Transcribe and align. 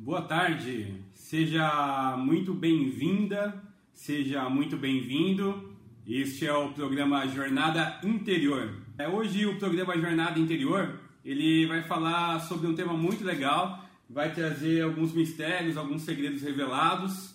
Boa 0.00 0.22
tarde, 0.22 0.94
seja 1.12 2.16
muito 2.16 2.54
bem-vinda, 2.54 3.60
seja 3.92 4.48
muito 4.48 4.76
bem-vindo. 4.76 5.76
Este 6.06 6.46
é 6.46 6.52
o 6.52 6.68
programa 6.68 7.26
Jornada 7.26 7.98
Interior. 8.04 8.76
É, 8.96 9.08
hoje 9.08 9.44
o 9.44 9.58
programa 9.58 9.98
Jornada 9.98 10.38
Interior 10.38 11.00
ele 11.24 11.66
vai 11.66 11.82
falar 11.82 12.38
sobre 12.38 12.68
um 12.68 12.76
tema 12.76 12.92
muito 12.92 13.24
legal, 13.24 13.84
vai 14.08 14.32
trazer 14.32 14.82
alguns 14.82 15.12
mistérios, 15.12 15.76
alguns 15.76 16.02
segredos 16.02 16.42
revelados. 16.42 17.34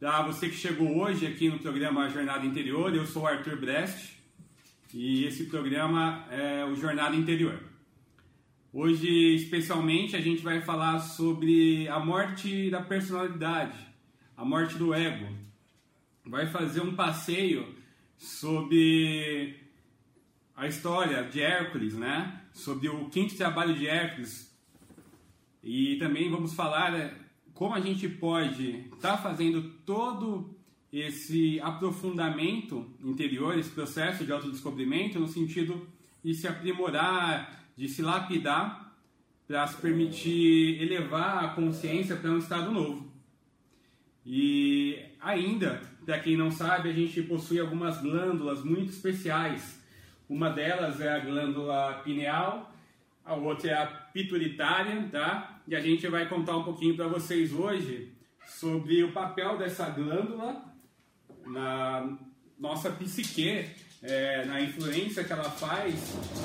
Para 0.00 0.22
você 0.22 0.48
que 0.48 0.56
chegou 0.56 0.98
hoje 0.98 1.28
aqui 1.28 1.48
no 1.48 1.60
programa 1.60 2.10
Jornada 2.10 2.44
Interior, 2.44 2.92
eu 2.92 3.06
sou 3.06 3.24
Arthur 3.24 3.56
Brest 3.56 4.14
e 4.92 5.24
esse 5.26 5.44
programa 5.44 6.26
é 6.28 6.64
o 6.64 6.74
Jornada 6.74 7.14
Interior. 7.14 7.67
Hoje, 8.80 9.34
especialmente, 9.34 10.14
a 10.14 10.20
gente 10.20 10.40
vai 10.40 10.60
falar 10.60 11.00
sobre 11.00 11.88
a 11.88 11.98
morte 11.98 12.70
da 12.70 12.80
personalidade, 12.80 13.76
a 14.36 14.44
morte 14.44 14.76
do 14.76 14.94
ego. 14.94 15.26
Vai 16.24 16.46
fazer 16.46 16.80
um 16.82 16.94
passeio 16.94 17.74
sobre 18.16 19.56
a 20.54 20.68
história 20.68 21.24
de 21.24 21.40
Hércules, 21.40 21.94
né? 21.94 22.40
Sobre 22.52 22.88
o 22.88 23.06
quinto 23.06 23.36
trabalho 23.36 23.74
de 23.74 23.88
Hércules. 23.88 24.56
E 25.60 25.96
também 25.96 26.30
vamos 26.30 26.54
falar 26.54 26.92
né, 26.92 27.12
como 27.54 27.74
a 27.74 27.80
gente 27.80 28.08
pode 28.08 28.86
estar 28.94 29.16
tá 29.16 29.18
fazendo 29.18 29.60
todo 29.84 30.56
esse 30.92 31.58
aprofundamento 31.62 32.86
interior, 33.02 33.58
esse 33.58 33.70
processo 33.70 34.24
de 34.24 34.30
autodescobrimento, 34.30 35.18
no 35.18 35.26
sentido 35.26 35.84
de 36.22 36.32
se 36.32 36.46
aprimorar, 36.46 37.58
de 37.78 37.88
se 37.88 38.02
lapidar 38.02 38.92
para 39.46 39.64
se 39.68 39.76
permitir 39.80 40.82
elevar 40.82 41.44
a 41.44 41.48
consciência 41.50 42.16
para 42.16 42.28
um 42.28 42.38
estado 42.38 42.72
novo. 42.72 43.08
E 44.26 44.98
ainda, 45.20 45.80
para 46.04 46.18
quem 46.18 46.36
não 46.36 46.50
sabe, 46.50 46.90
a 46.90 46.92
gente 46.92 47.22
possui 47.22 47.60
algumas 47.60 48.02
glândulas 48.02 48.64
muito 48.64 48.90
especiais. 48.90 49.80
Uma 50.28 50.50
delas 50.50 51.00
é 51.00 51.08
a 51.08 51.20
glândula 51.20 52.02
pineal, 52.04 52.74
a 53.24 53.34
outra 53.34 53.70
é 53.70 53.74
a 53.74 53.86
pituitária, 53.86 55.08
tá? 55.12 55.60
E 55.68 55.76
a 55.76 55.80
gente 55.80 56.04
vai 56.08 56.28
contar 56.28 56.56
um 56.56 56.64
pouquinho 56.64 56.96
para 56.96 57.06
vocês 57.06 57.52
hoje 57.52 58.12
sobre 58.44 59.04
o 59.04 59.12
papel 59.12 59.56
dessa 59.56 59.88
glândula 59.88 60.64
na 61.46 62.18
nossa 62.58 62.90
psique 62.90 63.70
é, 64.02 64.44
na 64.44 64.60
influência 64.60 65.24
que 65.24 65.32
ela 65.32 65.50
faz 65.50 65.94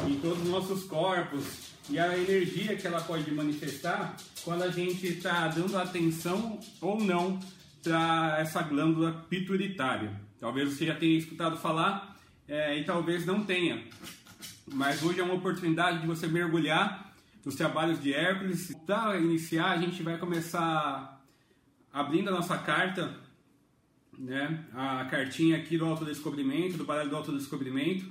em 0.08 0.20
todos 0.20 0.42
os 0.42 0.50
nossos 0.50 0.84
corpos 0.86 1.74
e 1.90 2.00
a 2.00 2.18
energia 2.18 2.76
que 2.76 2.88
ela 2.88 3.02
pode 3.02 3.30
manifestar 3.32 4.16
quando 4.44 4.64
a 4.64 4.70
gente 4.70 5.06
está 5.08 5.48
dando 5.48 5.78
atenção 5.78 6.60
ou 6.82 7.00
não 7.00 7.40
para 7.84 8.38
essa 8.40 8.62
glândula 8.62 9.26
pituitária. 9.30 10.20
Talvez 10.40 10.74
você 10.74 10.86
já 10.86 10.96
tenha 10.96 11.18
escutado 11.18 11.58
falar 11.58 12.18
é, 12.48 12.78
e 12.78 12.84
talvez 12.84 13.26
não 13.26 13.44
tenha. 13.44 13.84
Mas 14.66 15.04
hoje 15.04 15.20
é 15.20 15.24
uma 15.24 15.34
oportunidade 15.34 16.02
de 16.02 16.08
você 16.08 16.28
mergulhar 16.28 17.14
nos 17.46 17.56
trabalhos 17.56 18.02
de 18.02 18.14
Hércules. 18.14 18.74
Para 18.86 19.18
iniciar, 19.20 19.72
a 19.72 19.78
gente 19.78 20.02
vai 20.02 20.18
começar 20.18 21.22
abrindo 21.92 22.30
a 22.30 22.32
nossa 22.32 22.58
carta 22.58 23.23
né, 24.18 24.66
a 24.74 25.06
cartinha 25.06 25.58
aqui 25.58 25.78
do 25.78 25.86
autodescobrimento, 25.86 26.78
do 26.78 26.86
baralho 26.86 27.10
do 27.10 27.16
autodescobrimento, 27.16 28.06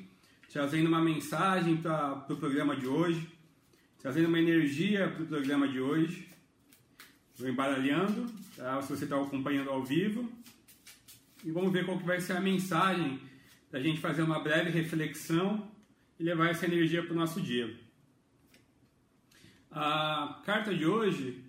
trazendo 0.53 0.88
uma 0.88 1.00
mensagem 1.00 1.76
para 1.76 2.12
o 2.12 2.21
pro 2.22 2.37
programa 2.37 2.76
de 2.76 2.87
hoje, 2.87 3.28
trazendo 3.99 4.28
uma 4.28 4.38
energia 4.38 5.09
para 5.09 5.22
o 5.22 5.26
programa 5.26 5.69
de 5.69 5.81
hoje. 5.81 6.28
Estou 7.32 7.49
embaralhando, 7.49 8.26
tá? 8.56 8.81
se 8.82 8.94
você 8.94 9.04
está 9.04 9.21
acompanhando 9.21 9.71
ao 9.71 9.82
vivo. 9.82 10.31
E 11.44 11.50
vamos 11.50 11.72
ver 11.72 11.84
qual 11.84 11.99
que 11.99 12.05
vai 12.05 12.21
ser 12.21 12.34
a 12.34 12.41
mensagem 12.41 13.21
para 13.71 13.81
a 13.81 13.82
gente 13.82 14.00
fazer 14.00 14.22
uma 14.22 14.38
breve 14.38 14.71
reflexão 14.71 15.66
e 16.21 16.22
levar 16.22 16.50
essa 16.50 16.66
energia 16.66 17.03
para 17.03 17.12
o 17.12 17.16
nosso 17.16 17.41
dia. 17.41 17.75
A 19.71 20.43
carta 20.44 20.75
de 20.75 20.84
hoje, 20.84 21.43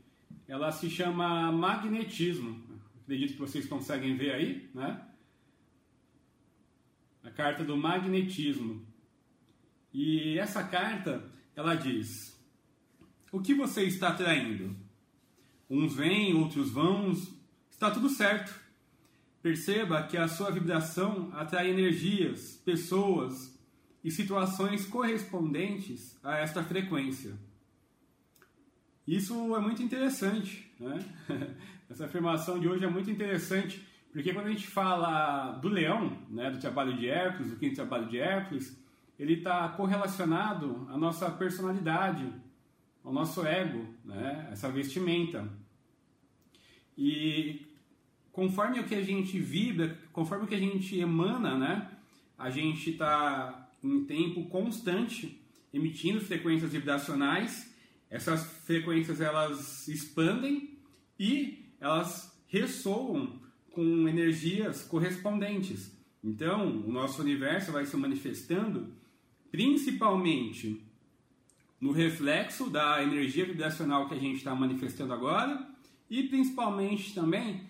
ela 0.48 0.72
se 0.72 0.90
chama 0.90 1.52
magnetismo. 1.52 2.63
Acredito 3.04 3.34
que 3.34 3.40
vocês 3.40 3.68
conseguem 3.68 4.16
ver 4.16 4.32
aí, 4.32 4.70
né? 4.74 5.06
A 7.22 7.30
carta 7.30 7.64
do 7.64 7.76
magnetismo. 7.76 8.86
E 9.94 10.40
essa 10.40 10.64
carta, 10.64 11.30
ela 11.54 11.76
diz: 11.76 12.42
O 13.32 13.42
que 13.42 13.54
você 13.54 13.84
está 13.84 14.10
atraindo? 14.10 14.76
Uns 15.70 15.96
vêm, 15.96 16.34
outros 16.34 16.72
vão, 16.72 17.12
está 17.70 17.92
tudo 17.92 18.10
certo. 18.10 18.58
Perceba 19.42 20.04
que 20.04 20.16
a 20.16 20.30
sua 20.30 20.50
vibração 20.50 21.30
atrai 21.34 21.70
energias, 21.70 22.56
pessoas 22.64 23.54
e 24.02 24.10
situações 24.10 24.86
correspondentes 24.86 26.18
a 26.24 26.38
esta 26.38 26.64
frequência. 26.64 27.38
Isso 29.06 29.54
é 29.54 29.60
muito 29.60 29.84
interessante, 29.84 30.72
né? 30.80 31.00
Essa 31.94 32.06
afirmação 32.06 32.60
de 32.60 32.68
hoje 32.68 32.84
é 32.84 32.90
muito 32.90 33.12
interessante, 33.12 33.88
porque 34.12 34.34
quando 34.34 34.48
a 34.48 34.50
gente 34.50 34.66
fala 34.66 35.52
do 35.60 35.70
leão, 35.70 36.18
né, 36.28 36.50
do 36.50 36.58
trabalho 36.58 36.98
de 36.98 37.08
Hércules, 37.08 37.52
do 37.52 37.56
quinto 37.56 37.76
trabalho 37.76 38.10
de 38.10 38.18
Hércules, 38.18 38.76
ele 39.20 39.34
está 39.34 39.70
correlacionado 39.70 40.88
à 40.90 40.98
nossa 40.98 41.30
personalidade, 41.30 42.28
ao 43.04 43.14
nosso 43.14 43.46
ego, 43.46 43.94
né, 44.04 44.50
essa 44.52 44.72
vestimenta. 44.72 45.48
E 46.98 47.62
conforme 48.32 48.80
o 48.80 48.86
que 48.86 48.96
a 48.96 49.04
gente 49.04 49.38
vibra, 49.38 49.96
conforme 50.12 50.46
o 50.46 50.48
que 50.48 50.56
a 50.56 50.60
gente 50.60 51.00
emana, 51.00 51.56
né, 51.56 51.92
a 52.40 52.50
gente 52.50 52.90
está 52.90 53.70
em 53.84 54.04
tempo 54.06 54.46
constante 54.46 55.40
emitindo 55.72 56.20
frequências 56.20 56.72
vibracionais. 56.72 57.72
Essas 58.10 58.44
frequências 58.66 59.22
elas 59.22 59.88
expandem 59.88 60.76
e 61.20 61.63
elas 61.84 62.34
ressoam 62.48 63.42
com 63.74 64.08
energias 64.08 64.84
correspondentes. 64.84 65.92
Então, 66.24 66.82
o 66.88 66.92
nosso 66.92 67.22
universo 67.22 67.74
vai 67.74 67.86
se 67.86 67.98
manifestando 67.98 68.88
principalmente 69.52 70.82
no 71.82 71.92
reflexo 71.92 72.70
da 72.70 73.04
energia 73.04 73.46
vibracional 73.46 74.08
que 74.08 74.14
a 74.16 74.20
gente 74.20 74.38
está 74.38 74.56
manifestando 74.56 75.12
agora 75.12 75.68
e 76.10 76.24
principalmente 76.24 77.14
também 77.14 77.62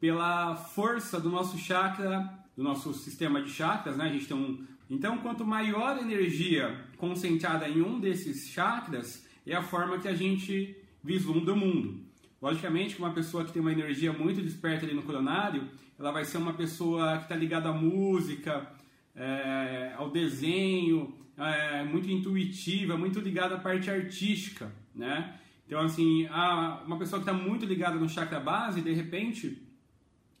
pela 0.00 0.56
força 0.56 1.20
do 1.20 1.28
nosso 1.28 1.58
chakra, 1.58 2.32
do 2.56 2.62
nosso 2.62 2.94
sistema 2.94 3.42
de 3.42 3.50
chakras, 3.50 3.98
né? 3.98 4.04
A 4.04 4.12
gente 4.12 4.26
tem 4.26 4.36
um... 4.36 4.64
Então, 4.88 5.18
quanto 5.18 5.44
maior 5.44 5.98
a 5.98 6.00
energia 6.00 6.86
concentrada 6.96 7.68
em 7.68 7.82
um 7.82 8.00
desses 8.00 8.48
chakras, 8.48 9.26
é 9.46 9.54
a 9.54 9.62
forma 9.62 9.98
que 9.98 10.08
a 10.08 10.14
gente 10.14 10.74
vislumbra 11.04 11.52
o 11.52 11.56
mundo. 11.56 12.07
Logicamente 12.40 12.94
que 12.94 13.00
uma 13.00 13.12
pessoa 13.12 13.44
que 13.44 13.52
tem 13.52 13.60
uma 13.60 13.72
energia 13.72 14.12
muito 14.12 14.40
desperta 14.40 14.86
ali 14.86 14.94
no 14.94 15.02
coronário, 15.02 15.68
ela 15.98 16.12
vai 16.12 16.24
ser 16.24 16.38
uma 16.38 16.52
pessoa 16.52 17.16
que 17.16 17.24
está 17.24 17.34
ligada 17.34 17.68
à 17.68 17.72
música, 17.72 18.70
é, 19.14 19.92
ao 19.96 20.10
desenho, 20.10 21.12
é, 21.36 21.82
muito 21.82 22.08
intuitiva, 22.08 22.96
muito 22.96 23.18
ligada 23.18 23.56
à 23.56 23.58
parte 23.58 23.90
artística, 23.90 24.72
né? 24.94 25.38
Então, 25.66 25.80
assim, 25.80 26.26
a, 26.28 26.82
uma 26.86 26.96
pessoa 26.96 27.22
que 27.22 27.28
está 27.28 27.32
muito 27.32 27.66
ligada 27.66 27.96
no 27.96 28.08
chakra 28.08 28.40
base, 28.40 28.80
de 28.80 28.92
repente, 28.92 29.62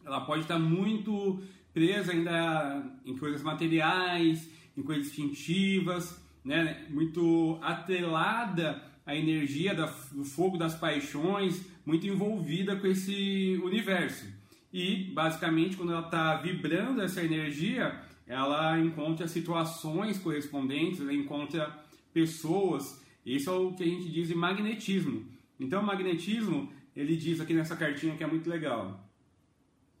ela 0.04 0.20
pode 0.20 0.42
estar 0.42 0.54
tá 0.54 0.60
muito 0.60 1.42
presa 1.74 2.12
ainda 2.12 2.82
em 3.04 3.16
coisas 3.16 3.42
materiais, 3.42 4.48
em 4.76 4.82
coisas 4.82 5.08
instintivas, 5.08 6.24
né? 6.44 6.86
Muito 6.88 7.58
atrelada 7.60 8.82
à 9.04 9.14
energia 9.14 9.74
do 9.74 10.24
fogo 10.24 10.56
das 10.56 10.74
paixões, 10.74 11.66
muito 11.88 12.06
envolvida 12.06 12.76
com 12.76 12.86
esse 12.86 13.58
universo. 13.64 14.26
E, 14.70 15.04
basicamente, 15.04 15.74
quando 15.74 15.92
ela 15.92 16.04
está 16.04 16.36
vibrando 16.36 17.00
essa 17.00 17.24
energia, 17.24 17.98
ela 18.26 18.78
encontra 18.78 19.26
situações 19.26 20.18
correspondentes, 20.18 21.00
ela 21.00 21.14
encontra 21.14 21.82
pessoas. 22.12 23.02
Isso 23.24 23.48
é 23.48 23.54
o 23.54 23.72
que 23.72 23.84
a 23.84 23.86
gente 23.86 24.10
diz 24.10 24.28
de 24.28 24.34
magnetismo. 24.34 25.24
Então, 25.58 25.82
magnetismo, 25.82 26.70
ele 26.94 27.16
diz 27.16 27.40
aqui 27.40 27.54
nessa 27.54 27.74
cartinha 27.74 28.14
que 28.14 28.22
é 28.22 28.26
muito 28.26 28.50
legal. 28.50 29.08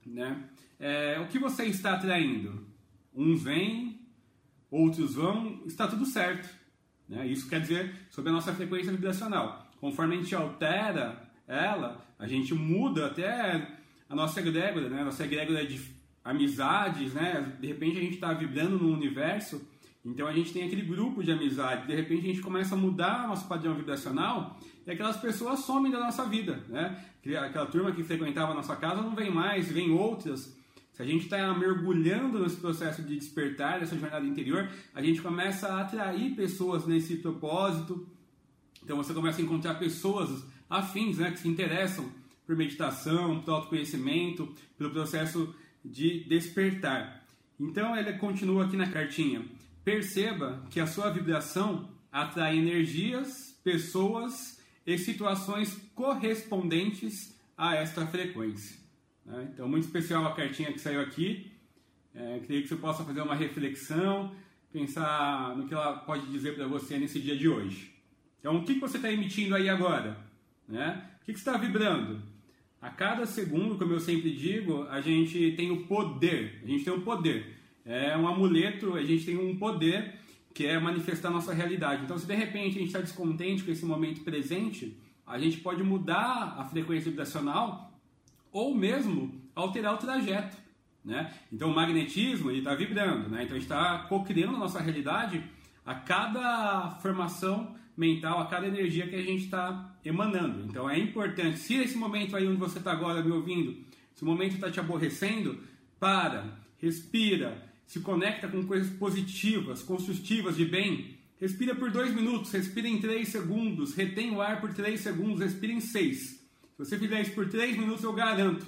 Né? 0.04 0.44
É, 0.78 1.18
o 1.18 1.28
que 1.28 1.38
você 1.38 1.64
está 1.64 1.94
atraindo? 1.94 2.66
Uns 3.14 3.44
vêm, 3.44 3.98
outros 4.70 5.14
vão, 5.14 5.62
está 5.64 5.88
tudo 5.88 6.04
certo. 6.04 6.54
Né? 7.08 7.26
Isso 7.28 7.48
quer 7.48 7.62
dizer 7.62 7.94
sobre 8.10 8.28
a 8.28 8.34
nossa 8.34 8.52
frequência 8.52 8.92
vibracional. 8.92 9.66
Conforme 9.80 10.16
a 10.16 10.18
gente 10.18 10.34
altera 10.34 11.27
ela, 11.48 12.06
a 12.18 12.28
gente 12.28 12.54
muda 12.54 13.06
até 13.06 13.66
a 14.08 14.14
nossa 14.14 14.38
egrégora, 14.40 14.88
né? 14.88 15.02
Nossa 15.02 15.24
egrégora 15.24 15.66
de 15.66 15.80
amizades, 16.22 17.14
né? 17.14 17.56
De 17.58 17.66
repente 17.66 17.96
a 17.96 18.00
gente 18.02 18.14
está 18.14 18.32
vibrando 18.34 18.78
num 18.78 18.92
universo 18.92 19.66
Então 20.04 20.26
a 20.26 20.32
gente 20.32 20.52
tem 20.52 20.64
aquele 20.64 20.82
grupo 20.82 21.22
de 21.22 21.32
amizade, 21.32 21.86
de 21.86 21.94
repente 21.94 22.24
a 22.24 22.28
gente 22.28 22.40
começa 22.40 22.74
a 22.74 22.78
mudar 22.78 23.26
nosso 23.26 23.46
padrão 23.48 23.74
vibracional 23.74 24.58
e 24.86 24.90
aquelas 24.90 25.16
pessoas 25.16 25.60
somem 25.60 25.90
da 25.90 25.98
nossa 25.98 26.24
vida, 26.24 26.62
né? 26.68 27.04
Aquela 27.44 27.66
turma 27.66 27.92
que 27.92 28.02
frequentava 28.02 28.52
a 28.52 28.54
nossa 28.54 28.74
casa 28.76 29.02
não 29.02 29.14
vem 29.14 29.30
mais, 29.30 29.70
vem 29.70 29.90
outras. 29.90 30.56
Se 30.92 31.02
a 31.02 31.04
gente 31.04 31.24
está 31.24 31.52
mergulhando 31.52 32.40
nesse 32.40 32.56
processo 32.56 33.02
de 33.02 33.16
despertar, 33.16 33.80
dessa 33.80 33.96
jornada 33.96 34.26
interior, 34.26 34.68
a 34.94 35.02
gente 35.02 35.20
começa 35.20 35.68
a 35.68 35.82
atrair 35.82 36.34
pessoas 36.34 36.86
nesse 36.86 37.16
propósito. 37.16 38.08
Então 38.82 38.96
você 38.96 39.12
começa 39.12 39.40
a 39.40 39.44
encontrar 39.44 39.74
pessoas 39.74 40.42
afins, 40.68 41.18
né, 41.18 41.30
que 41.30 41.40
se 41.40 41.48
interessam 41.48 42.10
por 42.46 42.56
meditação, 42.56 43.40
por 43.40 43.52
autoconhecimento, 43.52 44.54
pelo 44.76 44.90
processo 44.90 45.54
de 45.84 46.24
despertar. 46.24 47.26
Então 47.58 47.96
ele 47.96 48.12
continua 48.14 48.64
aqui 48.64 48.76
na 48.76 48.90
cartinha. 48.90 49.44
Perceba 49.84 50.64
que 50.70 50.80
a 50.80 50.86
sua 50.86 51.10
vibração 51.10 51.88
atrai 52.10 52.58
energias, 52.58 53.58
pessoas 53.62 54.58
e 54.86 54.96
situações 54.96 55.76
correspondentes 55.94 57.38
a 57.56 57.74
esta 57.74 58.06
frequência. 58.06 58.78
Né? 59.24 59.50
Então, 59.52 59.68
muito 59.68 59.84
especial 59.84 60.26
a 60.26 60.34
cartinha 60.34 60.72
que 60.72 60.80
saiu 60.80 61.00
aqui. 61.00 61.52
É, 62.14 62.40
queria 62.40 62.62
que 62.62 62.68
você 62.68 62.76
possa 62.76 63.04
fazer 63.04 63.20
uma 63.20 63.34
reflexão, 63.34 64.34
pensar 64.72 65.56
no 65.56 65.66
que 65.66 65.74
ela 65.74 65.98
pode 65.98 66.26
dizer 66.30 66.54
para 66.54 66.66
você 66.66 66.98
nesse 66.98 67.20
dia 67.20 67.36
de 67.36 67.48
hoje. 67.48 67.92
Então, 68.40 68.56
o 68.56 68.64
que 68.64 68.74
você 68.78 68.96
está 68.96 69.12
emitindo 69.12 69.54
aí 69.54 69.68
agora? 69.68 70.27
Né? 70.68 71.02
O 71.22 71.24
que 71.24 71.32
está 71.32 71.56
vibrando? 71.56 72.22
A 72.80 72.90
cada 72.90 73.26
segundo, 73.26 73.76
como 73.76 73.92
eu 73.92 74.00
sempre 74.00 74.30
digo, 74.30 74.84
a 74.84 75.00
gente 75.00 75.52
tem 75.52 75.70
o 75.70 75.84
poder. 75.86 76.60
A 76.62 76.66
gente 76.66 76.84
tem 76.84 76.92
o 76.92 77.00
poder. 77.00 77.56
É 77.84 78.16
um 78.16 78.28
amuleto, 78.28 78.94
a 78.94 79.02
gente 79.02 79.24
tem 79.24 79.36
um 79.36 79.56
poder 79.56 80.14
que 80.54 80.66
é 80.66 80.78
manifestar 80.78 81.30
nossa 81.30 81.52
realidade. 81.52 82.04
Então, 82.04 82.18
se 82.18 82.26
de 82.26 82.34
repente 82.34 82.76
a 82.76 82.80
gente 82.80 82.88
está 82.88 83.00
descontente 83.00 83.64
com 83.64 83.70
esse 83.70 83.84
momento 83.84 84.22
presente, 84.22 84.96
a 85.26 85.38
gente 85.38 85.58
pode 85.58 85.82
mudar 85.82 86.56
a 86.58 86.64
frequência 86.64 87.10
vibracional 87.10 87.92
ou 88.52 88.74
mesmo 88.74 89.40
alterar 89.54 89.94
o 89.94 89.98
trajeto. 89.98 90.56
Né? 91.04 91.32
Então, 91.52 91.70
o 91.70 91.74
magnetismo 91.74 92.50
está 92.50 92.74
vibrando. 92.74 93.28
Né? 93.28 93.44
Então, 93.44 93.56
a 93.56 93.60
gente 93.60 93.70
está 93.70 94.00
co-criando 94.08 94.56
a 94.56 94.58
nossa 94.58 94.80
realidade 94.80 95.42
a 95.84 95.94
cada 95.94 96.90
formação 97.00 97.74
mental, 97.98 98.40
a 98.40 98.46
cada 98.46 98.68
energia 98.68 99.08
que 99.08 99.16
a 99.16 99.22
gente 99.22 99.44
está 99.44 99.98
emanando. 100.04 100.64
Então 100.64 100.88
é 100.88 100.98
importante, 100.98 101.58
se 101.58 101.74
esse 101.74 101.96
momento 101.96 102.36
aí 102.36 102.46
onde 102.46 102.56
você 102.56 102.78
está 102.78 102.92
agora 102.92 103.22
me 103.22 103.32
ouvindo, 103.32 103.76
se 104.14 104.22
o 104.22 104.26
momento 104.26 104.54
está 104.54 104.70
te 104.70 104.78
aborrecendo, 104.78 105.58
para, 105.98 106.58
respira, 106.78 107.60
se 107.86 108.00
conecta 108.00 108.46
com 108.46 108.64
coisas 108.66 108.90
positivas, 108.96 109.82
construtivas, 109.82 110.56
de 110.56 110.64
bem. 110.64 111.18
Respira 111.40 111.74
por 111.74 111.90
dois 111.90 112.14
minutos, 112.14 112.52
respira 112.52 112.86
em 112.86 113.00
três 113.00 113.28
segundos, 113.28 113.94
retém 113.94 114.30
o 114.30 114.40
ar 114.40 114.60
por 114.60 114.74
três 114.74 115.00
segundos, 115.00 115.40
respira 115.40 115.72
em 115.72 115.80
seis. 115.80 116.38
Se 116.76 116.78
você 116.78 116.98
fizer 116.98 117.20
isso 117.22 117.32
por 117.32 117.48
três 117.48 117.76
minutos, 117.76 118.04
eu 118.04 118.12
garanto, 118.12 118.66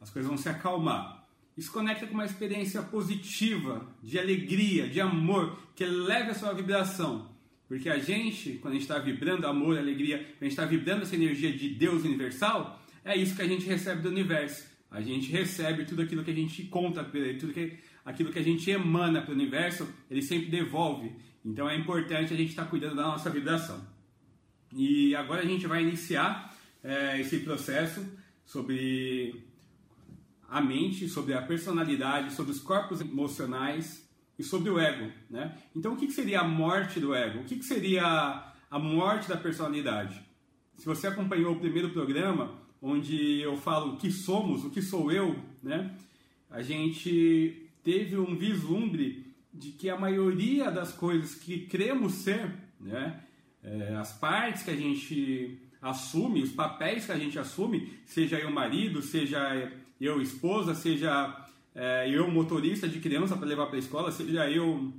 as 0.00 0.10
coisas 0.10 0.28
vão 0.28 0.38
se 0.38 0.48
acalmar. 0.48 1.26
Isso 1.56 1.72
conecta 1.72 2.06
com 2.06 2.14
uma 2.14 2.24
experiência 2.24 2.82
positiva, 2.82 3.86
de 4.02 4.18
alegria, 4.18 4.88
de 4.88 5.00
amor, 5.00 5.58
que 5.74 5.84
eleve 5.84 6.30
a 6.30 6.34
sua 6.34 6.52
vibração. 6.52 7.29
Porque 7.70 7.88
a 7.88 8.00
gente, 8.00 8.54
quando 8.54 8.72
a 8.72 8.76
gente 8.78 8.82
está 8.82 8.98
vibrando 8.98 9.46
amor, 9.46 9.78
alegria, 9.78 10.18
quando 10.18 10.40
a 10.40 10.44
gente 10.46 10.52
está 10.54 10.64
vibrando 10.64 11.02
essa 11.02 11.14
energia 11.14 11.52
de 11.52 11.68
Deus 11.68 12.02
universal, 12.02 12.82
é 13.04 13.16
isso 13.16 13.36
que 13.36 13.42
a 13.42 13.46
gente 13.46 13.64
recebe 13.64 14.02
do 14.02 14.08
universo. 14.08 14.68
A 14.90 15.00
gente 15.00 15.30
recebe 15.30 15.84
tudo 15.84 16.02
aquilo 16.02 16.24
que 16.24 16.32
a 16.32 16.34
gente 16.34 16.64
conta 16.64 17.04
para 17.04 17.20
ele, 17.20 17.38
tudo 17.38 17.52
que, 17.52 17.78
aquilo 18.04 18.32
que 18.32 18.40
a 18.40 18.42
gente 18.42 18.68
emana 18.68 19.22
para 19.22 19.30
o 19.30 19.34
universo, 19.34 19.88
ele 20.10 20.20
sempre 20.20 20.50
devolve. 20.50 21.12
Então 21.44 21.70
é 21.70 21.76
importante 21.76 22.34
a 22.34 22.36
gente 22.36 22.48
estar 22.48 22.64
tá 22.64 22.68
cuidando 22.68 22.96
da 22.96 23.02
nossa 23.02 23.30
vibração. 23.30 23.86
E 24.74 25.14
agora 25.14 25.42
a 25.42 25.46
gente 25.46 25.68
vai 25.68 25.80
iniciar 25.80 26.52
é, 26.82 27.20
esse 27.20 27.38
processo 27.38 28.04
sobre 28.44 29.44
a 30.48 30.60
mente, 30.60 31.08
sobre 31.08 31.34
a 31.34 31.42
personalidade, 31.42 32.32
sobre 32.32 32.50
os 32.50 32.58
corpos 32.58 33.00
emocionais 33.00 34.09
e 34.40 34.42
sobre 34.42 34.70
o 34.70 34.80
ego. 34.80 35.12
Né? 35.28 35.54
Então, 35.76 35.92
o 35.92 35.96
que, 35.96 36.10
seria 36.10 36.40
a 36.40 36.48
morte 36.48 36.98
do 36.98 37.14
ego? 37.14 37.40
O 37.40 37.44
que, 37.44 37.62
seria 37.62 38.42
a 38.70 38.78
morte 38.78 39.28
da 39.28 39.36
personalidade? 39.36 40.18
Se 40.78 40.86
você 40.86 41.06
acompanhou 41.06 41.52
o 41.52 41.60
primeiro 41.60 41.90
programa, 41.90 42.54
onde 42.80 43.40
eu 43.40 43.54
falo 43.58 43.92
o 43.92 43.96
que 43.98 44.10
somos, 44.10 44.64
o 44.64 44.70
que 44.70 44.80
sou 44.80 45.12
eu, 45.12 45.38
né? 45.62 45.94
a 46.50 46.62
gente 46.62 47.70
teve 47.84 48.16
um 48.16 48.34
vislumbre 48.34 49.26
de 49.52 49.72
que 49.72 49.90
a 49.90 49.98
maioria 49.98 50.70
das 50.70 50.90
coisas 50.90 51.34
que 51.34 51.66
cremos 51.66 52.14
ser, 52.14 52.50
né? 52.80 53.20
É, 53.62 53.94
as 53.96 54.12
partes 54.12 54.62
que 54.62 54.70
a 54.70 54.76
gente 54.76 55.58
assume, 55.82 56.42
os 56.42 56.50
papéis 56.50 57.04
que 57.04 57.12
a 57.12 57.18
gente 57.18 57.38
assume, 57.38 57.92
seja 58.06 58.38
eu 58.38 58.50
marido, 58.50 59.02
seja 59.02 59.70
eu 60.00 60.22
esposa, 60.22 60.74
seja 60.74 61.39
é, 61.74 62.08
eu 62.10 62.30
motorista 62.30 62.88
de 62.88 63.00
criança 63.00 63.36
para 63.36 63.46
levar 63.46 63.66
para 63.66 63.76
a 63.76 63.78
escola, 63.78 64.10
seja 64.10 64.50
eu 64.50 64.92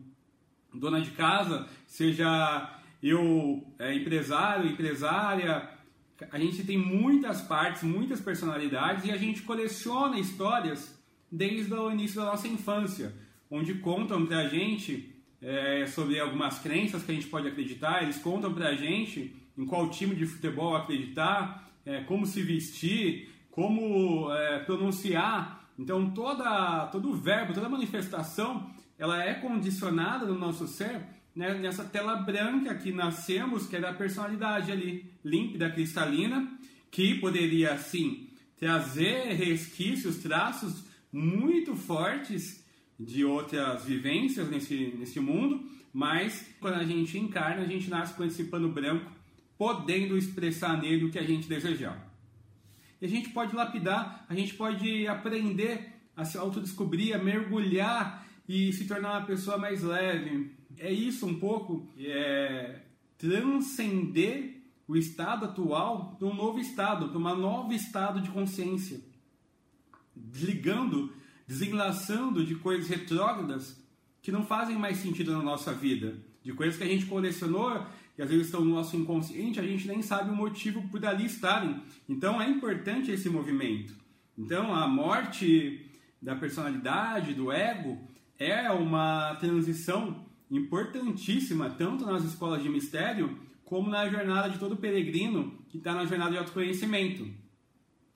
dona 0.74 1.02
de 1.02 1.12
casa, 1.12 1.68
seja 1.86 2.80
eu 3.04 3.66
é, 3.80 3.94
empresário, 3.94 4.70
empresária, 4.70 5.70
a 6.32 6.38
gente 6.38 6.64
tem 6.64 6.78
muitas 6.78 7.42
partes, 7.42 7.84
muitas 7.84 8.22
personalidades 8.22 9.06
e 9.06 9.12
a 9.12 9.18
gente 9.18 9.42
coleciona 9.42 10.20
histórias 10.20 11.00
desde 11.32 11.74
o 11.74 11.92
início 11.92 12.22
da 12.22 12.28
nossa 12.28 12.48
infância, 12.48 13.14
onde 13.50 13.76
contam 13.76 14.26
para 14.26 14.40
a 14.40 14.48
gente 14.48 15.16
é, 15.42 15.86
sobre 15.88 16.20
algumas 16.20 16.60
crenças 16.60 17.04
que 17.04 17.12
a 17.12 17.16
gente 17.16 17.28
pode 17.28 17.48
acreditar, 17.48 18.04
eles 18.04 18.18
contam 18.18 18.54
para 18.54 18.70
a 18.70 18.76
gente 18.76 19.36
em 19.58 19.66
qual 19.66 19.90
time 19.90 20.16
de 20.16 20.26
futebol 20.26 20.76
acreditar, 20.76 21.70
é, 21.86 22.02
como 22.02 22.26
se 22.26 22.42
vestir, 22.44 23.30
como 23.50 24.32
é, 24.32 24.60
pronunciar 24.60 25.61
então 25.82 26.12
toda, 26.12 26.86
todo 26.92 27.16
verbo, 27.16 27.54
toda 27.54 27.68
manifestação, 27.68 28.70
ela 29.00 29.24
é 29.24 29.34
condicionada 29.34 30.28
no 30.28 30.38
nosso 30.38 30.68
ser 30.68 31.02
né, 31.36 31.56
nessa 31.56 31.84
tela 31.84 32.18
branca 32.18 32.76
que 32.76 32.92
nascemos, 32.92 33.66
que 33.66 33.76
é 33.76 33.82
da 33.82 33.92
personalidade 33.92 34.72
ali, 34.72 35.12
límpida, 35.26 35.72
cristalina, 35.72 36.56
que 36.92 37.16
poderia 37.16 37.76
sim 37.80 38.30
trazer 38.60 39.34
resquícios, 39.34 40.18
traços 40.18 40.84
muito 41.12 41.76
fortes 41.76 42.64
de 43.00 43.26
outras 43.26 43.84
vivências 43.84 44.48
nesse, 44.52 44.94
nesse 45.00 45.20
mundo, 45.20 45.68
mas 45.92 46.48
quando 46.60 46.76
a 46.76 46.84
gente 46.84 47.18
encarna, 47.18 47.64
a 47.64 47.68
gente 47.68 47.90
nasce 47.90 48.14
com 48.14 48.24
esse 48.24 48.44
pano 48.44 48.70
branco, 48.70 49.12
podendo 49.58 50.16
expressar 50.16 50.80
nele 50.80 51.06
o 51.06 51.10
que 51.10 51.18
a 51.18 51.24
gente 51.24 51.50
desejar. 51.50 52.11
E 53.02 53.06
a 53.06 53.10
gente 53.10 53.30
pode 53.30 53.56
lapidar, 53.56 54.26
a 54.30 54.36
gente 54.36 54.54
pode 54.54 55.08
aprender 55.08 55.92
a 56.16 56.24
se 56.24 56.38
autodescobrir, 56.38 57.16
a 57.16 57.18
mergulhar 57.18 58.26
e 58.48 58.72
se 58.72 58.86
tornar 58.86 59.18
uma 59.18 59.26
pessoa 59.26 59.58
mais 59.58 59.82
leve. 59.82 60.52
É 60.78 60.92
isso 60.92 61.26
um 61.26 61.40
pouco, 61.40 61.90
é 61.98 62.82
transcender 63.18 64.62
o 64.88 64.96
estado 64.96 65.46
atual 65.46 66.16
para 66.18 66.28
um 66.28 66.36
novo 66.36 66.60
estado, 66.60 67.10
para 67.10 67.18
um 67.18 67.38
novo 67.38 67.74
estado 67.74 68.22
de 68.22 68.30
consciência. 68.30 69.00
Desligando, 70.16 71.12
desenlaçando 71.48 72.46
de 72.46 72.56
coisas 72.56 72.88
retrógradas 72.88 73.82
que 74.22 74.32
não 74.32 74.46
fazem 74.46 74.78
mais 74.78 74.98
sentido 74.98 75.32
na 75.32 75.42
nossa 75.42 75.74
vida, 75.74 76.20
de 76.44 76.54
coisas 76.54 76.78
que 76.78 76.84
a 76.84 76.88
gente 76.88 77.06
colecionou 77.06 77.84
que 78.16 78.22
às 78.22 78.30
vezes 78.30 78.48
estão 78.48 78.64
no 78.64 78.76
nosso 78.76 78.96
inconsciente, 78.96 79.60
a 79.60 79.64
gente 79.64 79.88
nem 79.88 80.02
sabe 80.02 80.30
o 80.30 80.36
motivo 80.36 80.88
por 80.90 81.06
ali 81.06 81.26
estarem. 81.26 81.82
Então 82.08 82.42
é 82.42 82.50
importante 82.50 83.12
esse 83.12 83.30
movimento. 83.30 83.94
Então 84.38 84.74
a 84.74 84.88
morte 84.88 85.86
da 86.22 86.36
personalidade, 86.36 87.34
do 87.34 87.52
ego, 87.52 87.98
é 88.38 88.70
uma 88.72 89.36
transição 89.36 90.26
importantíssima, 90.50 91.70
tanto 91.70 92.06
nas 92.06 92.24
escolas 92.24 92.62
de 92.62 92.70
mistério, 92.70 93.40
como 93.64 93.90
na 93.90 94.10
jornada 94.10 94.50
de 94.50 94.60
todo 94.60 94.76
peregrino 94.76 95.58
que 95.70 95.78
está 95.78 95.94
na 95.94 96.06
jornada 96.06 96.32
de 96.32 96.38
autoconhecimento. 96.38 97.26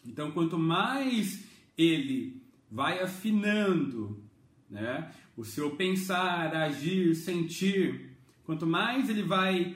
Então, 0.06 0.32
quanto 0.32 0.58
mais 0.58 1.46
ele 1.78 2.44
vai 2.70 3.00
afinando 3.00 4.22
né, 4.70 5.12
o 5.38 5.46
seu 5.46 5.72
pensar, 5.72 6.54
agir, 6.54 7.16
sentir, 7.16 8.12
quanto 8.44 8.68
mais 8.68 9.10
ele 9.10 9.24
vai 9.24 9.76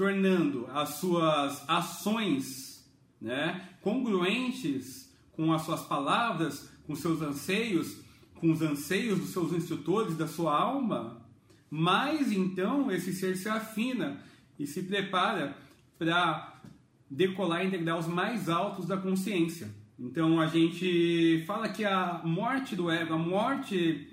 tornando 0.00 0.66
as 0.72 0.94
suas 0.94 1.62
ações 1.68 2.90
né, 3.20 3.68
congruentes 3.82 5.14
com 5.32 5.52
as 5.52 5.60
suas 5.60 5.82
palavras, 5.82 6.70
com 6.86 6.96
seus 6.96 7.20
anseios, 7.20 7.98
com 8.36 8.50
os 8.50 8.62
anseios 8.62 9.18
dos 9.18 9.28
seus 9.28 9.52
instrutores, 9.52 10.16
da 10.16 10.26
sua 10.26 10.58
alma, 10.58 11.20
mais 11.70 12.32
então 12.32 12.90
esse 12.90 13.12
ser 13.12 13.36
se 13.36 13.46
afina 13.50 14.22
e 14.58 14.66
se 14.66 14.84
prepara 14.84 15.54
para 15.98 16.62
decolar 17.10 17.66
em 17.66 17.68
degraus 17.68 18.06
mais 18.06 18.48
altos 18.48 18.86
da 18.86 18.96
consciência. 18.96 19.68
Então 19.98 20.40
a 20.40 20.46
gente 20.46 21.44
fala 21.46 21.68
que 21.68 21.84
a 21.84 22.22
morte 22.24 22.74
do 22.74 22.90
ego, 22.90 23.12
a 23.12 23.18
morte 23.18 24.08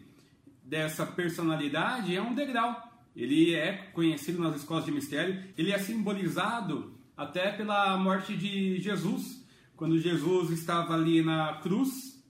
dessa 0.61 1.05
personalidade 1.05 2.13
é 2.13 2.21
um 2.21 2.35
degrau 2.35 2.86
ele 3.17 3.55
é 3.55 3.73
conhecido 3.93 4.39
nas 4.39 4.55
escolas 4.57 4.85
de 4.85 4.91
mistério, 4.91 5.43
ele 5.57 5.71
é 5.71 5.79
simbolizado 5.79 6.95
até 7.17 7.51
pela 7.51 7.97
morte 7.97 8.37
de 8.37 8.79
Jesus. 8.79 9.43
Quando 9.75 9.99
Jesus 9.99 10.51
estava 10.51 10.93
ali 10.93 11.23
na 11.23 11.55
cruz, 11.55 12.23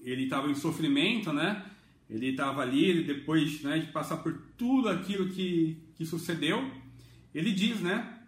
ele 0.00 0.24
estava 0.24 0.48
em 0.48 0.54
sofrimento, 0.54 1.32
né? 1.32 1.66
Ele 2.08 2.28
estava 2.28 2.62
ali, 2.62 3.02
depois 3.02 3.60
né, 3.62 3.80
de 3.80 3.88
passar 3.88 4.18
por 4.18 4.40
tudo 4.56 4.88
aquilo 4.88 5.30
que, 5.30 5.82
que 5.96 6.06
sucedeu, 6.06 6.70
ele 7.34 7.52
diz, 7.52 7.80
né? 7.80 8.20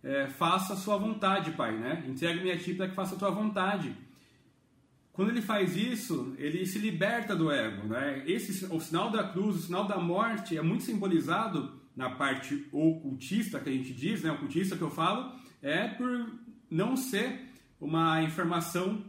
É, 0.00 0.28
faça 0.28 0.74
a 0.74 0.76
sua 0.76 0.96
vontade, 0.96 1.50
Pai, 1.52 1.76
né? 1.76 2.04
Entregue-me 2.08 2.52
a 2.52 2.58
Ti 2.58 2.74
para 2.74 2.88
que 2.88 2.94
faça 2.94 3.16
a 3.16 3.18
Tua 3.18 3.30
vontade. 3.30 3.96
Quando 5.14 5.28
ele 5.30 5.40
faz 5.40 5.76
isso, 5.76 6.34
ele 6.38 6.66
se 6.66 6.76
liberta 6.76 7.36
do 7.36 7.48
ego, 7.48 7.86
né? 7.86 8.24
Esse, 8.26 8.66
o 8.66 8.80
sinal 8.80 9.12
da 9.12 9.22
cruz, 9.22 9.54
o 9.54 9.62
sinal 9.62 9.86
da 9.86 9.96
morte 9.96 10.58
é 10.58 10.60
muito 10.60 10.82
simbolizado 10.82 11.72
na 11.94 12.10
parte 12.10 12.66
ocultista 12.72 13.60
que 13.60 13.68
a 13.68 13.72
gente 13.72 13.92
diz, 13.92 14.24
né? 14.24 14.32
Ocultista 14.32 14.76
que 14.76 14.82
eu 14.82 14.90
falo, 14.90 15.32
é 15.62 15.86
por 15.86 16.32
não 16.68 16.96
ser 16.96 17.48
uma 17.80 18.24
informação 18.24 19.04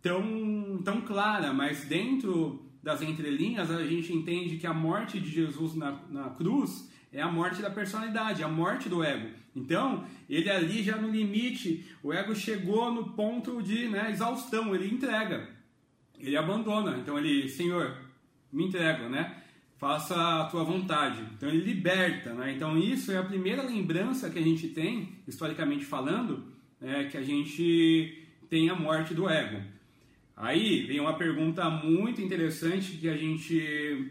tão, 0.00 0.80
tão 0.82 1.02
clara, 1.02 1.52
mas 1.52 1.84
dentro 1.84 2.64
das 2.82 3.02
entrelinhas 3.02 3.70
a 3.70 3.84
gente 3.84 4.14
entende 4.14 4.56
que 4.56 4.66
a 4.66 4.72
morte 4.72 5.20
de 5.20 5.30
Jesus 5.30 5.74
na, 5.74 6.00
na 6.08 6.30
cruz 6.30 6.90
é 7.12 7.20
a 7.20 7.30
morte 7.30 7.60
da 7.60 7.68
personalidade, 7.68 8.42
a 8.42 8.48
morte 8.48 8.88
do 8.88 9.04
ego. 9.04 9.28
Então, 9.54 10.04
ele 10.28 10.48
ali 10.48 10.82
já 10.82 10.96
no 10.96 11.10
limite, 11.10 11.84
o 12.02 12.12
ego 12.12 12.34
chegou 12.34 12.92
no 12.92 13.12
ponto 13.12 13.62
de 13.62 13.88
né, 13.88 14.10
exaustão, 14.10 14.74
ele 14.74 14.92
entrega, 14.92 15.48
ele 16.18 16.36
abandona. 16.36 16.98
Então, 16.98 17.18
ele, 17.18 17.48
Senhor, 17.48 17.96
me 18.52 18.66
entrega, 18.66 19.08
né? 19.08 19.42
Faça 19.76 20.14
a 20.14 20.44
tua 20.44 20.62
vontade. 20.62 21.22
Então, 21.36 21.48
ele 21.48 21.64
liberta, 21.64 22.32
né? 22.32 22.52
Então, 22.52 22.78
isso 22.78 23.10
é 23.10 23.16
a 23.16 23.24
primeira 23.24 23.62
lembrança 23.62 24.30
que 24.30 24.38
a 24.38 24.42
gente 24.42 24.68
tem, 24.68 25.16
historicamente 25.26 25.84
falando, 25.84 26.44
é, 26.80 27.04
que 27.04 27.16
a 27.16 27.22
gente 27.22 28.26
tem 28.48 28.68
a 28.68 28.74
morte 28.74 29.14
do 29.14 29.28
ego. 29.28 29.60
Aí 30.36 30.86
vem 30.86 31.00
uma 31.00 31.14
pergunta 31.14 31.68
muito 31.68 32.20
interessante 32.20 32.96
que 32.96 33.08
a 33.08 33.16
gente 33.16 34.10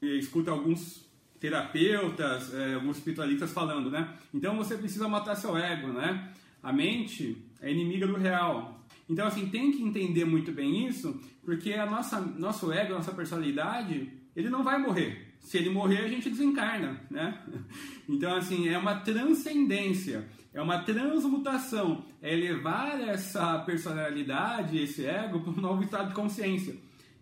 escuta 0.00 0.50
alguns 0.50 1.06
terapeutas, 1.42 2.54
é, 2.54 2.74
alguns 2.74 2.98
espiritualistas 2.98 3.50
falando, 3.50 3.90
né? 3.90 4.14
Então 4.32 4.56
você 4.56 4.76
precisa 4.76 5.08
matar 5.08 5.34
seu 5.34 5.56
ego, 5.56 5.88
né? 5.88 6.30
A 6.62 6.72
mente 6.72 7.36
é 7.60 7.68
inimiga 7.68 8.06
do 8.06 8.14
real. 8.14 8.80
Então 9.10 9.26
assim 9.26 9.48
tem 9.48 9.72
que 9.72 9.82
entender 9.82 10.24
muito 10.24 10.52
bem 10.52 10.86
isso, 10.86 11.20
porque 11.44 11.72
a 11.72 11.84
nossa 11.84 12.20
nosso 12.20 12.72
ego, 12.72 12.92
a 12.92 12.98
nossa 12.98 13.10
personalidade, 13.10 14.08
ele 14.36 14.48
não 14.48 14.62
vai 14.62 14.78
morrer. 14.78 15.34
Se 15.40 15.58
ele 15.58 15.70
morrer, 15.70 16.04
a 16.04 16.08
gente 16.08 16.30
desencarna, 16.30 17.00
né? 17.10 17.36
Então 18.08 18.36
assim 18.36 18.68
é 18.68 18.78
uma 18.78 19.00
transcendência, 19.00 20.28
é 20.54 20.62
uma 20.62 20.78
transmutação, 20.78 22.04
é 22.22 22.32
elevar 22.32 23.00
essa 23.00 23.58
personalidade, 23.60 24.78
esse 24.78 25.04
ego 25.04 25.40
para 25.40 25.50
um 25.50 25.60
novo 25.60 25.82
estado 25.82 26.10
de 26.10 26.14
consciência. 26.14 26.76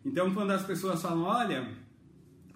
Então 0.05 0.31
quando 0.35 0.51
as 0.51 0.63
pessoas 0.63 1.01
falam, 1.01 1.23
olha 1.23 1.67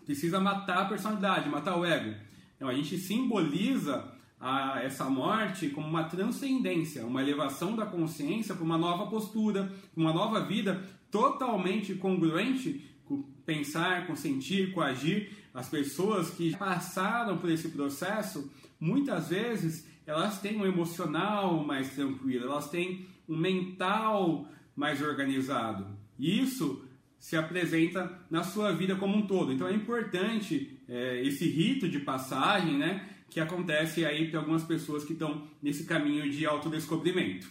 precisa 0.04 0.40
matar 0.40 0.82
a 0.82 0.84
personalidade, 0.84 1.48
matar 1.48 1.76
o 1.76 1.84
ego. 1.84 2.14
Então 2.56 2.68
a 2.68 2.74
gente 2.74 2.96
simboliza 2.98 4.12
a, 4.40 4.82
essa 4.82 5.04
morte 5.04 5.70
como 5.70 5.88
uma 5.88 6.04
transcendência, 6.04 7.06
uma 7.06 7.22
elevação 7.22 7.74
da 7.74 7.86
consciência 7.86 8.54
para 8.54 8.64
uma 8.64 8.78
nova 8.78 9.06
postura, 9.06 9.72
uma 9.96 10.12
nova 10.12 10.40
vida 10.40 10.82
totalmente 11.10 11.94
congruente 11.94 12.84
com 13.04 13.22
pensar, 13.46 14.06
com 14.06 14.14
sentir, 14.14 14.72
com 14.72 14.80
agir. 14.80 15.30
As 15.52 15.68
pessoas 15.68 16.30
que 16.30 16.56
passaram 16.56 17.38
por 17.38 17.50
esse 17.50 17.68
processo, 17.68 18.50
muitas 18.80 19.28
vezes 19.28 19.88
elas 20.06 20.40
têm 20.40 20.56
um 20.56 20.66
emocional 20.66 21.64
mais 21.64 21.94
tranquilo, 21.94 22.44
elas 22.44 22.68
têm 22.68 23.06
um 23.28 23.36
mental 23.36 24.46
mais 24.76 25.00
organizado. 25.00 25.86
E 26.18 26.40
isso 26.40 26.84
se 27.24 27.38
apresenta 27.38 28.20
na 28.30 28.44
sua 28.44 28.70
vida 28.70 28.96
como 28.96 29.16
um 29.16 29.26
todo. 29.26 29.50
Então 29.50 29.66
é 29.66 29.72
importante 29.72 30.78
é, 30.86 31.22
esse 31.22 31.48
rito 31.48 31.88
de 31.88 31.98
passagem, 32.00 32.76
né, 32.76 33.08
que 33.30 33.40
acontece 33.40 34.04
aí 34.04 34.28
para 34.28 34.40
algumas 34.40 34.62
pessoas 34.62 35.06
que 35.06 35.14
estão 35.14 35.48
nesse 35.62 35.84
caminho 35.84 36.30
de 36.30 36.44
autodescobrimento. 36.44 37.50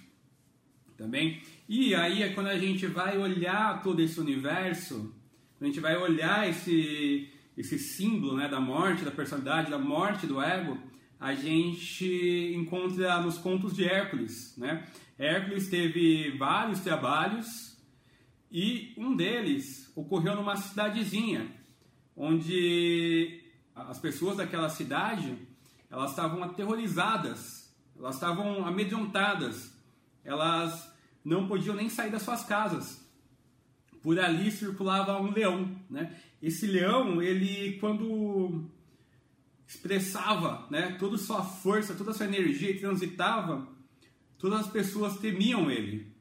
Também. 0.95 1.41
E 1.67 1.95
aí 1.95 2.21
é 2.21 2.29
quando 2.29 2.49
a 2.49 2.59
gente 2.59 2.85
vai 2.85 3.17
olhar 3.17 3.81
todo 3.81 3.99
esse 3.99 4.19
universo, 4.19 5.11
a 5.59 5.65
gente 5.65 5.79
vai 5.79 5.97
olhar 5.97 6.47
esse 6.47 7.27
esse 7.57 7.79
símbolo, 7.79 8.37
né, 8.37 8.47
da 8.47 8.59
morte, 8.59 9.03
da 9.03 9.09
personalidade, 9.09 9.71
da 9.71 9.79
morte 9.79 10.27
do 10.27 10.39
ego, 10.39 10.77
a 11.19 11.33
gente 11.33 12.53
encontra 12.55 13.19
nos 13.21 13.39
contos 13.39 13.75
de 13.75 13.85
Hércules, 13.85 14.55
né? 14.55 14.87
Hércules 15.17 15.67
teve 15.67 16.29
vários 16.37 16.79
trabalhos 16.81 17.72
e 18.53 18.93
um 18.95 19.15
deles 19.15 19.91
ocorreu 19.95 20.35
numa 20.35 20.55
cidadezinha, 20.55 21.51
onde 22.15 23.41
as 23.73 23.97
pessoas 23.97 24.37
daquela 24.37 24.69
cidade 24.69 25.35
elas 25.89 26.11
estavam 26.11 26.43
aterrorizadas, 26.43 27.75
elas 27.97 28.13
estavam 28.13 28.63
amedrontadas, 28.63 29.75
elas 30.23 30.93
não 31.25 31.47
podiam 31.47 31.75
nem 31.75 31.89
sair 31.89 32.11
das 32.11 32.21
suas 32.21 32.43
casas. 32.43 33.03
Por 34.03 34.19
ali 34.19 34.51
circulava 34.51 35.19
um 35.19 35.31
leão, 35.31 35.75
né? 35.89 36.15
Esse 36.39 36.67
leão, 36.67 37.21
ele 37.21 37.79
quando 37.79 38.69
expressava, 39.65 40.67
né, 40.69 40.95
toda 40.99 41.15
a 41.15 41.19
sua 41.19 41.41
força, 41.41 41.95
toda 41.95 42.11
a 42.11 42.13
sua 42.13 42.27
energia 42.27 42.69
e 42.69 42.79
transitava, 42.79 43.67
todas 44.37 44.59
as 44.59 44.67
pessoas 44.67 45.17
temiam 45.17 45.71
ele. 45.71 46.12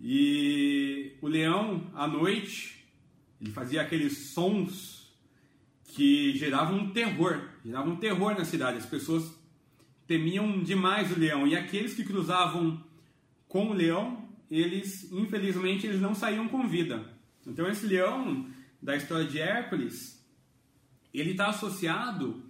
E 0.00 1.16
o 1.20 1.28
leão, 1.28 1.90
à 1.94 2.06
noite, 2.06 2.84
ele 3.40 3.50
fazia 3.50 3.82
aqueles 3.82 4.30
sons 4.32 5.12
que 5.84 6.36
geravam 6.36 6.78
um 6.78 6.90
terror, 6.90 7.40
geravam 7.64 7.92
um 7.92 7.96
terror 7.96 8.36
na 8.36 8.44
cidade. 8.44 8.78
As 8.78 8.86
pessoas 8.86 9.32
temiam 10.06 10.62
demais 10.62 11.10
o 11.12 11.18
leão. 11.18 11.46
E 11.46 11.56
aqueles 11.56 11.94
que 11.94 12.04
cruzavam 12.04 12.82
com 13.46 13.70
o 13.70 13.72
leão, 13.72 14.28
eles, 14.50 15.10
infelizmente, 15.12 15.86
eles 15.86 16.00
não 16.00 16.14
saíam 16.14 16.48
com 16.48 16.66
vida. 16.66 17.04
Então 17.46 17.68
esse 17.68 17.86
leão 17.86 18.48
da 18.82 18.96
história 18.96 19.24
de 19.24 19.38
Hércules, 19.38 20.22
ele 21.12 21.30
está 21.30 21.48
associado 21.48 22.42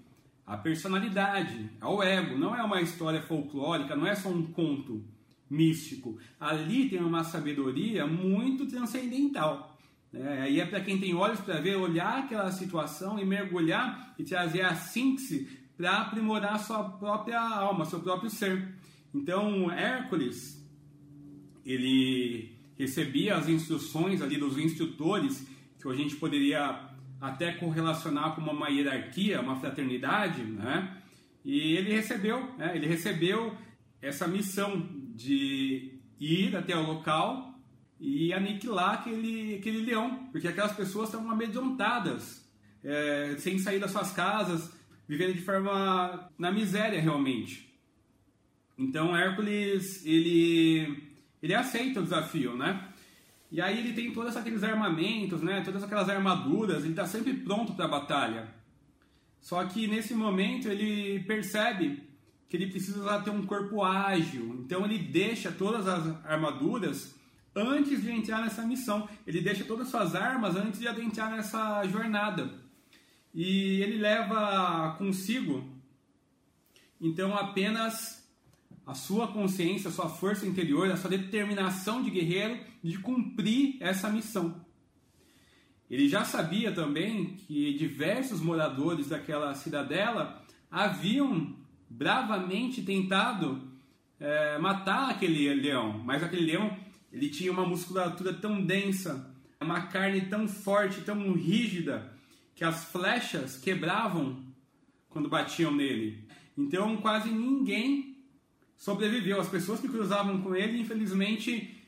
à 0.47 0.57
personalidade, 0.57 1.71
ao 1.81 2.03
ego. 2.03 2.39
Não 2.39 2.57
é 2.57 2.63
uma 2.63 2.81
história 2.81 3.23
folclórica, 3.23 3.95
não 3.95 4.07
é 4.07 4.15
só 4.15 4.29
um 4.29 4.47
conto 4.47 5.05
místico. 5.49 6.19
Ali 6.39 6.89
tem 6.89 7.01
uma 7.01 7.25
sabedoria 7.25 8.07
muito 8.07 8.67
transcendental. 8.67 9.77
Né? 10.13 10.43
Aí 10.43 10.61
é 10.61 10.67
para 10.67 10.81
quem 10.81 10.99
tem 10.99 11.15
olhos 11.15 11.41
para 11.41 11.61
ver, 11.61 11.77
olhar 11.77 12.21
aquela 12.21 12.51
situação 12.51 13.19
e 13.19 13.25
mergulhar 13.25 14.15
e 14.19 14.25
trazer 14.25 14.63
a 14.63 14.75
síntese 14.75 15.49
para 15.77 16.03
aprimorar 16.03 16.59
sua 16.59 16.85
própria 16.85 17.41
alma, 17.41 17.85
seu 17.85 18.01
próprio 18.01 18.31
ser. 18.31 18.75
Então, 19.13 19.71
Hércules, 19.71 20.65
ele 21.65 22.53
recebia 22.79 23.37
as 23.37 23.49
instruções 23.49 24.21
ali 24.21 24.37
dos 24.37 24.59
instrutores, 24.59 25.47
que 25.81 25.89
a 25.89 25.95
gente 25.95 26.17
poderia 26.17 26.89
até 27.21 27.53
correlacionar 27.53 28.35
com 28.35 28.41
uma 28.41 28.69
hierarquia, 28.69 29.41
uma 29.41 29.57
fraternidade, 29.57 30.43
né? 30.43 31.01
E 31.45 31.77
ele 31.77 31.93
recebeu, 31.93 32.55
né? 32.57 32.75
ele 32.75 32.87
recebeu 32.87 33.55
essa 34.01 34.27
missão 34.27 34.87
de 35.15 35.93
ir 36.19 36.57
até 36.57 36.77
o 36.77 36.83
local 36.83 37.55
e 38.01 38.33
aniquilar 38.33 38.95
aquele, 38.95 39.55
aquele 39.55 39.83
leão, 39.83 40.29
porque 40.33 40.49
aquelas 40.49 40.73
pessoas 40.73 41.09
estavam 41.09 41.31
amedrontadas, 41.31 42.45
é, 42.83 43.37
sem 43.39 43.59
sair 43.59 43.79
das 43.79 43.93
suas 43.93 44.13
casas, 44.13 44.73
vivendo 45.09 45.35
de 45.35 45.43
forma 45.43 46.29
na 46.37 46.51
miséria 46.51 47.01
realmente. 47.01 47.73
Então 48.77 49.17
Hércules 49.17 50.05
ele 50.05 51.13
ele 51.41 51.55
aceita 51.55 52.01
o 52.01 52.03
desafio, 52.03 52.57
né? 52.57 52.89
E 53.53 53.61
aí 53.61 53.79
ele 53.79 53.93
tem 53.93 54.13
todos 54.13 54.37
aqueles 54.37 54.65
armamentos, 54.65 55.43
né? 55.43 55.61
Todas 55.65 55.85
aquelas 55.85 56.09
armaduras, 56.09 56.83
ele 56.83 56.91
está 56.91 57.07
sempre 57.07 57.35
pronto 57.35 57.75
para 57.75 57.85
a 57.85 57.89
batalha. 57.89 58.49
Só 59.41 59.63
que 59.67 59.87
nesse 59.87 60.15
momento 60.15 60.69
ele 60.69 61.23
percebe 61.25 62.03
que 62.55 62.63
ele 62.63 62.71
precisa 62.71 63.21
ter 63.21 63.31
um 63.31 63.45
corpo 63.45 63.83
ágil. 63.83 64.61
Então 64.65 64.85
ele 64.85 64.99
deixa 64.99 65.51
todas 65.51 65.89
as 65.89 66.25
armaduras 66.25 67.17
antes 67.53 68.01
de 68.01 68.13
entrar 68.13 68.43
nessa 68.43 68.63
missão. 68.63 69.09
Ele 69.27 69.41
deixa 69.41 69.65
todas 69.65 69.87
as 69.87 69.91
suas 69.91 70.15
armas 70.15 70.55
antes 70.55 70.79
de 70.79 70.87
adentrar 70.87 71.33
nessa 71.33 71.85
jornada. 71.89 72.55
E 73.35 73.83
ele 73.83 73.99
leva 73.99 74.95
consigo 74.97 75.69
então 77.01 77.35
apenas 77.35 78.25
a 78.87 78.95
sua 78.95 79.27
consciência, 79.27 79.91
a 79.91 79.93
sua 79.93 80.09
força 80.09 80.47
interior, 80.47 80.89
a 80.93 80.97
sua 80.97 81.11
determinação 81.11 82.05
de 82.05 82.11
guerreiro 82.11 82.61
de 82.85 82.99
cumprir 82.99 83.79
essa 83.81 84.09
missão. 84.09 84.65
ele 85.91 86.09
já 86.09 86.25
sabia 86.25 86.71
também 86.71 87.35
que 87.35 87.75
diversos 87.75 88.41
moradores 88.41 89.09
daquela 89.09 89.55
cidadela 89.55 90.41
haviam 90.71 91.64
bravamente 91.97 92.83
tentado 92.83 93.63
é, 94.19 94.59
matar 94.59 95.11
aquele 95.11 95.55
leão, 95.55 95.99
mas 96.05 96.23
aquele 96.23 96.47
leão 96.47 96.77
ele 97.13 97.29
tinha 97.29 97.53
uma 97.53 97.65
musculatura 97.65 98.33
tão 98.33 98.65
densa, 98.65 99.33
uma 99.61 99.83
carne 99.83 100.23
tão 100.23 100.49
forte, 100.49 101.03
tão 101.03 101.33
rígida, 101.33 102.13
que 102.55 102.65
as 102.65 102.85
flechas 102.85 103.57
quebravam 103.57 104.43
quando 105.09 105.29
batiam 105.29 105.73
nele. 105.73 106.27
Então 106.59 106.97
quase 106.97 107.31
ninguém 107.31 108.17
sobreviveu. 108.77 109.41
As 109.41 109.49
pessoas 109.49 109.81
que 109.81 109.89
cruzavam 109.89 110.41
com 110.43 110.55
ele, 110.55 110.81
infelizmente, 110.81 111.81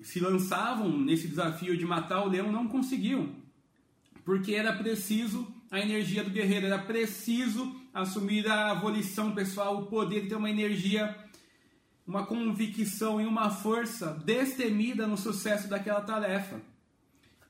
se 0.00 0.18
lançavam 0.18 0.98
nesse 0.98 1.28
desafio 1.28 1.76
de 1.76 1.84
matar 1.84 2.24
o 2.24 2.28
leão, 2.28 2.50
não 2.50 2.66
conseguiam. 2.66 3.36
Porque 4.24 4.54
era 4.54 4.72
preciso 4.72 5.46
a 5.70 5.80
energia 5.80 6.24
do 6.24 6.30
guerreiro, 6.30 6.66
era 6.66 6.78
preciso 6.78 7.77
assumir 7.92 8.48
a 8.48 8.74
volição 8.74 9.32
pessoal, 9.32 9.78
o 9.78 9.86
poder 9.86 10.22
de 10.22 10.28
ter 10.28 10.36
uma 10.36 10.50
energia 10.50 11.14
uma 12.08 12.24
convicção 12.24 13.20
e 13.20 13.26
uma 13.26 13.50
força 13.50 14.18
destemida 14.24 15.06
no 15.06 15.18
sucesso 15.18 15.68
daquela 15.68 16.00
tarefa. 16.00 16.58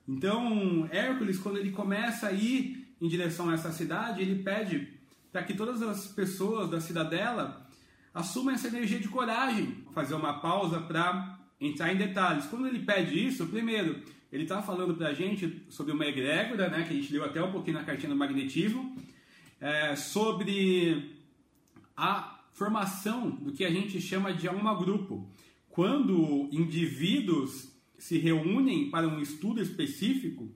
Então, 0.06 0.88
Hércules, 0.90 1.38
quando 1.38 1.58
ele 1.58 1.70
começa 1.70 2.26
a 2.26 2.32
ir 2.32 2.92
em 3.00 3.06
direção 3.06 3.48
a 3.48 3.54
essa 3.54 3.70
cidade, 3.70 4.20
ele 4.20 4.42
pede 4.42 4.88
para 5.30 5.44
que 5.44 5.54
todas 5.54 5.80
as 5.80 6.08
pessoas 6.08 6.68
da 6.68 6.80
cidadela 6.80 7.64
assumam 8.12 8.52
essa 8.52 8.66
energia 8.66 8.98
de 8.98 9.06
coragem. 9.06 9.84
Fazer 9.94 10.14
uma 10.14 10.40
pausa 10.40 10.80
para 10.80 11.38
entrar 11.60 11.92
em 11.92 11.96
detalhes. 11.96 12.46
Quando 12.46 12.66
ele 12.66 12.80
pede 12.80 13.28
isso, 13.28 13.46
primeiro, 13.46 14.02
ele 14.32 14.42
está 14.42 14.60
falando 14.60 14.94
para 14.94 15.08
a 15.08 15.14
gente 15.14 15.64
sobre 15.68 15.92
uma 15.92 16.04
egrégora, 16.04 16.68
né, 16.68 16.82
que 16.82 16.92
a 16.92 16.96
gente 16.96 17.12
leu 17.12 17.24
até 17.24 17.40
um 17.40 17.52
pouquinho 17.52 17.78
na 17.78 17.84
cartinha 17.84 18.08
do 18.10 18.16
magnetismo, 18.16 18.96
é, 19.60 19.96
sobre 19.96 21.16
a 21.96 22.40
formação 22.52 23.30
do 23.30 23.52
que 23.52 23.64
a 23.64 23.70
gente 23.70 24.00
chama 24.00 24.32
de 24.32 24.48
alma-grupo. 24.48 25.28
Quando 25.68 26.48
indivíduos 26.52 27.72
se 27.98 28.18
reúnem 28.18 28.90
para 28.90 29.06
um 29.06 29.20
estudo 29.20 29.60
específico, 29.60 30.48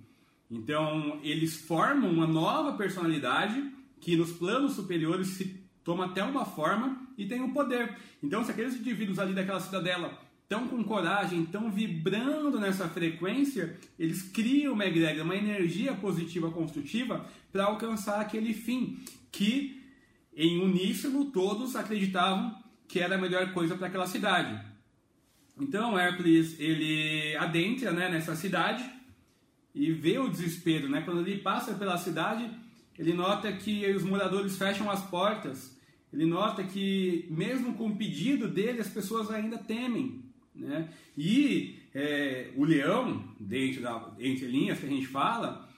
então 0.51 1.21
eles 1.23 1.57
formam 1.57 2.11
uma 2.11 2.27
nova 2.27 2.77
personalidade 2.77 3.73
que 4.01 4.17
nos 4.17 4.33
planos 4.33 4.75
superiores 4.75 5.29
se 5.29 5.63
toma 5.85 6.07
até 6.07 6.23
uma 6.23 6.45
forma 6.45 7.09
e 7.17 7.27
tem 7.27 7.41
um 7.41 7.53
poder. 7.53 7.97
Então, 8.23 8.45
se 8.45 8.51
aqueles 8.51 8.77
indivíduos 8.77 9.19
ali 9.19 9.33
daquela 9.33 9.61
cidadela 9.61 10.19
estão 10.43 10.69
com 10.69 10.85
coragem, 10.85 11.43
estão 11.43 11.71
vibrando 11.71 12.61
nessa 12.61 12.89
frequência, 12.89 13.79
eles 13.99 14.23
criam 14.23 14.75
uma 14.75 14.85
egrégora, 14.85 15.25
uma 15.25 15.37
energia 15.37 15.95
positiva 15.95 16.51
construtiva 16.51 17.27
para 17.53 17.65
alcançar 17.65 18.21
aquele 18.21 18.55
fim 18.55 19.05
que 19.31 19.83
em 20.35 20.61
uníssono, 20.61 21.27
todos 21.27 21.77
acreditavam 21.77 22.57
que 22.89 22.99
era 22.99 23.17
a 23.17 23.19
melhor 23.19 23.53
coisa 23.53 23.77
para 23.77 23.87
aquela 23.87 24.07
cidade. 24.07 24.61
Então 25.61 25.99
Hércules 25.99 26.59
ele 26.59 27.37
adentra 27.37 27.93
né, 27.93 28.09
nessa 28.09 28.35
cidade 28.35 28.83
e 29.75 29.93
vê 29.93 30.19
o 30.19 30.29
desespero. 30.29 30.89
Né? 30.89 31.03
Quando 31.03 31.21
ele 31.21 31.41
passa 31.41 31.75
pela 31.75 31.99
cidade, 31.99 32.51
ele 32.99 33.13
nota 33.13 33.53
que 33.53 33.87
os 33.91 34.03
moradores 34.03 34.57
fecham 34.57 34.91
as 34.91 35.03
portas. 35.09 35.79
Ele 36.13 36.27
nota 36.27 36.63
que, 36.63 37.27
mesmo 37.31 37.75
com 37.75 37.89
o 37.89 37.97
pedido 37.97 38.49
dele, 38.49 38.81
as 38.81 38.89
pessoas 38.89 39.31
ainda 39.31 39.57
temem. 39.57 40.23
Né? 40.55 40.91
E 41.17 41.79
é, 41.95 42.51
o 42.55 42.65
leão, 42.65 43.25
dentro 43.41 43.83
da, 43.83 44.13
entre 44.19 44.47
linhas 44.47 44.79
que 44.79 44.87
a 44.87 44.91
gente 44.91 45.07
fala, 45.07 45.69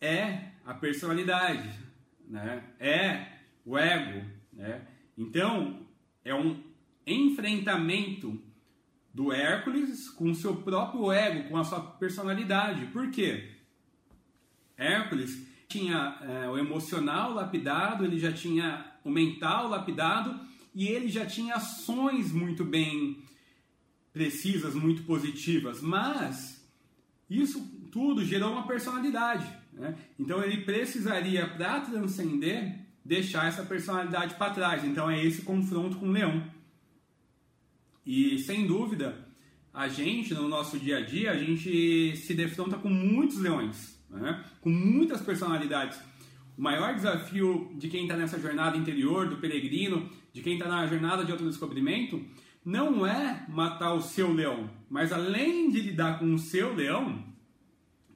é 0.00 0.53
a 0.64 0.74
personalidade. 0.74 1.70
Né? 2.28 2.62
É 2.78 3.26
o 3.64 3.76
ego. 3.78 4.26
Né? 4.52 4.82
Então, 5.16 5.80
é 6.24 6.34
um 6.34 6.62
enfrentamento 7.06 8.40
do 9.12 9.32
Hércules 9.32 10.08
com 10.10 10.30
o 10.30 10.34
seu 10.34 10.56
próprio 10.56 11.12
ego, 11.12 11.48
com 11.48 11.56
a 11.56 11.64
sua 11.64 11.80
personalidade. 11.80 12.86
Por 12.86 13.10
quê? 13.10 13.52
Hércules 14.76 15.46
tinha 15.68 16.18
é, 16.20 16.48
o 16.48 16.58
emocional 16.58 17.32
lapidado, 17.32 18.04
ele 18.04 18.18
já 18.18 18.32
tinha 18.32 18.84
o 19.04 19.10
mental 19.10 19.68
lapidado 19.68 20.40
e 20.74 20.88
ele 20.88 21.08
já 21.08 21.24
tinha 21.24 21.54
ações 21.54 22.32
muito 22.32 22.64
bem 22.64 23.22
precisas, 24.12 24.74
muito 24.74 25.02
positivas, 25.02 25.80
mas 25.80 26.64
isso 27.28 27.60
tudo 27.90 28.24
gerou 28.24 28.52
uma 28.52 28.66
personalidade. 28.66 29.46
Né? 29.74 29.94
Então 30.18 30.42
ele 30.42 30.58
precisaria, 30.58 31.46
para 31.46 31.80
transcender, 31.80 32.78
deixar 33.04 33.48
essa 33.48 33.62
personalidade 33.62 34.34
para 34.34 34.52
trás. 34.52 34.84
Então 34.84 35.10
é 35.10 35.24
esse 35.24 35.42
confronto 35.42 35.96
com 35.96 36.06
o 36.06 36.12
leão. 36.12 36.42
E 38.06 38.38
sem 38.40 38.66
dúvida, 38.66 39.26
a 39.72 39.88
gente 39.88 40.34
no 40.34 40.48
nosso 40.48 40.78
dia 40.78 40.98
a 40.98 41.00
dia, 41.00 41.32
a 41.32 41.36
gente 41.36 42.16
se 42.16 42.34
defronta 42.34 42.76
com 42.76 42.88
muitos 42.88 43.38
leões, 43.38 43.98
né? 44.10 44.44
com 44.60 44.70
muitas 44.70 45.20
personalidades. 45.20 45.98
O 46.56 46.62
maior 46.62 46.94
desafio 46.94 47.72
de 47.76 47.88
quem 47.88 48.02
está 48.02 48.16
nessa 48.16 48.38
jornada 48.38 48.76
interior, 48.76 49.28
do 49.28 49.38
peregrino, 49.38 50.08
de 50.32 50.40
quem 50.40 50.54
está 50.54 50.68
na 50.68 50.86
jornada 50.86 51.24
de 51.24 51.32
autodescobrimento, 51.32 52.24
não 52.64 53.06
é 53.06 53.44
matar 53.48 53.92
o 53.92 54.00
seu 54.00 54.32
leão, 54.32 54.70
mas 54.88 55.12
além 55.12 55.70
de 55.70 55.80
lidar 55.80 56.18
com 56.18 56.32
o 56.32 56.38
seu 56.38 56.74
leão, 56.74 57.24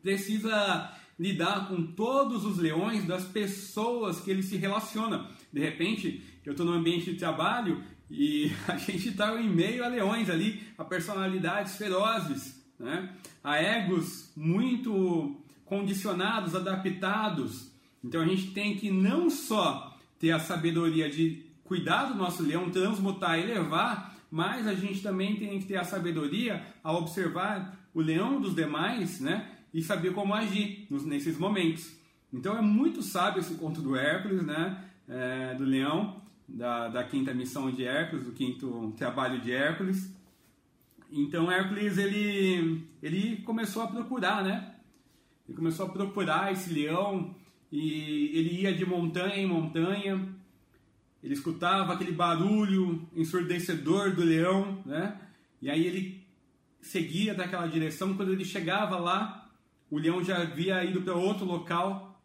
precisa 0.00 0.96
lidar 1.18 1.68
com 1.68 1.82
todos 1.82 2.44
os 2.44 2.58
leões 2.58 3.04
das 3.04 3.24
pessoas 3.24 4.20
que 4.20 4.30
ele 4.30 4.42
se 4.42 4.56
relaciona. 4.56 5.28
De 5.52 5.60
repente, 5.60 6.22
eu 6.44 6.52
estou 6.52 6.64
no 6.64 6.72
ambiente 6.72 7.12
de 7.12 7.18
trabalho 7.18 7.82
e 8.10 8.50
a 8.68 8.76
gente 8.76 9.08
está 9.08 9.38
em 9.40 9.48
meio 9.48 9.84
a 9.84 9.88
leões 9.88 10.30
ali, 10.30 10.62
a 10.78 10.84
personalidades 10.84 11.76
ferozes, 11.76 12.64
né? 12.78 13.14
a 13.42 13.56
egos 13.60 14.30
muito 14.36 15.42
condicionados, 15.64 16.54
adaptados. 16.54 17.70
Então 18.02 18.20
a 18.22 18.26
gente 18.26 18.52
tem 18.52 18.76
que 18.76 18.90
não 18.90 19.28
só 19.28 19.98
ter 20.18 20.30
a 20.30 20.38
sabedoria 20.38 21.10
de 21.10 21.46
cuidar 21.64 22.06
do 22.06 22.14
nosso 22.14 22.42
leão, 22.42 22.70
transmutar 22.70 23.38
e 23.38 23.44
levar, 23.44 24.16
mas 24.30 24.66
a 24.66 24.74
gente 24.74 25.02
também 25.02 25.36
tem 25.36 25.58
que 25.58 25.66
ter 25.66 25.76
a 25.76 25.84
sabedoria 25.84 26.64
a 26.82 26.92
observar 26.92 27.78
o 27.92 28.00
leão 28.00 28.40
dos 28.40 28.54
demais, 28.54 29.20
né? 29.20 29.57
E 29.72 29.82
saber 29.82 30.12
como 30.12 30.34
agir 30.34 30.86
nesses 30.90 31.38
momentos. 31.38 31.96
Então 32.32 32.56
é 32.56 32.60
muito 32.60 33.02
sábio 33.02 33.40
esse 33.40 33.54
conto 33.54 33.80
do 33.80 33.96
Hércules, 33.96 34.42
né? 34.44 34.84
É, 35.08 35.54
do 35.54 35.64
leão, 35.64 36.20
da, 36.46 36.88
da 36.88 37.04
quinta 37.04 37.32
missão 37.32 37.70
de 37.70 37.84
Hércules, 37.84 38.24
do 38.24 38.32
quinto 38.32 38.92
trabalho 38.96 39.40
de 39.40 39.52
Hércules. 39.52 40.14
Então 41.10 41.50
Hércules 41.50 41.96
ele, 41.96 42.86
ele 43.02 43.36
começou 43.38 43.82
a 43.82 43.88
procurar, 43.88 44.44
né? 44.44 44.74
Ele 45.48 45.56
começou 45.56 45.86
a 45.86 45.88
procurar 45.88 46.52
esse 46.52 46.72
leão 46.72 47.34
e 47.72 48.30
ele 48.34 48.62
ia 48.62 48.74
de 48.74 48.84
montanha 48.84 49.36
em 49.36 49.46
montanha. 49.46 50.28
Ele 51.22 51.34
escutava 51.34 51.94
aquele 51.94 52.12
barulho 52.12 53.08
ensurdecedor 53.16 54.14
do 54.14 54.22
leão, 54.22 54.82
né? 54.84 55.18
E 55.60 55.70
aí 55.70 55.86
ele 55.86 56.26
seguia 56.80 57.34
daquela 57.34 57.66
direção. 57.66 58.14
Quando 58.14 58.32
ele 58.32 58.44
chegava 58.44 58.98
lá, 58.98 59.47
o 59.90 59.98
leão 59.98 60.22
já 60.22 60.42
havia 60.42 60.84
ido 60.84 61.02
para 61.02 61.14
outro 61.14 61.44
local, 61.44 62.20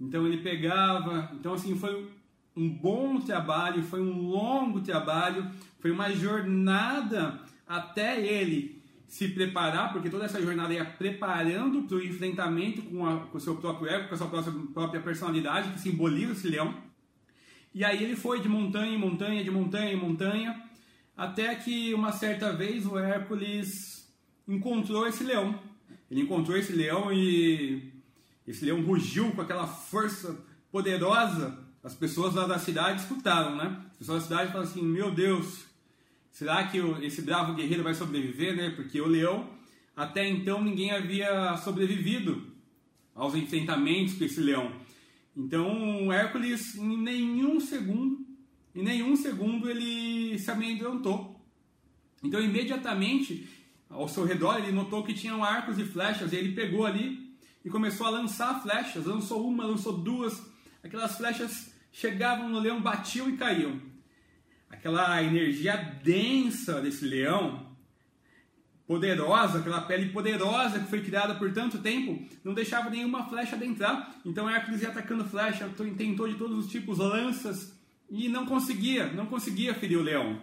então 0.00 0.26
ele 0.26 0.38
pegava. 0.38 1.30
Então, 1.34 1.54
assim, 1.54 1.76
foi 1.76 2.08
um 2.56 2.68
bom 2.68 3.20
trabalho, 3.20 3.82
foi 3.82 4.00
um 4.00 4.28
longo 4.28 4.80
trabalho, 4.80 5.50
foi 5.80 5.90
uma 5.90 6.10
jornada 6.12 7.40
até 7.66 8.20
ele 8.20 8.82
se 9.06 9.28
preparar, 9.28 9.92
porque 9.92 10.10
toda 10.10 10.24
essa 10.24 10.42
jornada 10.42 10.74
ia 10.74 10.84
preparando 10.84 11.82
para 11.82 11.96
o 11.96 12.02
enfrentamento 12.02 12.82
com, 12.82 13.36
o 13.36 13.40
seu 13.40 13.56
próprio 13.56 13.88
ego, 13.88 14.08
com 14.08 14.14
a 14.14 14.18
sua 14.18 14.26
própria, 14.26 14.52
própria 14.72 15.00
personalidade, 15.00 15.70
que 15.70 15.80
simboliza 15.80 16.32
esse 16.32 16.48
leão. 16.48 16.74
E 17.72 17.84
aí 17.84 18.02
ele 18.02 18.16
foi 18.16 18.40
de 18.40 18.48
montanha 18.48 18.92
em 18.92 18.98
montanha, 18.98 19.44
de 19.44 19.50
montanha 19.50 19.92
em 19.92 19.96
montanha, 19.96 20.60
até 21.16 21.54
que 21.54 21.94
uma 21.94 22.12
certa 22.12 22.52
vez 22.52 22.86
o 22.86 22.98
Hércules 22.98 24.12
encontrou 24.48 25.06
esse 25.06 25.22
leão. 25.22 25.58
Ele 26.10 26.22
encontrou 26.22 26.56
esse 26.56 26.72
leão 26.72 27.12
e 27.12 27.92
esse 28.46 28.64
leão 28.64 28.82
rugiu 28.82 29.32
com 29.32 29.40
aquela 29.40 29.66
força 29.66 30.38
poderosa. 30.70 31.58
As 31.82 31.94
pessoas 31.94 32.34
lá 32.34 32.46
da 32.46 32.58
cidade 32.58 33.02
escutaram, 33.02 33.56
né? 33.56 33.82
As 33.92 33.98
pessoas 33.98 34.22
da 34.22 34.28
cidade 34.28 34.52
falaram 34.52 34.70
assim: 34.70 34.82
Meu 34.82 35.10
Deus, 35.10 35.64
será 36.30 36.66
que 36.66 36.78
esse 37.02 37.22
bravo 37.22 37.54
guerreiro 37.54 37.82
vai 37.82 37.94
sobreviver, 37.94 38.56
né? 38.56 38.70
Porque 38.70 39.00
o 39.00 39.06
leão, 39.06 39.50
até 39.96 40.28
então, 40.28 40.62
ninguém 40.62 40.90
havia 40.90 41.56
sobrevivido 41.58 42.54
aos 43.14 43.34
enfrentamentos 43.34 44.14
com 44.14 44.24
esse 44.24 44.40
leão. 44.40 44.72
Então, 45.36 46.12
Hércules, 46.12 46.76
em 46.76 46.96
nenhum 46.96 47.58
segundo, 47.60 48.24
em 48.74 48.82
nenhum 48.82 49.16
segundo, 49.16 49.68
ele 49.68 50.38
se 50.38 50.50
amedrontou. 50.50 51.40
Então, 52.22 52.40
imediatamente, 52.40 53.46
ao 53.94 54.08
seu 54.08 54.24
redor, 54.24 54.58
ele 54.58 54.72
notou 54.72 55.04
que 55.04 55.14
tinham 55.14 55.44
arcos 55.44 55.78
e 55.78 55.84
flechas, 55.84 56.32
e 56.32 56.36
ele 56.36 56.52
pegou 56.52 56.84
ali 56.84 57.32
e 57.64 57.70
começou 57.70 58.06
a 58.06 58.10
lançar 58.10 58.60
flechas. 58.60 59.06
Lançou 59.06 59.46
uma, 59.48 59.64
lançou 59.64 59.92
duas. 59.96 60.42
Aquelas 60.82 61.16
flechas 61.16 61.72
chegavam 61.92 62.48
no 62.48 62.58
leão, 62.58 62.82
batiam 62.82 63.30
e 63.30 63.36
caíam. 63.36 63.80
Aquela 64.68 65.22
energia 65.22 65.76
densa 66.02 66.80
desse 66.80 67.04
leão, 67.04 67.74
poderosa, 68.86 69.60
aquela 69.60 69.82
pele 69.82 70.10
poderosa 70.10 70.80
que 70.80 70.90
foi 70.90 71.00
criada 71.00 71.36
por 71.36 71.52
tanto 71.52 71.78
tempo, 71.78 72.26
não 72.42 72.52
deixava 72.52 72.90
nenhuma 72.90 73.28
flecha 73.28 73.54
adentrar. 73.54 74.16
Então 74.24 74.50
Hércules 74.50 74.82
ia 74.82 74.88
atacando 74.88 75.24
flecha, 75.24 75.70
tentou 75.96 76.28
de 76.28 76.34
todos 76.34 76.58
os 76.58 76.70
tipos, 76.70 76.98
lanças, 76.98 77.78
e 78.10 78.28
não 78.28 78.44
conseguia, 78.44 79.06
não 79.12 79.26
conseguia 79.26 79.72
ferir 79.72 79.98
o 79.98 80.02
leão. 80.02 80.40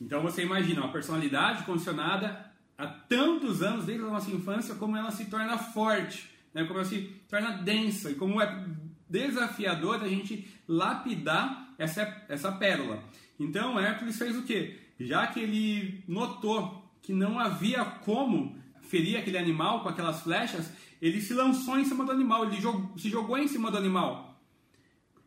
Então 0.00 0.22
você 0.22 0.42
imagina 0.42 0.80
uma 0.80 0.92
personalidade 0.92 1.64
condicionada 1.64 2.47
há 2.78 2.86
tantos 2.86 3.60
anos, 3.62 3.84
desde 3.84 4.04
a 4.04 4.08
nossa 4.08 4.30
infância, 4.30 4.76
como 4.76 4.96
ela 4.96 5.10
se 5.10 5.24
torna 5.24 5.58
forte, 5.58 6.30
né? 6.54 6.64
como 6.64 6.78
ela 6.78 6.88
se 6.88 7.20
torna 7.28 7.58
densa, 7.58 8.12
e 8.12 8.14
como 8.14 8.40
é 8.40 8.64
desafiador 9.10 10.02
a 10.02 10.08
gente 10.08 10.48
lapidar 10.68 11.74
essa, 11.76 12.24
essa 12.28 12.52
pérola. 12.52 13.02
Então 13.38 13.78
Hércules 13.78 14.16
fez 14.16 14.36
o 14.36 14.42
quê? 14.42 14.78
Já 15.00 15.26
que 15.26 15.40
ele 15.40 16.04
notou 16.06 16.84
que 17.02 17.12
não 17.12 17.38
havia 17.38 17.84
como 17.84 18.56
ferir 18.82 19.18
aquele 19.18 19.38
animal 19.38 19.82
com 19.82 19.88
aquelas 19.88 20.22
flechas, 20.22 20.72
ele 21.00 21.20
se 21.20 21.34
lançou 21.34 21.78
em 21.78 21.84
cima 21.84 22.04
do 22.04 22.12
animal, 22.12 22.44
ele 22.44 22.60
se 22.96 23.08
jogou 23.08 23.38
em 23.38 23.48
cima 23.48 23.70
do 23.70 23.76
animal. 23.76 24.40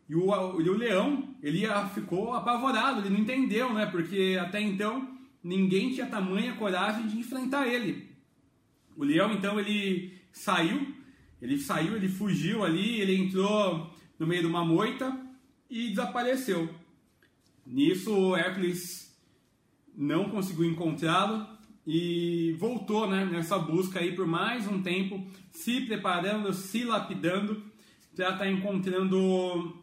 E 0.08 0.16
o, 0.16 0.62
e 0.62 0.70
o 0.70 0.78
leão, 0.78 1.36
ele 1.42 1.66
ficou 1.94 2.34
apavorado, 2.34 3.00
ele 3.00 3.10
não 3.10 3.20
entendeu, 3.20 3.74
né? 3.74 3.86
Porque 3.86 4.38
até 4.40 4.60
então 4.60 5.18
ninguém 5.44 5.92
tinha 5.94 6.06
tamanha 6.06 6.56
coragem 6.56 7.08
de 7.08 7.18
enfrentar 7.18 7.68
ele. 7.68 8.10
O 8.96 9.04
leão, 9.04 9.34
então, 9.34 9.60
ele 9.60 10.14
saiu, 10.32 10.96
ele 11.42 11.58
saiu, 11.58 11.96
ele 11.96 12.08
fugiu 12.08 12.64
ali, 12.64 13.00
ele 13.02 13.16
entrou 13.16 13.94
no 14.20 14.28
meio 14.28 14.42
de 14.42 14.48
uma 14.48 14.64
moita 14.64 15.18
e 15.70 15.90
desapareceu. 15.90 16.70
Nisso, 17.66 18.36
Hércules 18.36 19.18
não 19.96 20.30
conseguiu 20.30 20.66
encontrá-lo 20.66 21.48
e 21.86 22.56
voltou 22.60 23.10
né, 23.10 23.26
nessa 23.26 23.58
busca 23.58 24.00
aí 24.00 24.16
por 24.16 24.28
mais 24.28 24.68
um 24.68 24.82
tempo, 24.82 25.26
se 25.52 25.82
preparando, 25.82 26.54
se 26.54 26.84
lapidando 26.84 27.64
para 28.16 28.26
estar 28.26 28.38
tá 28.38 28.50
encontrando 28.50 29.82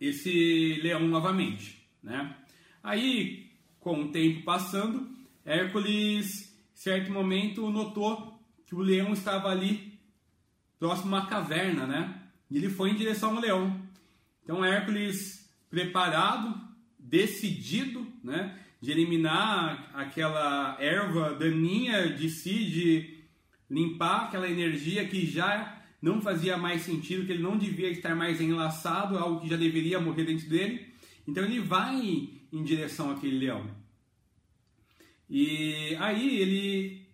esse 0.00 0.80
leão 0.82 1.06
novamente. 1.06 1.86
Né? 2.02 2.36
Aí, 2.82 3.51
com 3.82 4.04
o 4.04 4.08
tempo 4.08 4.44
passando, 4.44 5.10
Hércules, 5.44 6.56
em 6.72 6.76
certo 6.76 7.12
momento, 7.12 7.68
notou 7.68 8.40
que 8.64 8.74
o 8.74 8.80
leão 8.80 9.12
estava 9.12 9.50
ali 9.50 9.98
próximo 10.78 11.14
a 11.14 11.18
uma 11.18 11.26
caverna, 11.26 11.86
né? 11.86 12.22
E 12.50 12.56
ele 12.56 12.70
foi 12.70 12.90
em 12.90 12.94
direção 12.94 13.34
ao 13.34 13.42
leão. 13.42 13.82
Então 14.42 14.64
Hércules, 14.64 15.50
preparado, 15.68 16.54
decidido, 16.98 18.06
né? 18.22 18.56
De 18.80 18.92
eliminar 18.92 19.90
aquela 19.94 20.76
erva 20.80 21.34
daninha 21.34 22.08
de 22.14 22.30
si, 22.30 22.64
de 22.64 23.24
limpar 23.68 24.26
aquela 24.26 24.48
energia 24.48 25.06
que 25.08 25.26
já 25.26 25.82
não 26.00 26.20
fazia 26.20 26.56
mais 26.56 26.82
sentido, 26.82 27.26
que 27.26 27.32
ele 27.32 27.42
não 27.42 27.58
devia 27.58 27.90
estar 27.90 28.14
mais 28.14 28.40
enlaçado, 28.40 29.18
algo 29.18 29.40
que 29.40 29.48
já 29.48 29.56
deveria 29.56 30.00
morrer 30.00 30.24
dentro 30.24 30.48
dele. 30.48 30.86
Então 31.26 31.44
ele 31.44 31.60
vai 31.60 32.41
em 32.52 32.62
direção 32.62 33.10
àquele 33.10 33.38
leão. 33.38 33.70
E 35.28 35.96
aí 35.98 36.38
ele, 36.38 37.06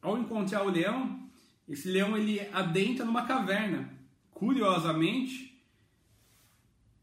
ao 0.00 0.16
encontrar 0.16 0.62
o 0.62 0.70
leão, 0.70 1.28
esse 1.68 1.88
leão 1.88 2.16
ele 2.16 2.40
adentra 2.52 3.04
numa 3.04 3.26
caverna. 3.26 3.92
Curiosamente, 4.30 5.60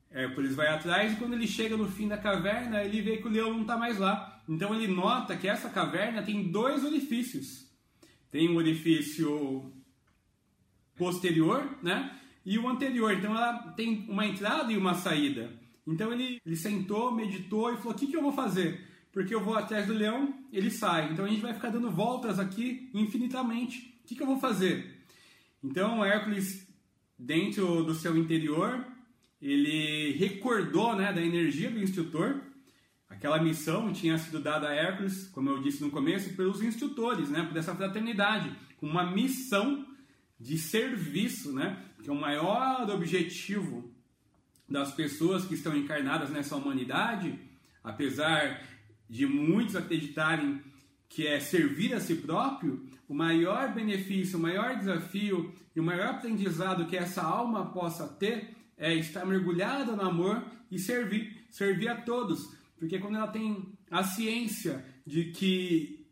Hércules 0.10 0.56
vai 0.56 0.68
atrás 0.68 1.12
e 1.12 1.16
quando 1.16 1.34
ele 1.34 1.48
chega 1.48 1.76
no 1.76 1.90
fim 1.90 2.08
da 2.08 2.18
caverna, 2.18 2.84
ele 2.84 3.02
vê 3.02 3.18
que 3.18 3.28
o 3.28 3.32
leão 3.32 3.52
não 3.52 3.62
está 3.62 3.76
mais 3.76 3.98
lá. 3.98 4.42
Então 4.48 4.74
ele 4.74 4.94
nota 4.94 5.36
que 5.36 5.48
essa 5.48 5.70
caverna 5.70 6.22
tem 6.22 6.50
dois 6.52 6.84
orifícios. 6.84 7.68
Tem 8.32 8.50
um 8.50 8.56
orifício 8.56 9.74
posterior, 10.96 11.78
né? 11.82 12.20
E 12.46 12.58
o 12.58 12.68
anterior. 12.70 13.12
Então 13.14 13.36
ela 13.36 13.72
tem 13.74 14.06
uma 14.08 14.26
entrada 14.26 14.72
e 14.72 14.78
uma 14.78 14.94
saída. 14.94 15.52
Então 15.86 16.12
ele, 16.14 16.42
ele 16.46 16.56
sentou, 16.56 17.12
meditou 17.12 17.74
e 17.74 17.78
falou: 17.78 17.94
O 17.94 17.96
que, 17.96 18.08
que 18.08 18.16
eu 18.16 18.22
vou 18.22 18.32
fazer? 18.32 18.94
porque 19.14 19.34
eu 19.34 19.40
vou 19.40 19.56
atrás 19.56 19.86
do 19.86 19.94
leão, 19.94 20.34
ele 20.52 20.72
sai. 20.72 21.14
Então 21.14 21.24
a 21.24 21.28
gente 21.28 21.42
vai 21.42 21.54
ficar 21.54 21.70
dando 21.70 21.92
voltas 21.92 22.40
aqui 22.40 22.90
infinitamente. 22.94 23.96
O 24.04 24.08
que, 24.08 24.16
que 24.16 24.24
eu 24.24 24.28
vou 24.28 24.40
fazer? 24.40 25.06
Então 25.64 26.04
Hércules, 26.04 26.68
dentro 27.18 27.84
do 27.84 27.94
seu 27.94 28.18
interior, 28.18 28.84
ele 29.40 30.14
recordou 30.14 30.96
né, 30.96 31.14
da 31.14 31.22
energia 31.22 31.70
do 31.70 31.80
instrutor. 31.80 32.42
Aquela 33.08 33.42
missão 33.42 33.94
tinha 33.94 34.18
sido 34.18 34.40
dada 34.40 34.68
a 34.68 34.74
Hércules, 34.74 35.28
como 35.28 35.52
eu 35.52 35.62
disse 35.62 35.84
no 35.84 35.92
começo, 35.92 36.36
pelos 36.36 36.64
instrutores, 36.64 37.30
né, 37.30 37.44
por 37.44 37.56
essa 37.56 37.76
fraternidade, 37.76 38.52
com 38.78 38.88
uma 38.88 39.12
missão 39.12 39.86
de 40.40 40.58
serviço, 40.58 41.54
né, 41.54 41.80
que 42.02 42.10
é 42.10 42.12
o 42.12 42.20
maior 42.20 42.90
objetivo 42.90 43.93
das 44.74 44.92
pessoas 44.92 45.46
que 45.46 45.54
estão 45.54 45.78
encarnadas 45.78 46.32
nessa 46.32 46.56
humanidade, 46.56 47.40
apesar 47.84 48.60
de 49.08 49.24
muitos 49.24 49.76
acreditarem 49.76 50.64
que 51.08 51.28
é 51.28 51.40
servir 51.40 51.94
a 51.94 52.00
si 52.00 52.16
próprio, 52.16 52.84
o 53.08 53.14
maior 53.14 53.72
benefício, 53.72 54.40
o 54.40 54.42
maior 54.42 54.76
desafio 54.76 55.54
e 55.76 55.80
o 55.80 55.84
maior 55.84 56.08
aprendizado 56.08 56.88
que 56.88 56.98
essa 56.98 57.22
alma 57.22 57.68
possa 57.68 58.08
ter 58.08 58.56
é 58.76 58.96
estar 58.96 59.24
mergulhada 59.28 59.96
no 59.96 60.02
amor 60.02 60.44
e 60.72 60.80
servir, 60.80 61.46
servir 61.52 61.90
a 61.90 62.02
todos. 62.02 62.52
Porque 62.76 62.98
quando 62.98 63.18
ela 63.18 63.28
tem 63.28 63.78
a 63.92 64.04
ciência 64.04 64.84
de 65.06 65.26
que 65.26 66.08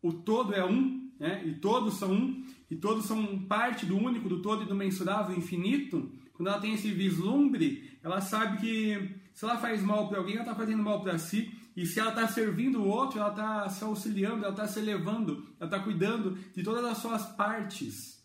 o 0.00 0.14
todo 0.14 0.54
é 0.54 0.64
um, 0.64 1.10
né, 1.20 1.42
e 1.44 1.52
todos 1.56 1.98
são 1.98 2.10
um, 2.10 2.46
e 2.70 2.76
todos 2.76 3.04
são 3.04 3.40
parte 3.40 3.84
do 3.84 3.98
único, 3.98 4.30
do 4.30 4.40
todo 4.40 4.62
e 4.62 4.66
do 4.66 4.74
mensurável 4.74 5.36
infinito, 5.36 6.10
quando 6.38 6.50
ela 6.50 6.60
tem 6.60 6.74
esse 6.74 6.92
vislumbre, 6.92 7.98
ela 8.00 8.20
sabe 8.20 8.58
que 8.58 9.16
se 9.34 9.44
ela 9.44 9.58
faz 9.58 9.82
mal 9.82 10.08
para 10.08 10.18
alguém, 10.18 10.36
ela 10.36 10.44
está 10.44 10.54
fazendo 10.54 10.80
mal 10.84 11.02
para 11.02 11.18
si, 11.18 11.52
e 11.76 11.84
se 11.84 11.98
ela 11.98 12.10
está 12.10 12.28
servindo 12.28 12.80
o 12.80 12.86
outro, 12.86 13.18
ela 13.18 13.30
está 13.30 13.68
se 13.68 13.82
auxiliando, 13.82 14.44
ela 14.44 14.54
está 14.54 14.68
se 14.68 14.78
elevando, 14.78 15.52
ela 15.58 15.68
está 15.68 15.80
cuidando 15.80 16.38
de 16.54 16.62
todas 16.62 16.84
as 16.84 16.98
suas 16.98 17.26
partes. 17.32 18.24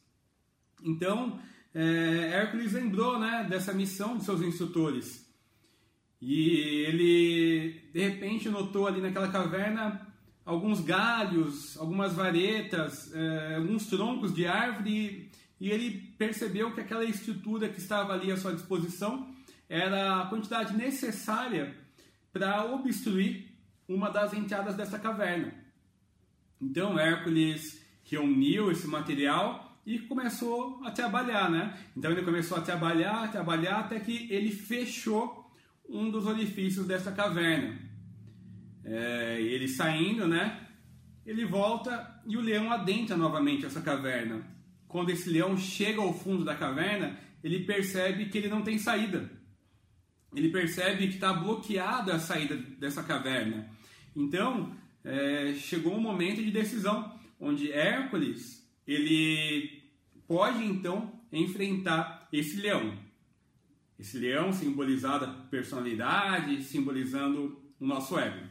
Então, 0.83 1.39
é, 1.73 2.29
Hércules 2.35 2.73
lembrou 2.73 3.17
né, 3.17 3.47
dessa 3.49 3.73
missão 3.73 4.15
de 4.15 4.25
seus 4.25 4.43
instrutores. 4.43 5.27
E 6.21 6.85
ele, 6.85 7.81
de 7.91 7.99
repente, 7.99 8.47
notou 8.47 8.85
ali 8.85 9.01
naquela 9.01 9.29
caverna 9.29 10.07
alguns 10.45 10.81
galhos, 10.81 11.75
algumas 11.79 12.13
varetas, 12.13 13.11
é, 13.11 13.55
alguns 13.55 13.87
troncos 13.87 14.35
de 14.35 14.45
árvore, 14.45 15.31
e 15.63 15.71
ele 15.71 16.13
percebeu 16.17 16.73
que 16.73 16.81
aquela 16.81 17.05
estrutura 17.05 17.69
que 17.69 17.79
estava 17.79 18.11
ali 18.11 18.29
à 18.29 18.35
sua 18.35 18.51
disposição 18.53 19.33
era 19.69 20.19
a 20.19 20.25
quantidade 20.25 20.75
necessária 20.75 21.73
para 22.33 22.65
obstruir 22.65 23.47
uma 23.87 24.09
das 24.09 24.33
entradas 24.33 24.75
dessa 24.75 24.99
caverna. 24.99 25.53
Então 26.61 26.99
Hércules 26.99 27.81
reuniu 28.03 28.71
esse 28.71 28.85
material 28.87 29.79
e 29.85 29.99
começou 29.99 30.81
a 30.83 30.91
trabalhar, 30.91 31.49
né? 31.49 31.79
Então 31.95 32.11
ele 32.11 32.23
começou 32.23 32.57
a 32.57 32.61
trabalhar, 32.61 33.23
a 33.23 33.27
trabalhar 33.29 33.79
até 33.79 34.01
que 34.01 34.27
ele 34.29 34.51
fechou 34.51 35.49
um 35.87 36.11
dos 36.11 36.25
orifícios 36.25 36.85
dessa 36.85 37.13
caverna. 37.13 37.79
É, 38.83 39.39
ele 39.39 39.69
saindo, 39.69 40.27
né? 40.27 40.67
Ele 41.25 41.45
volta 41.45 42.21
e 42.27 42.35
o 42.35 42.41
leão 42.41 42.69
adentra 42.69 43.15
novamente 43.15 43.65
essa 43.65 43.79
caverna. 43.79 44.52
Quando 44.93 45.09
esse 45.09 45.29
leão 45.29 45.57
chega 45.57 45.99
ao 45.99 46.13
fundo 46.13 46.45
da 46.45 46.55
caverna, 46.55 47.19
ele 47.43 47.65
percebe 47.65 48.29
que 48.29 48.37
ele 48.37 48.47
não 48.47 48.61
tem 48.61 48.79
saída 48.79 49.29
ele 50.35 50.49
percebe 50.49 51.07
que 51.07 51.15
está 51.15 51.31
bloqueada 51.33 52.15
a 52.15 52.19
saída 52.19 52.55
dessa 52.55 53.03
caverna. 53.03 53.69
Então, 54.15 54.75
é, 55.03 55.53
chegou 55.53 55.95
um 55.95 56.01
momento 56.01 56.41
de 56.41 56.51
decisão, 56.51 57.19
onde 57.39 57.71
Hércules 57.71 58.67
ele 58.87 59.83
pode 60.27 60.63
então 60.63 61.19
enfrentar 61.31 62.27
esse 62.31 62.57
leão. 62.57 62.97
Esse 63.99 64.17
leão 64.17 64.51
simbolizado 64.51 65.25
a 65.25 65.33
personalidade, 65.49 66.63
simbolizando 66.63 67.61
o 67.79 67.85
nosso 67.85 68.17
ego. 68.17 68.47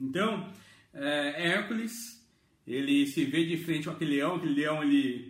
Então, 0.00 0.50
é, 0.94 1.48
Hércules 1.48 2.18
ele 2.66 3.06
se 3.06 3.24
vê 3.24 3.44
de 3.44 3.56
frente 3.56 3.84
com 3.84 3.90
aquele 3.90 4.16
leão, 4.16 4.36
aquele 4.36 4.54
leão 4.54 4.82
ele 4.82 5.29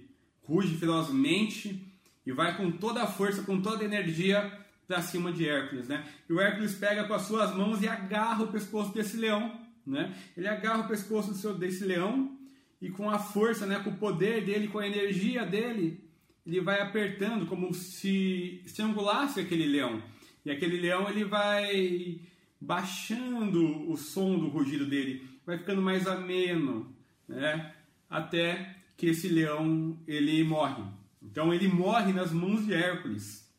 ruge 0.50 0.76
ferozmente 0.76 1.86
e 2.26 2.32
vai 2.32 2.56
com 2.56 2.72
toda 2.72 3.04
a 3.04 3.06
força, 3.06 3.44
com 3.44 3.60
toda 3.60 3.82
a 3.82 3.86
energia 3.86 4.52
para 4.88 5.00
cima 5.00 5.30
de 5.32 5.48
Hércules, 5.48 5.86
né? 5.86 6.04
E 6.28 6.32
o 6.32 6.40
Hércules 6.40 6.74
pega 6.74 7.04
com 7.04 7.14
as 7.14 7.22
suas 7.22 7.54
mãos 7.54 7.80
e 7.80 7.88
agarra 7.88 8.42
o 8.42 8.48
pescoço 8.48 8.92
desse 8.92 9.16
leão, 9.16 9.60
né? 9.86 10.12
Ele 10.36 10.48
agarra 10.48 10.80
o 10.80 10.88
pescoço 10.88 11.54
desse 11.54 11.84
leão 11.84 12.36
e 12.82 12.90
com 12.90 13.08
a 13.08 13.18
força, 13.18 13.64
né, 13.64 13.78
com 13.78 13.90
o 13.90 13.96
poder 13.96 14.44
dele, 14.44 14.66
com 14.66 14.80
a 14.80 14.86
energia 14.86 15.46
dele, 15.46 16.02
ele 16.44 16.60
vai 16.60 16.80
apertando 16.80 17.46
como 17.46 17.72
se 17.72 18.62
estrangulasse 18.64 19.38
aquele 19.38 19.66
leão. 19.66 20.02
E 20.44 20.50
aquele 20.50 20.80
leão 20.80 21.08
ele 21.08 21.24
vai 21.24 22.20
baixando 22.60 23.88
o 23.88 23.96
som 23.96 24.38
do 24.38 24.48
rugido 24.48 24.86
dele, 24.86 25.28
vai 25.46 25.58
ficando 25.58 25.80
mais 25.80 26.08
ameno, 26.08 26.92
né? 27.28 27.72
Até 28.08 28.79
que 29.00 29.06
esse 29.06 29.28
leão 29.28 29.98
ele 30.06 30.44
morre. 30.44 30.84
Então 31.22 31.54
ele 31.54 31.66
morre 31.68 32.12
nas 32.12 32.30
mãos 32.30 32.66
de 32.66 32.74
Hércules. 32.74 33.50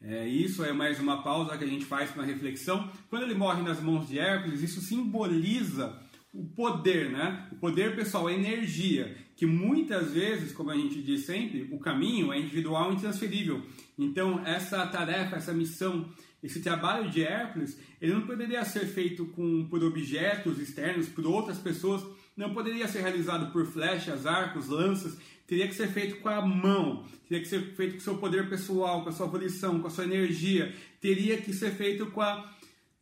É, 0.00 0.28
isso 0.28 0.64
é 0.64 0.72
mais 0.72 1.00
uma 1.00 1.20
pausa 1.20 1.58
que 1.58 1.64
a 1.64 1.66
gente 1.66 1.84
faz 1.84 2.12
para 2.12 2.22
reflexão. 2.22 2.88
Quando 3.10 3.24
ele 3.24 3.34
morre 3.34 3.60
nas 3.62 3.82
mãos 3.82 4.06
de 4.06 4.20
Hércules, 4.20 4.62
isso 4.62 4.80
simboliza 4.80 6.00
o 6.32 6.44
poder, 6.44 7.10
né? 7.10 7.48
O 7.50 7.56
poder 7.56 7.96
pessoal, 7.96 8.28
a 8.28 8.32
energia, 8.32 9.16
que 9.34 9.46
muitas 9.46 10.12
vezes, 10.12 10.52
como 10.52 10.70
a 10.70 10.76
gente 10.76 11.02
diz 11.02 11.26
sempre, 11.26 11.68
o 11.72 11.80
caminho 11.80 12.32
é 12.32 12.38
individual 12.38 12.92
e 12.92 12.94
intransferível. 12.94 13.66
Então, 13.98 14.46
essa 14.46 14.86
tarefa, 14.86 15.34
essa 15.34 15.52
missão, 15.52 16.08
esse 16.40 16.60
trabalho 16.60 17.10
de 17.10 17.24
Hércules, 17.24 17.80
ele 18.00 18.12
não 18.12 18.22
poderia 18.22 18.64
ser 18.64 18.86
feito 18.86 19.26
com, 19.26 19.66
por 19.66 19.82
objetos 19.82 20.60
externos, 20.60 21.08
por 21.08 21.26
outras 21.26 21.58
pessoas, 21.58 22.04
não 22.36 22.52
poderia 22.52 22.88
ser 22.88 23.00
realizado 23.00 23.52
por 23.52 23.66
flechas, 23.66 24.26
arcos, 24.26 24.68
lanças, 24.68 25.16
teria 25.46 25.68
que 25.68 25.74
ser 25.74 25.88
feito 25.88 26.20
com 26.20 26.28
a 26.28 26.44
mão, 26.44 27.04
teria 27.28 27.42
que 27.42 27.48
ser 27.48 27.74
feito 27.74 27.92
com 27.92 27.98
o 27.98 28.02
seu 28.02 28.18
poder 28.18 28.48
pessoal, 28.48 29.02
com 29.02 29.08
a 29.08 29.12
sua 29.12 29.26
volição, 29.26 29.80
com 29.80 29.86
a 29.86 29.90
sua 29.90 30.04
energia, 30.04 30.74
teria 31.00 31.40
que 31.40 31.52
ser 31.52 31.72
feito 31.72 32.06
com 32.06 32.20
a 32.20 32.50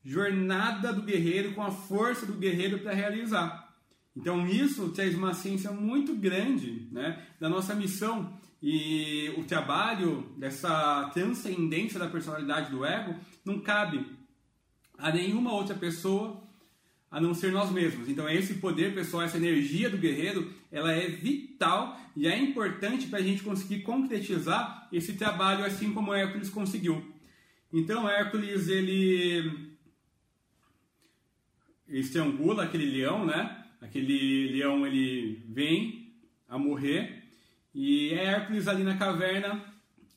jornada 0.04 0.92
do 0.92 1.02
guerreiro, 1.02 1.52
com 1.52 1.62
a 1.62 1.70
força 1.70 2.26
do 2.26 2.34
guerreiro 2.34 2.80
para 2.80 2.92
realizar. 2.92 3.72
Então 4.14 4.46
isso 4.46 4.90
traz 4.90 5.14
uma 5.14 5.32
ciência 5.32 5.70
muito 5.70 6.14
grande 6.14 6.88
né, 6.92 7.26
da 7.40 7.48
nossa 7.48 7.74
missão. 7.74 8.38
E 8.62 9.32
o 9.36 9.44
trabalho 9.44 10.32
dessa 10.36 11.10
transcendência 11.12 11.98
da 11.98 12.08
personalidade 12.08 12.70
do 12.70 12.84
ego 12.84 13.16
não 13.44 13.60
cabe 13.60 14.04
a 14.98 15.10
nenhuma 15.10 15.52
outra 15.52 15.74
pessoa 15.74 16.41
a 17.12 17.20
não 17.20 17.34
ser 17.34 17.52
nós 17.52 17.70
mesmos. 17.70 18.08
Então 18.08 18.26
esse 18.28 18.54
poder 18.54 18.94
pessoal, 18.94 19.22
essa 19.22 19.36
energia 19.36 19.90
do 19.90 19.98
guerreiro, 19.98 20.50
ela 20.72 20.90
é 20.90 21.06
vital 21.08 22.00
e 22.16 22.26
é 22.26 22.36
importante 22.38 23.06
para 23.06 23.18
a 23.18 23.22
gente 23.22 23.42
conseguir 23.42 23.82
concretizar 23.82 24.88
esse 24.90 25.12
trabalho 25.12 25.62
assim 25.62 25.92
como 25.92 26.14
Hércules 26.14 26.48
conseguiu. 26.48 27.14
Então 27.70 28.08
Hércules 28.08 28.66
ele 28.68 29.76
estrangula 31.86 32.64
aquele 32.64 32.86
leão, 32.86 33.26
né? 33.26 33.62
Aquele 33.82 34.48
leão 34.48 34.86
ele 34.86 35.44
vem 35.48 36.14
a 36.48 36.56
morrer 36.58 37.24
e 37.74 38.08
é 38.14 38.24
Hércules 38.24 38.68
ali 38.68 38.82
na 38.82 38.96
caverna, 38.96 39.62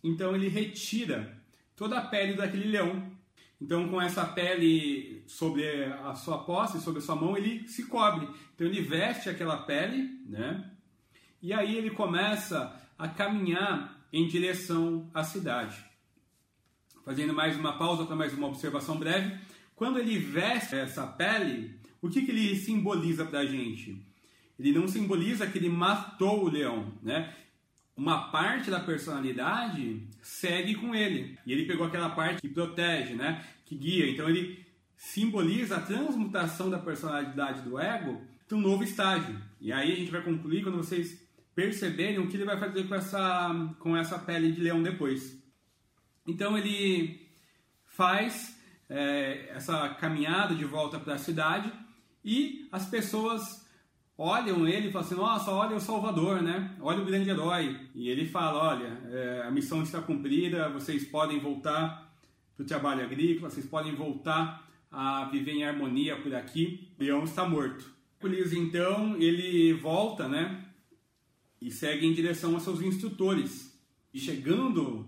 então 0.02 0.34
ele 0.34 0.48
retira 0.48 1.38
toda 1.76 1.98
a 1.98 2.02
pele 2.02 2.36
daquele 2.36 2.70
leão. 2.70 3.15
Então 3.62 3.88
com 3.88 4.02
essa 4.02 4.26
pele 4.26 5.24
sobre 5.28 5.86
a 5.86 6.14
sua 6.14 6.40
posse, 6.40 6.82
sobre 6.82 7.00
a 7.00 7.02
sua 7.02 7.16
mão, 7.16 7.38
ele 7.38 7.68
se 7.68 7.86
cobre. 7.86 8.28
Então 8.54 8.68
ele 8.68 8.82
veste 8.82 9.30
aquela 9.30 9.58
pele, 9.58 10.22
né? 10.26 10.72
E 11.42 11.54
aí 11.54 11.76
ele 11.76 11.92
começa 11.92 12.76
a 12.98 13.08
caminhar 13.08 14.08
em 14.12 14.28
direção 14.28 15.10
à 15.14 15.24
cidade. 15.24 15.84
Fazendo 17.04 17.34
mais 17.34 17.58
uma 17.58 17.78
pausa 17.78 18.06
para 18.06 18.16
mais 18.16 18.34
uma 18.34 18.48
observação 18.48 18.98
breve. 18.98 19.38
Quando 19.76 20.00
ele 20.00 20.18
veste 20.18 20.76
essa 20.76 21.06
pele, 21.06 21.80
o 22.02 22.10
que, 22.10 22.22
que 22.24 22.32
ele 22.32 22.56
simboliza 22.56 23.26
para 23.26 23.40
a 23.40 23.46
gente? 23.46 24.02
Ele 24.58 24.72
não 24.72 24.88
simboliza 24.88 25.46
que 25.48 25.58
ele 25.58 25.70
matou 25.70 26.46
o 26.46 26.50
leão, 26.50 26.94
né? 27.04 27.34
Uma 27.96 28.32
parte 28.32 28.72
da 28.72 28.80
personalidade 28.80 30.08
segue 30.26 30.74
com 30.74 30.96
ele. 30.96 31.38
E 31.46 31.54
ele 31.54 31.66
pegou 31.66 31.86
aquela 31.86 32.10
parte 32.10 32.42
que 32.42 32.50
protege, 32.50 33.14
né? 33.14 33.46
Que 33.64 33.76
guia. 33.76 34.10
Então 34.10 34.28
ele 34.28 34.66
simboliza 34.98 35.78
a 35.78 35.82
transmutação 35.82 36.68
da 36.68 36.80
personalidade 36.80 37.62
do 37.62 37.80
ego 37.80 38.20
para 38.48 38.58
um 38.58 38.62
novo 38.62 38.84
estágio. 38.84 39.40
E 39.62 39.72
aí 39.72 39.92
a 39.92 39.96
gente 39.96 40.10
vai 40.10 40.24
concluir 40.24 40.64
quando 40.64 40.78
vocês 40.78 41.24
perceberem 41.54 42.18
o 42.18 42.28
que 42.28 42.38
ele 42.38 42.44
vai 42.44 42.60
fazer 42.60 42.88
com 42.88 42.96
essa, 42.96 43.76
com 43.80 43.96
essa 43.96 44.18
pele 44.18 44.52
de 44.52 44.62
leão 44.62 44.82
depois. 44.82 45.40
Então 46.26 46.58
ele 46.58 47.30
faz 47.86 48.60
é, 48.90 49.52
essa 49.54 49.90
caminhada 49.90 50.56
de 50.56 50.66
volta 50.66 51.00
para 51.00 51.14
a 51.14 51.20
cidade 51.20 51.72
e 52.24 52.68
as 52.72 52.88
pessoas 52.88 53.65
olham 54.18 54.68
ele 54.68 54.88
e 54.88 54.92
falam 54.92 55.08
assim: 55.08 55.16
Nossa, 55.16 55.52
olha 55.52 55.76
o 55.76 55.82
Salvador, 55.82 56.42
né? 56.42 56.76
Olha 56.80 57.02
o 57.02 57.06
grande 57.06 57.30
herói. 57.30 57.80
E 57.94 58.10
ele 58.10 58.28
fala: 58.28 58.76
Olha, 58.76 59.02
é, 59.12 59.44
a 59.48 59.52
missão 59.52 59.82
está 59.84 60.02
cumprida, 60.02 60.70
vocês 60.70 61.06
podem 61.06 61.40
voltar 61.40 62.14
para 62.56 62.64
o 62.64 62.68
trabalho 62.68 63.04
agrícola, 63.04 63.50
vocês 63.50 63.66
podem 63.66 63.94
voltar 63.94 64.66
a 64.92 65.26
viver 65.26 65.52
em 65.52 65.64
harmonia 65.66 66.16
por 66.16 66.34
aqui. 66.34 66.90
Leão 66.98 67.24
está 67.24 67.48
morto. 67.48 67.96
Hércules, 68.26 68.54
então, 68.54 69.16
ele 69.22 69.74
volta, 69.74 70.28
né? 70.28 70.66
E 71.62 71.70
segue 71.70 72.08
em 72.08 72.14
direção 72.14 72.56
aos 72.56 72.64
seus 72.64 72.82
instrutores. 72.82 73.80
E 74.12 74.20
chegando 74.20 75.08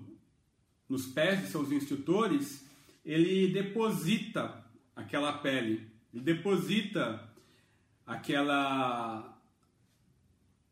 nos 0.87 1.07
pés 1.07 1.41
de 1.41 1.47
seus 1.47 1.71
instrutores, 1.71 2.67
ele 3.03 3.51
deposita 3.51 4.63
aquela 4.95 5.33
pele, 5.33 5.87
ele 6.13 6.23
deposita 6.23 7.27
aquela 8.07 9.37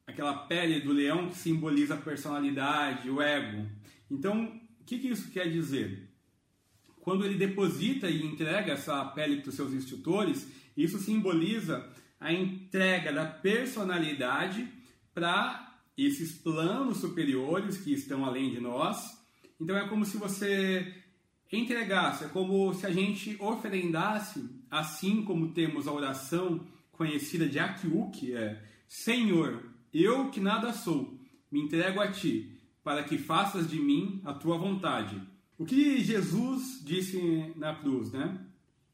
aquela 0.08 0.34
pele 0.46 0.80
do 0.80 0.94
leão 0.94 1.28
que 1.28 1.36
simboliza 1.36 1.96
a 1.96 1.98
personalidade, 1.98 3.10
o 3.10 3.22
ego. 3.22 3.68
Então, 4.10 4.62
o 4.80 4.84
que, 4.86 5.00
que 5.00 5.10
isso 5.10 5.32
quer 5.32 5.52
dizer? 5.52 6.10
Quando 7.02 7.26
ele 7.26 7.38
deposita 7.38 8.10
e 8.10 8.26
entrega 8.26 8.74
essa 8.74 9.04
pele 9.06 9.42
para 9.42 9.50
os 9.50 9.56
seus 9.56 9.74
instrutores, 9.74 10.48
isso 10.78 11.00
simboliza 11.00 11.92
a 12.20 12.32
entrega 12.32 13.12
da 13.12 13.26
personalidade 13.26 14.68
para 15.14 15.76
esses 15.98 16.34
planos 16.34 16.98
superiores 16.98 17.78
que 17.78 17.94
estão 17.94 18.24
além 18.26 18.52
de 18.52 18.60
nós. 18.60 19.20
Então 19.60 19.76
é 19.76 19.88
como 19.88 20.06
se 20.06 20.18
você 20.18 20.94
entregasse, 21.52 22.26
é 22.26 22.28
como 22.28 22.74
se 22.74 22.86
a 22.86 22.92
gente 22.92 23.38
oferendasse, 23.40 24.50
assim 24.70 25.24
como 25.24 25.54
temos 25.54 25.88
a 25.88 25.92
oração 25.92 26.66
conhecida 26.96 27.48
de 27.48 27.60
Akiuk, 27.60 28.34
é 28.34 28.62
Senhor, 28.88 29.64
eu 29.94 30.30
que 30.30 30.40
nada 30.40 30.74
sou, 30.74 31.20
me 31.52 31.62
entrego 31.62 32.00
a 32.00 32.12
ti, 32.12 32.60
para 32.84 33.04
que 33.04 33.18
faças 33.18 33.70
de 33.70 33.80
mim 33.80 34.22
a 34.24 34.34
tua 34.34 34.58
vontade. 34.58 35.22
O 35.58 35.66
que 35.66 36.04
Jesus 36.04 36.82
disse 36.84 37.54
na 37.56 37.74
cruz, 37.74 38.12
né? 38.12 38.40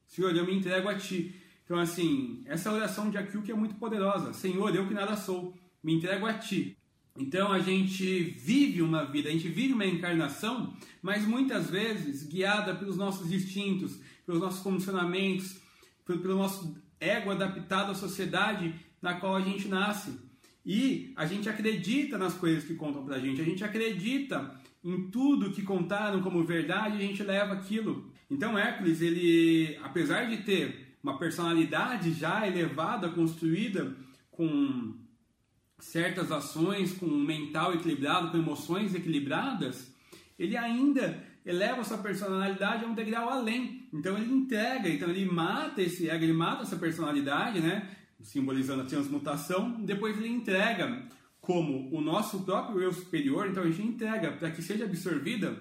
Senhor, 0.08 0.36
eu 0.36 0.46
me 0.46 0.56
entrego 0.56 0.88
a 0.88 0.96
ti. 0.96 1.36
Então, 1.66 1.78
assim, 1.78 2.44
essa 2.46 2.72
oração 2.72 3.10
de 3.10 3.18
Akiuk 3.18 3.50
é 3.50 3.56
muito 3.56 3.76
poderosa. 3.76 4.34
Senhor, 4.34 4.76
eu 4.76 4.88
que 4.88 4.94
nada 4.94 5.16
sou, 5.16 5.58
me 5.84 5.94
entrego 5.94 6.26
a 6.26 6.34
ti. 6.34 6.78
Então 7.16 7.52
a 7.52 7.60
gente 7.60 8.24
vive 8.24 8.82
uma 8.82 9.04
vida, 9.04 9.30
a 9.30 9.32
gente 9.32 9.50
vive 9.50 9.74
uma 9.74 9.86
encarnação, 9.86 10.74
mas 11.02 11.26
muitas 11.26 11.70
vezes 11.70 12.24
guiada 12.24 12.74
pelos 12.74 12.96
nossos 12.96 13.32
instintos, 13.32 14.00
pelos 14.26 14.40
nossos 14.40 14.62
condicionamentos, 14.62 15.60
pelo 16.06 16.38
nosso 16.38 16.76
ego 17.02 17.32
adaptado 17.32 17.92
à 17.92 17.96
sociedade 17.96 18.74
na 19.02 19.16
qual 19.16 19.36
a 19.36 19.42
gente 19.42 19.68
nasce. 19.68 20.18
E 20.64 21.12
a 21.18 21.26
gente 21.26 21.50
acredita 21.50 22.18
nas 22.18 22.36
coisas 22.36 22.64
que 22.64 22.76
contam 22.76 23.04
pra 23.04 23.20
gente, 23.20 23.42
a 23.42 23.44
gente 23.44 23.64
acredita 23.64 24.56
em 24.84 25.10
tudo 25.10 25.52
que 25.52 25.64
contaram 25.64 26.22
como 26.22 26.44
verdade, 26.44 26.98
a 26.98 27.02
gente 27.02 27.24
leva 27.24 27.54
aquilo. 27.54 28.12
Então 28.30 28.58
Hércules, 28.58 29.02
ele, 29.02 29.78
apesar 29.84 30.30
de 30.30 30.38
ter 30.38 30.98
uma 31.04 31.18
personalidade 31.18 32.14
já 32.14 32.48
elevada, 32.48 33.10
construída 33.10 33.96
com 34.30 34.94
certas 35.80 36.32
ações 36.32 36.94
com 36.94 37.08
um 37.08 37.24
mental 37.24 37.74
equilibrado, 37.74 38.30
com 38.30 38.38
emoções 38.38 38.94
equilibradas, 38.94 39.92
ele 40.38 40.56
ainda 40.56 41.24
eleva 41.46 41.84
sua 41.84 41.98
personalidade 41.98 42.86
a 42.86 42.88
um 42.88 42.94
degrau 42.94 43.30
além. 43.30 43.88
Então 43.94 44.18
ele 44.18 44.32
entrega, 44.32 44.90
então 44.90 45.10
ele 45.10 45.26
mata 45.26 45.82
esse 45.82 46.10
ego, 46.10 46.24
ele 46.24 46.34
mata 46.34 46.64
essa 46.64 46.78
personalidade, 46.78 47.60
né? 47.60 47.90
Simbolizando 48.22 48.84
a 48.84 48.86
transmutação, 48.86 49.82
depois 49.84 50.18
ele 50.18 50.30
entrega 50.30 51.08
como 51.40 51.90
o 51.96 52.00
nosso 52.02 52.42
próprio 52.42 52.80
eu 52.82 52.94
superior, 52.94 53.48
então 53.48 53.64
a 53.64 53.66
gente 53.66 53.82
entrega 53.82 54.32
para 54.32 54.52
que 54.52 54.62
seja 54.62 54.86
absorvida 54.86 55.58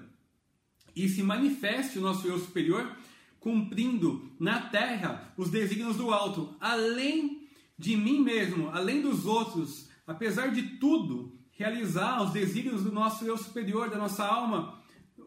e 0.95 1.09
se 1.09 1.23
manifeste 1.23 1.99
o 1.99 2.03
nosso 2.03 2.27
eu 2.27 2.39
superior 2.39 2.95
cumprindo 3.39 4.31
na 4.39 4.61
terra 4.61 5.33
os 5.37 5.51
desígnios 5.51 5.97
do 5.97 6.13
alto, 6.13 6.55
além 6.61 7.49
de 7.79 7.97
mim 7.97 8.21
mesmo, 8.21 8.69
além 8.69 9.01
dos 9.01 9.25
outros, 9.25 9.89
apesar 10.07 10.49
de 10.49 10.63
tudo, 10.79 11.35
realizar 11.53 12.23
os 12.23 12.33
desígnios 12.33 12.85
do 12.85 12.93
nosso 12.93 13.25
eu 13.25 13.39
superior, 13.39 13.89
da 13.89 13.97
nossa 13.97 14.25
alma, 14.25 14.80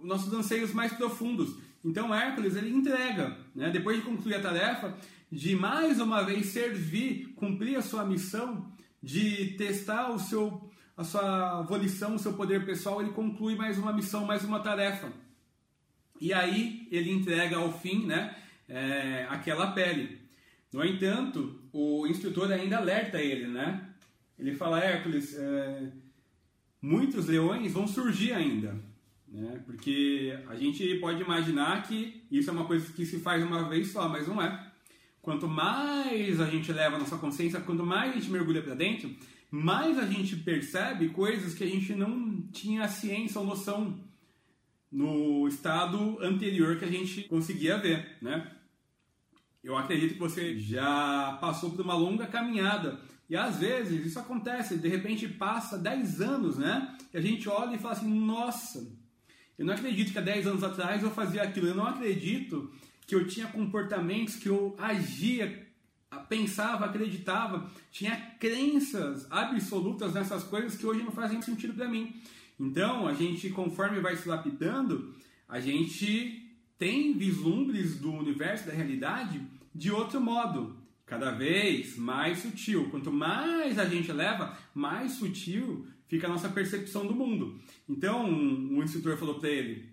nossos 0.04 0.32
anseios 0.34 0.74
mais 0.74 0.94
profundos. 0.94 1.56
Então 1.84 2.14
Hércules 2.14 2.56
ele 2.56 2.70
entrega, 2.70 3.38
né? 3.56 3.70
depois 3.70 3.98
de 3.98 4.04
concluir 4.04 4.36
a 4.36 4.42
tarefa, 4.42 4.98
de 5.32 5.56
mais 5.56 6.00
uma 6.00 6.22
vez 6.24 6.48
servir, 6.48 7.34
cumprir 7.36 7.76
a 7.76 7.82
sua 7.82 8.06
missão, 8.06 8.72
de 9.02 9.56
testar 9.58 10.12
o 10.12 10.20
seu, 10.20 10.70
a 10.96 11.04
sua 11.04 11.62
volição, 11.64 12.16
o 12.16 12.20
seu 12.20 12.34
poder 12.34 12.66
pessoal, 12.66 13.02
ele 13.02 13.12
conclui 13.12 13.56
mais 13.56 13.78
uma 13.78 13.92
missão, 13.92 14.26
mais 14.26 14.44
uma 14.44 14.60
tarefa. 14.60 15.12
E 16.22 16.32
aí 16.32 16.88
ele 16.92 17.12
entrega 17.12 17.58
ao 17.58 17.78
fim 17.78 18.06
né, 18.06 18.36
é, 18.70 19.26
aquela 19.30 19.72
pele. 19.72 20.22
No 20.72 20.86
entanto, 20.86 21.60
o 21.74 22.08
instrutor 22.08 22.52
ainda 22.52 22.78
alerta 22.78 23.22
ele, 23.22 23.48
né? 23.48 23.90
Ele 24.40 24.56
fala, 24.56 24.84
Hércules, 24.84 25.36
é, 25.38 25.92
muitos 26.82 27.28
leões 27.28 27.72
vão 27.72 27.88
surgir 27.88 28.34
ainda. 28.34 28.76
Né? 29.34 29.64
Porque 29.66 30.38
a 30.48 30.56
gente 30.56 30.96
pode 31.00 31.24
imaginar 31.24 31.82
que 31.82 32.24
isso 32.30 32.52
é 32.52 32.54
uma 32.54 32.66
coisa 32.66 32.94
que 32.94 33.04
se 33.04 33.20
faz 33.20 33.44
uma 33.44 33.68
vez 33.68 33.92
só, 33.92 34.08
mas 34.08 34.28
não 34.28 34.40
é. 34.40 34.72
Quanto 35.24 35.48
mais 35.48 36.40
a 36.40 36.46
gente 36.46 36.72
leva 36.72 36.98
a 36.98 37.00
nossa 37.00 37.18
consciência, 37.18 37.60
quanto 37.60 37.84
mais 37.84 38.12
a 38.12 38.14
gente 38.14 38.30
mergulha 38.30 38.62
para 38.62 38.76
dentro, 38.76 39.10
mais 39.50 39.98
a 39.98 40.06
gente 40.06 40.36
percebe 40.36 41.10
coisas 41.10 41.56
que 41.56 41.64
a 41.64 41.68
gente 41.68 41.96
não 41.96 42.44
tinha 42.52 42.88
ciência 42.88 43.42
ou 43.42 43.48
noção 43.48 44.00
no 44.92 45.48
estado 45.48 46.20
anterior 46.22 46.78
que 46.78 46.86
a 46.86 46.92
gente 46.92 47.24
conseguia 47.24 47.80
ver, 47.80 48.18
né? 48.22 48.52
Eu 49.64 49.76
acredito 49.76 50.14
que 50.14 50.20
você 50.20 50.60
já 50.60 51.38
passou 51.42 51.72
por 51.72 51.82
uma 51.82 51.96
longa 51.96 52.28
caminhada 52.28 53.00
e 53.28 53.36
às 53.36 53.60
vezes 53.60 54.06
isso 54.06 54.20
acontece, 54.20 54.78
de 54.78 54.90
repente 54.90 55.28
passa 55.28 55.78
10 55.78 56.22
anos, 56.22 56.58
né? 56.58 56.96
E 57.12 57.18
a 57.18 57.22
gente 57.22 57.50
olha 57.50 57.76
e 57.76 57.80
fala 57.80 57.94
assim: 57.94 58.14
nossa, 58.14 58.86
eu 59.64 59.68
não 59.68 59.74
acredito 59.74 60.12
que 60.12 60.20
há 60.20 60.22
10 60.22 60.48
anos 60.48 60.64
atrás 60.64 61.02
eu 61.02 61.10
fazia 61.10 61.42
aquilo, 61.42 61.68
eu 61.68 61.76
não 61.76 61.88
acredito 61.88 62.70
que 63.08 63.16
eu 63.16 63.26
tinha 63.26 63.48
comportamentos 63.48 64.36
que 64.36 64.50
eu 64.50 64.76
agia, 64.78 65.66
pensava, 66.28 66.86
acreditava, 66.86 67.72
tinha 67.90 68.14
crenças 68.38 69.26
absolutas 69.32 70.14
nessas 70.14 70.44
coisas 70.44 70.76
que 70.76 70.86
hoje 70.86 71.02
não 71.02 71.14
fazem 71.14 71.42
sentido 71.42 71.74
para 71.74 71.88
mim. 71.88 72.14
Então, 72.60 73.08
a 73.08 73.14
gente, 73.14 73.50
conforme 73.52 74.02
vai 74.02 74.18
se 74.18 74.28
lapidando, 74.28 75.16
a 75.48 75.62
gente 75.62 76.46
tem 76.78 77.14
vislumbres 77.14 77.98
do 77.98 78.12
universo, 78.12 78.68
da 78.68 78.74
realidade, 78.74 79.42
de 79.74 79.90
outro 79.92 80.20
modo, 80.20 80.76
cada 81.06 81.32
vez 81.32 81.96
mais 81.96 82.40
sutil. 82.40 82.90
Quanto 82.90 83.14
mais 83.14 83.80
a 83.80 83.86
gente 83.86 84.12
leva, 84.12 84.58
mais 84.76 85.14
sutil 85.14 85.88
fica 86.08 86.28
a 86.28 86.30
nossa 86.30 86.50
percepção 86.50 87.06
do 87.06 87.16
mundo. 87.16 87.60
Então, 87.88 88.26
um, 88.26 88.78
um 88.78 88.84
instrutor 88.84 89.18
falou 89.18 89.40
para 89.40 89.50
ele: 89.50 89.90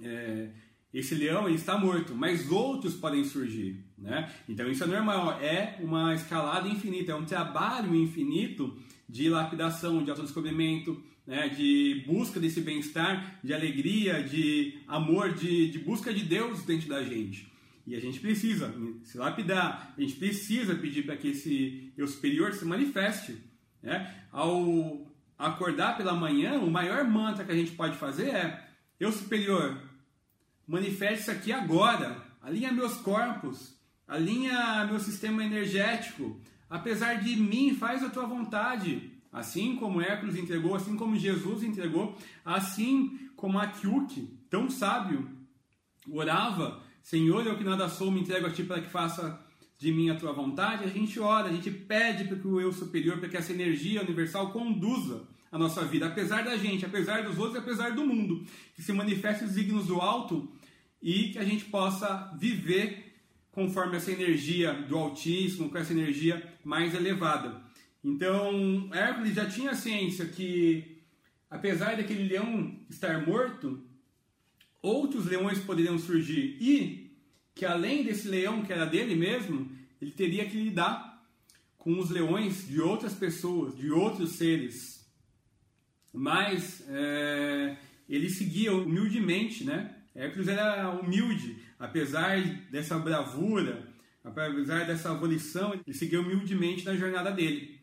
é, 0.00 0.50
esse 0.92 1.14
leão 1.14 1.48
ele 1.48 1.56
está 1.56 1.76
morto, 1.76 2.14
mas 2.14 2.50
outros 2.50 2.94
podem 2.94 3.24
surgir. 3.24 3.84
Né? 3.98 4.32
Então, 4.48 4.70
isso 4.70 4.84
é 4.84 4.86
normal, 4.86 5.40
é 5.40 5.76
uma 5.80 6.14
escalada 6.14 6.68
infinita, 6.68 7.10
é 7.10 7.14
um 7.16 7.24
trabalho 7.24 7.94
infinito 7.96 8.78
de 9.08 9.28
lapidação, 9.28 10.04
de 10.04 10.10
autodescobrimento, 10.10 11.02
né? 11.26 11.48
de 11.48 12.04
busca 12.06 12.38
desse 12.38 12.60
bem-estar, 12.60 13.40
de 13.42 13.52
alegria, 13.52 14.22
de 14.22 14.78
amor, 14.86 15.32
de, 15.32 15.68
de 15.68 15.80
busca 15.80 16.14
de 16.14 16.22
Deus 16.22 16.62
dentro 16.62 16.88
da 16.88 17.02
gente. 17.02 17.52
E 17.86 17.94
a 17.96 18.00
gente 18.00 18.20
precisa 18.20 18.72
se 19.02 19.18
lapidar, 19.18 19.94
a 19.96 20.00
gente 20.00 20.14
precisa 20.14 20.74
pedir 20.74 21.04
para 21.04 21.16
que 21.16 21.28
esse 21.28 21.92
eu 21.96 22.06
superior 22.06 22.52
se 22.54 22.64
manifeste. 22.64 23.36
Né? 23.82 24.14
Ao 24.30 25.06
acordar 25.38 25.96
pela 25.96 26.14
manhã, 26.14 26.58
o 26.58 26.70
maior 26.70 27.04
mantra 27.04 27.44
que 27.44 27.52
a 27.52 27.56
gente 27.56 27.72
pode 27.72 27.96
fazer 27.96 28.28
é: 28.28 28.68
Eu 28.98 29.12
superior, 29.12 29.80
manifeste-se 30.66 31.30
aqui 31.30 31.52
agora, 31.52 32.22
alinha 32.42 32.72
meus 32.72 32.96
corpos, 32.96 33.74
alinha 34.06 34.84
meu 34.86 35.00
sistema 35.00 35.44
energético, 35.44 36.40
apesar 36.68 37.22
de 37.22 37.36
mim, 37.36 37.74
faz 37.74 38.02
a 38.02 38.10
tua 38.10 38.26
vontade. 38.26 39.10
Assim 39.32 39.74
como 39.74 40.00
Hércules 40.00 40.36
entregou, 40.36 40.76
assim 40.76 40.96
como 40.96 41.16
Jesus 41.16 41.64
entregou, 41.64 42.16
assim 42.44 43.28
como 43.34 43.58
Akyuki, 43.58 44.38
tão 44.48 44.70
sábio, 44.70 45.28
orava 46.08 46.80
Senhor, 47.04 47.46
eu 47.46 47.58
que 47.58 47.62
nada 47.62 47.86
sou, 47.86 48.10
me 48.10 48.22
entrego 48.22 48.46
a 48.46 48.50
Ti 48.50 48.64
para 48.64 48.80
que 48.80 48.88
faça 48.88 49.38
de 49.78 49.92
mim 49.92 50.10
a 50.10 50.14
Tua 50.14 50.32
vontade. 50.32 50.84
A 50.84 50.88
gente 50.88 51.18
ora, 51.20 51.48
a 51.48 51.52
gente 51.52 51.70
pede 51.70 52.24
para 52.24 52.36
que 52.36 52.46
o 52.46 52.60
eu 52.60 52.72
superior, 52.72 53.18
para 53.18 53.28
que 53.28 53.36
essa 53.36 53.52
energia 53.52 54.02
universal 54.02 54.50
conduza 54.52 55.26
a 55.50 55.58
nossa 55.58 55.84
vida, 55.84 56.06
apesar 56.06 56.44
da 56.44 56.56
gente, 56.56 56.84
apesar 56.84 57.22
dos 57.22 57.38
outros, 57.38 57.62
apesar 57.62 57.90
do 57.90 58.04
mundo, 58.04 58.44
que 58.74 58.82
se 58.82 58.92
manifeste 58.92 59.44
os 59.44 59.52
signos 59.52 59.86
do 59.86 60.00
alto 60.00 60.52
e 61.00 61.28
que 61.28 61.38
a 61.38 61.44
gente 61.44 61.66
possa 61.66 62.34
viver 62.36 63.04
conforme 63.52 63.96
essa 63.96 64.10
energia 64.10 64.72
do 64.72 64.96
Altíssimo, 64.96 65.70
com 65.70 65.78
essa 65.78 65.92
energia 65.92 66.42
mais 66.64 66.92
elevada. 66.92 67.62
Então, 68.02 68.90
Hércules 68.92 69.34
já 69.34 69.46
tinha 69.46 69.74
ciência 69.74 70.26
que, 70.26 70.98
apesar 71.48 71.96
daquele 71.96 72.24
leão 72.24 72.76
estar 72.90 73.24
morto, 73.24 73.80
outros 74.82 75.26
leões 75.26 75.60
poderiam 75.60 75.96
surgir 75.98 76.58
e 76.60 77.03
que 77.54 77.64
além 77.64 78.04
desse 78.04 78.28
leão 78.28 78.62
que 78.62 78.72
era 78.72 78.84
dele 78.84 79.14
mesmo, 79.14 79.70
ele 80.00 80.10
teria 80.10 80.44
que 80.46 80.56
lidar 80.56 81.22
com 81.78 81.98
os 81.98 82.10
leões 82.10 82.66
de 82.66 82.80
outras 82.80 83.14
pessoas, 83.14 83.76
de 83.76 83.90
outros 83.90 84.32
seres. 84.32 85.06
Mas 86.12 86.82
é, 86.88 87.76
ele 88.08 88.28
seguia 88.28 88.74
humildemente, 88.74 89.64
né? 89.64 89.94
Hércules 90.14 90.48
era 90.48 90.90
humilde, 90.90 91.58
apesar 91.78 92.40
dessa 92.70 92.98
bravura, 92.98 93.86
apesar 94.22 94.86
dessa 94.86 95.10
abolição, 95.10 95.74
ele 95.74 95.94
seguia 95.94 96.20
humildemente 96.20 96.84
na 96.84 96.94
jornada 96.96 97.30
dele. 97.30 97.80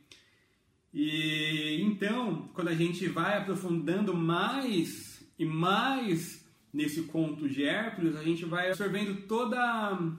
E 0.94 1.82
então, 1.82 2.50
quando 2.54 2.70
a 2.70 2.76
gente 2.76 3.08
vai 3.08 3.38
aprofundando 3.38 4.14
mais 4.14 5.24
e 5.38 5.46
mais 5.46 6.41
nesse 6.74 7.04
conto 7.04 7.50
de 7.50 7.64
Hércules, 7.64 8.16
a 8.16 8.24
gente 8.24 8.46
vai 8.46 8.70
absorvendo 8.70 9.28
todo 9.28 9.56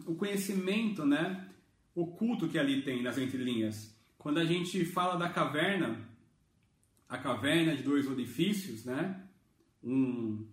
o 0.06 0.14
conhecimento, 0.14 1.04
né, 1.04 1.48
oculto 1.94 2.48
que 2.48 2.58
ali 2.58 2.82
tem 2.82 3.02
nas 3.02 3.18
entrelinhas. 3.18 3.94
Quando 4.18 4.38
a 4.38 4.44
gente 4.44 4.84
fala 4.84 5.16
da 5.16 5.28
caverna, 5.28 5.98
a 7.08 7.18
caverna 7.18 7.74
de 7.74 7.82
dois 7.82 8.06
orifícios, 8.06 8.84
né, 8.84 9.22
um 9.82 10.46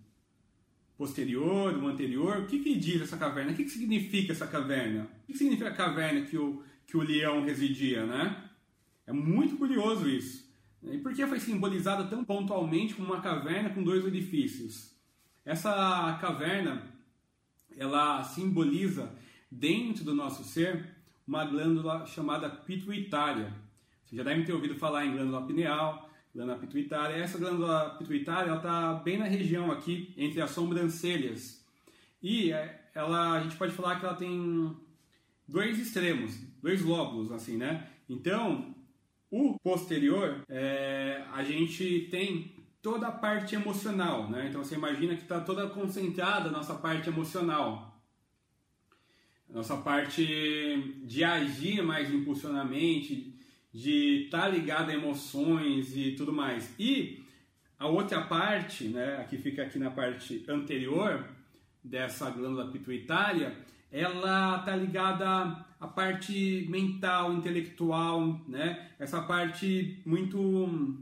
posterior, 0.97 1.77
um 1.77 1.87
anterior, 1.87 2.39
o 2.39 2.45
que, 2.45 2.59
que 2.59 2.75
diz 2.75 3.01
essa 3.01 3.15
caverna? 3.15 3.53
O 3.53 3.55
que, 3.55 3.63
que 3.63 3.69
significa 3.69 4.33
essa 4.33 4.45
caverna? 4.45 5.03
O 5.03 5.27
que, 5.27 5.33
que 5.33 5.37
significa 5.37 5.69
a 5.69 5.73
caverna 5.73 6.25
que 6.25 6.37
o, 6.37 6.61
que 6.85 6.97
o 6.97 7.01
leão 7.01 7.41
residia, 7.45 8.05
né? 8.05 8.49
É 9.07 9.13
muito 9.13 9.55
curioso 9.55 10.09
isso. 10.09 10.49
E 10.83 10.97
por 10.97 11.13
que 11.13 11.25
foi 11.25 11.39
simbolizada 11.39 12.03
tão 12.05 12.25
pontualmente 12.25 12.95
como 12.95 13.13
uma 13.13 13.21
caverna 13.21 13.69
com 13.69 13.81
dois 13.81 14.05
edifícios? 14.05 14.98
Essa 15.49 16.15
caverna, 16.21 16.83
ela 17.75 18.23
simboliza 18.23 19.11
dentro 19.49 20.03
do 20.03 20.13
nosso 20.13 20.43
ser 20.43 20.95
uma 21.25 21.43
glândula 21.43 22.05
chamada 22.05 22.47
pituitária. 22.47 23.51
Você 24.05 24.15
já 24.15 24.21
deve 24.21 24.43
ter 24.43 24.53
ouvido 24.53 24.75
falar 24.75 25.07
em 25.07 25.11
glândula 25.11 25.47
pineal, 25.47 26.07
glândula 26.35 26.59
pituitária. 26.59 27.15
Essa 27.15 27.39
glândula 27.39 27.95
pituitária 27.97 28.53
está 28.53 28.93
bem 28.93 29.17
na 29.17 29.25
região 29.25 29.71
aqui, 29.71 30.13
entre 30.15 30.39
as 30.39 30.51
sobrancelhas. 30.51 31.65
E 32.21 32.51
é, 32.51 32.87
ela, 32.93 33.39
a 33.39 33.41
gente 33.41 33.55
pode 33.55 33.71
falar 33.71 33.99
que 33.99 34.05
ela 34.05 34.13
tem 34.13 34.77
dois 35.47 35.79
extremos, 35.79 36.39
dois 36.61 36.83
lóbulos, 36.83 37.31
assim, 37.31 37.57
né? 37.57 37.89
Então, 38.07 38.75
o 39.31 39.57
posterior, 39.63 40.43
é, 40.47 41.23
a 41.33 41.43
gente 41.43 42.07
tem 42.11 42.58
toda 42.81 43.07
a 43.07 43.11
parte 43.11 43.55
emocional, 43.55 44.29
né? 44.29 44.47
Então 44.49 44.63
você 44.63 44.75
imagina 44.75 45.15
que 45.15 45.23
está 45.23 45.39
toda 45.39 45.67
concentrada 45.67 46.49
a 46.49 46.51
nossa 46.51 46.75
parte 46.75 47.09
emocional, 47.09 48.01
a 49.49 49.53
nossa 49.53 49.77
parte 49.77 50.23
de 51.03 51.23
agir 51.23 51.81
mais 51.81 52.13
impulsionamente, 52.13 53.35
de 53.73 54.25
estar 54.25 54.41
tá 54.41 54.47
ligado 54.47 54.89
a 54.89 54.93
emoções 54.93 55.95
e 55.95 56.11
tudo 56.11 56.31
mais. 56.31 56.73
E 56.79 57.23
a 57.77 57.87
outra 57.87 58.21
parte, 58.21 58.85
né, 58.85 59.17
aqui 59.17 59.37
fica 59.37 59.63
aqui 59.63 59.77
na 59.79 59.91
parte 59.91 60.45
anterior 60.47 61.25
dessa 61.83 62.29
glândula 62.29 62.71
pituitária, 62.71 63.57
ela 63.91 64.59
está 64.59 64.75
ligada 64.75 65.65
à 65.79 65.87
parte 65.87 66.67
mental, 66.69 67.33
intelectual, 67.33 68.41
né? 68.47 68.89
Essa 68.99 69.21
parte 69.21 70.01
muito, 70.05 70.37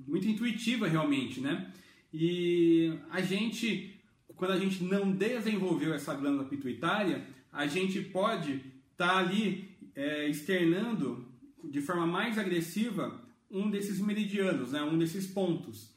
muito 0.07 0.27
intuitiva 0.27 0.87
realmente, 0.87 1.39
né? 1.41 1.71
E 2.13 2.93
a 3.09 3.21
gente, 3.21 3.99
quando 4.35 4.51
a 4.51 4.59
gente 4.59 4.83
não 4.83 5.11
desenvolveu 5.11 5.93
essa 5.93 6.13
glândula 6.13 6.45
pituitária, 6.45 7.25
a 7.51 7.65
gente 7.65 8.01
pode 8.01 8.61
estar 8.91 9.07
tá 9.07 9.17
ali 9.17 9.69
é, 9.95 10.29
externando 10.29 11.25
de 11.63 11.81
forma 11.81 12.05
mais 12.05 12.37
agressiva 12.37 13.19
um 13.49 13.69
desses 13.69 13.99
meridianos, 13.99 14.71
né? 14.71 14.81
Um 14.81 14.97
desses 14.97 15.27
pontos. 15.27 15.95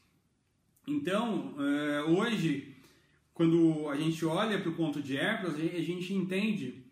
Então, 0.87 1.55
é, 1.59 2.03
hoje 2.05 2.71
quando 3.41 3.89
a 3.89 3.97
gente 3.97 4.23
olha 4.27 4.61
para 4.61 4.69
o 4.69 4.75
ponto 4.75 5.01
de 5.01 5.17
Hércules, 5.17 5.55
a 5.75 5.81
gente 5.81 6.13
entende 6.13 6.85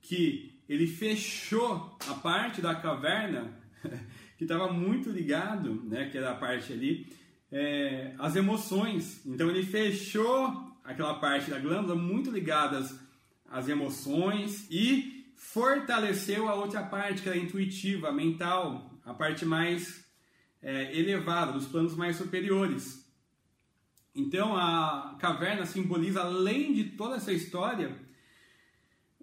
que 0.00 0.51
ele 0.72 0.86
fechou 0.86 1.98
a 2.08 2.14
parte 2.14 2.62
da 2.62 2.74
caverna, 2.74 3.52
que 4.38 4.44
estava 4.44 4.72
muito 4.72 5.10
ligado, 5.10 5.74
né, 5.84 6.08
que 6.08 6.16
era 6.16 6.30
a 6.30 6.34
parte 6.34 6.72
ali, 6.72 7.06
é, 7.50 8.14
as 8.18 8.36
emoções. 8.36 9.20
Então 9.26 9.50
ele 9.50 9.64
fechou 9.64 10.72
aquela 10.82 11.14
parte 11.14 11.50
da 11.50 11.58
glândula 11.58 11.94
muito 11.94 12.30
ligadas 12.30 12.98
às 13.50 13.68
emoções 13.68 14.66
e 14.70 15.30
fortaleceu 15.36 16.48
a 16.48 16.54
outra 16.54 16.82
parte 16.82 17.20
que 17.20 17.28
era 17.28 17.36
intuitiva, 17.36 18.10
mental, 18.10 18.98
a 19.04 19.12
parte 19.12 19.44
mais 19.44 20.02
é, 20.62 20.98
elevada, 20.98 21.52
dos 21.52 21.66
planos 21.66 21.94
mais 21.94 22.16
superiores. 22.16 23.06
Então 24.14 24.56
a 24.56 25.16
caverna 25.20 25.66
simboliza, 25.66 26.22
além 26.22 26.72
de 26.72 26.84
toda 26.84 27.16
essa 27.16 27.32
história, 27.32 27.94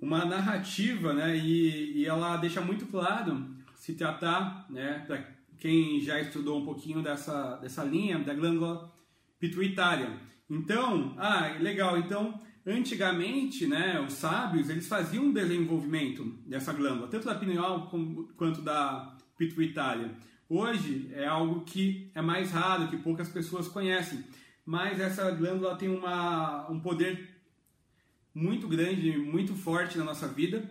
uma 0.01 0.25
narrativa, 0.25 1.13
né? 1.13 1.37
E, 1.37 1.97
e 1.97 2.05
ela 2.05 2.37
deixa 2.37 2.61
muito 2.61 2.85
claro 2.87 3.47
se 3.75 3.93
tratar, 3.93 4.65
né? 4.69 5.03
Para 5.05 5.23
quem 5.59 5.99
já 6.01 6.19
estudou 6.19 6.61
um 6.61 6.65
pouquinho 6.65 7.01
dessa, 7.01 7.57
dessa 7.57 7.83
linha 7.83 8.19
da 8.19 8.33
glândula 8.33 8.91
pituitária. 9.39 10.17
Então, 10.49 11.13
ah, 11.17 11.55
legal. 11.59 11.97
Então, 11.97 12.39
antigamente, 12.65 13.67
né? 13.67 13.99
Os 13.99 14.13
sábios 14.13 14.69
eles 14.69 14.87
faziam 14.87 15.25
um 15.25 15.33
desenvolvimento 15.33 16.23
dessa 16.45 16.73
glândula, 16.73 17.07
tanto 17.07 17.25
da 17.25 17.35
pineal 17.35 17.91
quanto 18.37 18.61
da 18.61 19.15
pituitária. 19.37 20.11
Hoje 20.47 21.09
é 21.13 21.27
algo 21.27 21.61
que 21.61 22.11
é 22.15 22.21
mais 22.21 22.51
raro, 22.51 22.87
que 22.87 22.97
poucas 22.97 23.29
pessoas 23.29 23.67
conhecem 23.67 24.23
mas 24.69 24.99
essa 24.99 25.31
glândula 25.31 25.75
tem 25.75 25.89
uma, 25.89 26.69
um 26.69 26.79
poder 26.79 27.38
muito 28.33 28.67
grande, 28.67 29.17
muito 29.17 29.55
forte 29.55 29.97
na 29.97 30.03
nossa 30.03 30.27
vida 30.27 30.69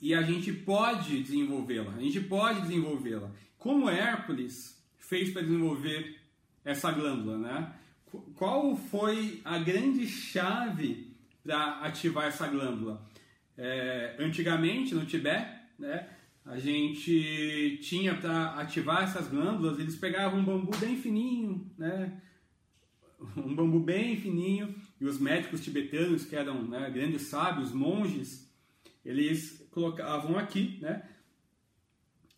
e 0.00 0.14
a 0.14 0.22
gente 0.22 0.52
pode 0.52 1.22
desenvolvê-la. 1.22 1.92
A 1.92 2.00
gente 2.00 2.20
pode 2.20 2.62
desenvolvê-la. 2.62 3.30
Como 3.58 3.88
Hércules 3.88 4.80
fez 4.98 5.30
para 5.30 5.42
desenvolver 5.42 6.16
essa 6.64 6.90
glândula, 6.90 7.38
né? 7.38 7.72
Qual 8.34 8.76
foi 8.76 9.40
a 9.44 9.58
grande 9.58 10.06
chave 10.06 11.14
para 11.42 11.80
ativar 11.80 12.26
essa 12.26 12.46
glândula? 12.46 13.04
É, 13.56 14.16
antigamente 14.18 14.94
no 14.94 15.06
Tibete, 15.06 15.58
né? 15.78 16.08
A 16.44 16.58
gente 16.58 17.80
tinha 17.82 18.14
para 18.14 18.60
ativar 18.60 19.02
essas 19.02 19.28
glândulas, 19.28 19.78
eles 19.80 19.96
pegavam 19.96 20.38
um 20.38 20.44
bambu 20.44 20.76
bem 20.76 20.96
fininho, 20.96 21.68
né? 21.76 22.20
Um 23.36 23.54
bambu 23.54 23.80
bem 23.80 24.16
fininho, 24.16 24.74
e 25.00 25.04
os 25.04 25.18
médicos 25.18 25.62
tibetanos, 25.62 26.24
que 26.24 26.36
eram 26.36 26.62
né, 26.62 26.90
grandes 26.90 27.22
sábios, 27.22 27.72
monges, 27.72 28.50
eles 29.04 29.66
colocavam 29.70 30.38
aqui, 30.38 30.78
né, 30.80 31.08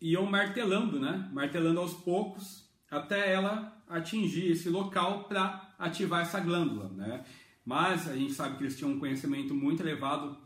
iam 0.01 0.25
martelando, 0.25 0.99
né, 0.99 1.29
martelando 1.33 1.79
aos 1.79 1.93
poucos, 1.93 2.69
até 2.89 3.33
ela 3.33 3.83
atingir 3.87 4.51
esse 4.51 4.69
local 4.69 5.25
para 5.25 5.75
ativar 5.77 6.21
essa 6.21 6.39
glândula, 6.39 6.89
né. 6.89 7.23
Mas 7.65 8.07
a 8.07 8.15
gente 8.15 8.33
sabe 8.33 8.57
que 8.57 8.63
eles 8.63 8.77
tinham 8.77 8.93
um 8.93 8.99
conhecimento 8.99 9.53
muito 9.53 9.83
elevado 9.83 10.37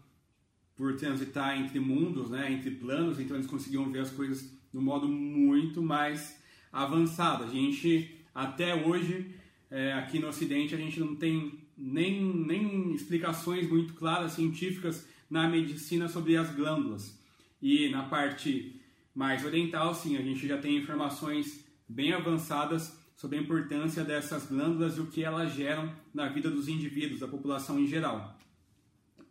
por 0.75 0.95
transitar 0.95 1.57
entre 1.57 1.79
mundos, 1.79 2.29
né, 2.29 2.51
entre 2.51 2.71
planos, 2.71 3.19
então 3.19 3.37
eles 3.37 3.47
conseguiam 3.47 3.91
ver 3.91 3.99
as 3.99 4.11
coisas 4.11 4.41
de 4.71 4.77
um 4.77 4.81
modo 4.81 5.07
muito 5.07 5.81
mais 5.81 6.41
avançado. 6.71 7.43
A 7.43 7.47
gente 7.47 8.25
até 8.33 8.73
hoje 8.73 9.35
é, 9.73 9.91
aqui 9.93 10.19
no 10.19 10.27
Ocidente 10.27 10.75
a 10.75 10.77
gente 10.77 10.99
não 10.99 11.15
tem 11.15 11.59
nem, 11.75 12.23
nem 12.23 12.93
explicações 12.93 13.67
muito 13.67 13.95
claras, 13.95 14.33
científicas, 14.33 15.07
na 15.27 15.49
medicina 15.49 16.07
sobre 16.07 16.37
as 16.37 16.55
glândulas. 16.55 17.19
E 17.59 17.89
na 17.89 18.03
parte 18.03 18.79
mais 19.15 19.43
oriental, 19.43 19.95
sim, 19.95 20.15
a 20.15 20.21
gente 20.21 20.47
já 20.47 20.59
tem 20.59 20.77
informações 20.77 21.67
bem 21.89 22.13
avançadas 22.13 22.95
sobre 23.15 23.39
a 23.39 23.41
importância 23.41 24.03
dessas 24.03 24.45
glândulas 24.45 24.97
e 24.97 25.01
o 25.01 25.07
que 25.07 25.23
elas 25.23 25.55
geram 25.55 25.91
na 26.13 26.29
vida 26.29 26.51
dos 26.51 26.67
indivíduos, 26.67 27.21
da 27.21 27.27
população 27.27 27.79
em 27.79 27.87
geral. 27.87 28.37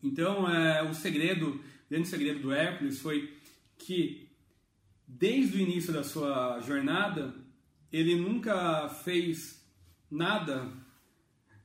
Então, 0.03 0.51
é, 0.51 0.83
o 0.83 0.93
segredo, 0.93 1.51
o 1.51 1.61
grande 1.89 2.09
segredo 2.09 2.41
do 2.41 2.53
Hércules 2.53 2.99
foi 2.99 3.33
que, 3.79 4.29
desde 5.07 5.57
o 5.57 5.61
início 5.61 5.93
da 5.93 6.03
sua 6.03 6.59
jornada, 6.61 7.33
ele 7.93 8.17
nunca 8.17 8.89
fez 8.89 9.62
nada 10.13 10.71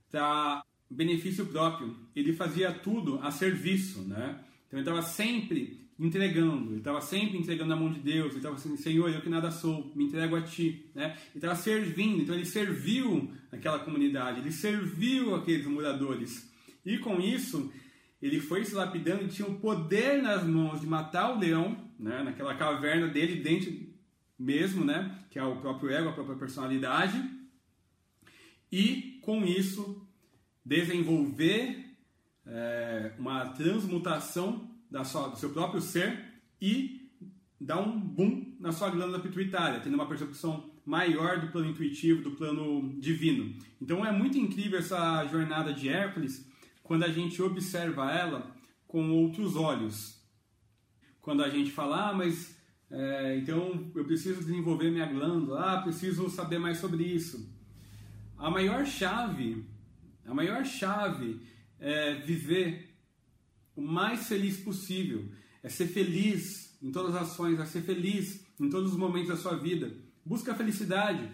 para 0.10 0.64
benefício 0.90 1.46
próprio. 1.48 1.96
Ele 2.16 2.32
fazia 2.34 2.72
tudo 2.72 3.20
a 3.22 3.30
serviço, 3.30 4.02
né? 4.04 4.40
Então 4.68 4.80
ele 4.80 4.88
estava 4.88 5.02
sempre 5.02 5.86
entregando, 6.00 6.72
ele 6.72 6.78
estava 6.78 7.02
sempre 7.02 7.38
entregando 7.38 7.70
na 7.70 7.76
mão 7.76 7.92
de 7.92 8.00
Deus, 8.00 8.30
ele 8.30 8.38
estava 8.38 8.56
assim, 8.56 8.78
Senhor, 8.78 9.10
eu 9.10 9.22
que 9.22 9.30
nada 9.30 9.50
sou, 9.50 9.92
me 9.96 10.06
entrego 10.06 10.36
a 10.36 10.42
Ti, 10.42 10.90
né? 10.94 11.18
Ele 11.30 11.36
estava 11.36 11.56
servindo, 11.56 12.22
então 12.22 12.36
ele 12.36 12.46
serviu 12.46 13.32
aquela 13.52 13.80
comunidade, 13.80 14.40
ele 14.40 14.52
serviu 14.52 15.36
aqueles 15.36 15.66
moradores. 15.66 16.52
E 16.86 16.98
com 17.00 17.20
isso, 17.20 17.72
ele 18.22 18.40
foi 18.40 18.64
se 18.64 18.76
lapidando 18.76 19.26
e 19.26 19.28
tinha 19.28 19.48
o 19.48 19.60
poder 19.60 20.22
nas 20.22 20.44
mãos 20.44 20.80
de 20.80 20.88
matar 20.88 21.36
o 21.36 21.40
leão, 21.40 21.78
né? 22.00 22.24
Naquela 22.24 22.56
caverna 22.56 23.08
dele, 23.08 23.42
dentro 23.42 23.74
mesmo, 24.38 24.86
né? 24.86 25.26
Que 25.32 25.40
é 25.40 25.44
o 25.44 25.58
próprio 25.58 25.90
ego, 25.90 26.10
a 26.10 26.14
própria 26.14 26.38
personalidade 26.38 27.37
e, 28.72 29.20
com 29.22 29.46
isso, 29.46 30.06
desenvolver 30.66 31.86
é, 32.46 33.14
uma 33.18 33.46
transmutação 33.50 34.70
da 34.90 35.04
sua, 35.04 35.30
do 35.30 35.38
seu 35.38 35.52
próprio 35.52 35.82
ser 35.82 36.26
e 36.62 37.10
dar 37.60 37.80
um 37.80 38.00
boom 38.00 38.56
na 38.60 38.72
sua 38.72 38.90
glândula 38.90 39.20
pituitária, 39.20 39.80
tendo 39.80 39.96
uma 39.96 40.08
percepção 40.08 40.70
maior 40.86 41.40
do 41.40 41.48
plano 41.48 41.70
intuitivo, 41.70 42.22
do 42.22 42.32
plano 42.32 42.98
divino. 43.00 43.56
Então 43.82 44.06
é 44.06 44.12
muito 44.12 44.38
incrível 44.38 44.80
essa 44.80 45.26
jornada 45.26 45.74
de 45.74 45.90
Hércules 45.90 46.48
quando 46.84 47.04
a 47.04 47.10
gente 47.10 47.42
observa 47.42 48.12
ela 48.12 48.56
com 48.88 49.10
outros 49.12 49.56
olhos. 49.56 50.22
Quando 51.22 51.44
a 51.44 51.50
gente 51.50 51.72
fala, 51.72 52.10
ah, 52.10 52.14
mas 52.14 52.58
é, 52.90 53.38
então 53.38 53.92
eu 53.94 54.06
preciso 54.06 54.40
desenvolver 54.40 54.90
minha 54.90 55.06
glândula, 55.06 55.60
ah, 55.60 55.82
preciso 55.82 56.30
saber 56.30 56.58
mais 56.58 56.78
sobre 56.78 57.04
isso 57.04 57.57
a 58.38 58.50
maior 58.50 58.86
chave, 58.86 59.66
a 60.26 60.34
maior 60.34 60.66
chave 60.66 61.42
é 61.80 62.16
viver 62.16 62.96
o 63.76 63.82
mais 63.82 64.28
feliz 64.28 64.58
possível, 64.58 65.32
é 65.64 65.70
ser 65.70 65.88
feliz 65.88 66.78
em 66.82 66.92
todas 66.92 67.16
as 67.16 67.32
ações, 67.32 67.60
é 67.60 67.66
ser 67.66 67.82
feliz 67.82 68.46
em 68.60 68.70
todos 68.70 68.92
os 68.92 68.98
momentos 68.98 69.30
da 69.30 69.38
sua 69.38 69.56
vida. 69.56 69.96
Busca 70.26 70.52
a 70.52 70.56
felicidade, 70.56 71.30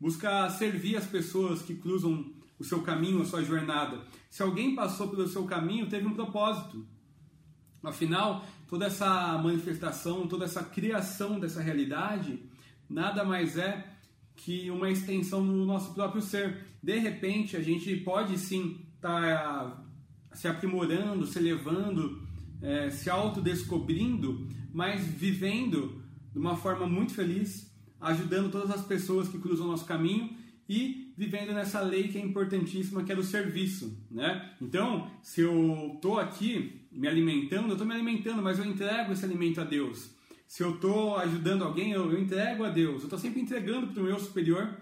busca 0.00 0.48
servir 0.50 0.96
as 0.96 1.06
pessoas 1.06 1.62
que 1.62 1.74
cruzam 1.74 2.32
o 2.58 2.64
seu 2.64 2.82
caminho, 2.82 3.22
a 3.22 3.24
sua 3.24 3.42
jornada. 3.42 4.04
Se 4.30 4.42
alguém 4.42 4.74
passou 4.74 5.08
pelo 5.08 5.28
seu 5.28 5.44
caminho, 5.44 5.88
teve 5.88 6.06
um 6.06 6.14
propósito. 6.14 6.86
Afinal, 7.82 8.44
toda 8.66 8.86
essa 8.86 9.38
manifestação, 9.38 10.26
toda 10.26 10.44
essa 10.44 10.62
criação 10.64 11.38
dessa 11.38 11.60
realidade, 11.62 12.42
nada 12.88 13.24
mais 13.24 13.56
é 13.56 13.95
que 14.36 14.70
uma 14.70 14.90
extensão 14.90 15.44
do 15.44 15.64
nosso 15.64 15.94
próprio 15.94 16.22
ser. 16.22 16.64
De 16.82 16.98
repente, 16.98 17.56
a 17.56 17.62
gente 17.62 17.96
pode 17.96 18.38
sim 18.38 18.86
estar 18.94 19.20
tá 19.22 19.84
se 20.32 20.46
aprimorando, 20.46 21.26
se 21.26 21.38
elevando, 21.38 22.22
é, 22.60 22.90
se 22.90 23.08
autodescobrindo, 23.08 24.46
mas 24.72 25.04
vivendo 25.04 26.02
de 26.32 26.38
uma 26.38 26.56
forma 26.56 26.86
muito 26.86 27.14
feliz, 27.14 27.74
ajudando 28.00 28.50
todas 28.50 28.70
as 28.70 28.84
pessoas 28.84 29.28
que 29.28 29.38
cruzam 29.38 29.66
o 29.66 29.70
nosso 29.70 29.86
caminho 29.86 30.36
e 30.68 31.14
vivendo 31.16 31.52
nessa 31.52 31.80
lei 31.80 32.08
que 32.08 32.18
é 32.18 32.20
importantíssima, 32.20 33.02
que 33.02 33.10
é 33.10 33.16
do 33.16 33.22
serviço, 33.22 33.98
né? 34.10 34.52
Então, 34.60 35.10
se 35.22 35.40
eu 35.40 35.92
estou 35.94 36.18
aqui 36.18 36.86
me 36.92 37.08
alimentando, 37.08 37.68
eu 37.68 37.72
estou 37.72 37.86
me 37.86 37.94
alimentando, 37.94 38.42
mas 38.42 38.58
eu 38.58 38.66
entrego 38.66 39.12
esse 39.12 39.24
alimento 39.24 39.60
a 39.60 39.64
Deus. 39.64 40.14
Se 40.46 40.62
eu 40.62 40.74
estou 40.74 41.16
ajudando 41.16 41.64
alguém, 41.64 41.92
eu, 41.92 42.10
eu, 42.10 42.20
entrego 42.20 42.64
a 42.64 42.70
Deus. 42.70 42.98
Eu 42.98 43.04
estou 43.04 43.18
sempre 43.18 43.40
entregando 43.40 43.88
para 43.88 44.02
o 44.02 44.06
meu 44.06 44.18
superior. 44.18 44.76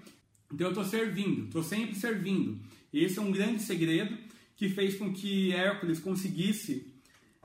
Então 0.53 0.67
eu 0.67 0.73
estou 0.73 0.85
servindo, 0.85 1.45
estou 1.45 1.63
sempre 1.63 1.95
servindo. 1.95 2.59
E 2.93 3.03
esse 3.03 3.19
é 3.19 3.23
um 3.23 3.33
grande 3.33 3.63
segredo 3.63 4.17
que 4.57 4.69
fez 4.69 4.97
com 4.97 5.13
que 5.13 5.53
Hércules 5.53 5.99
conseguisse 5.99 6.95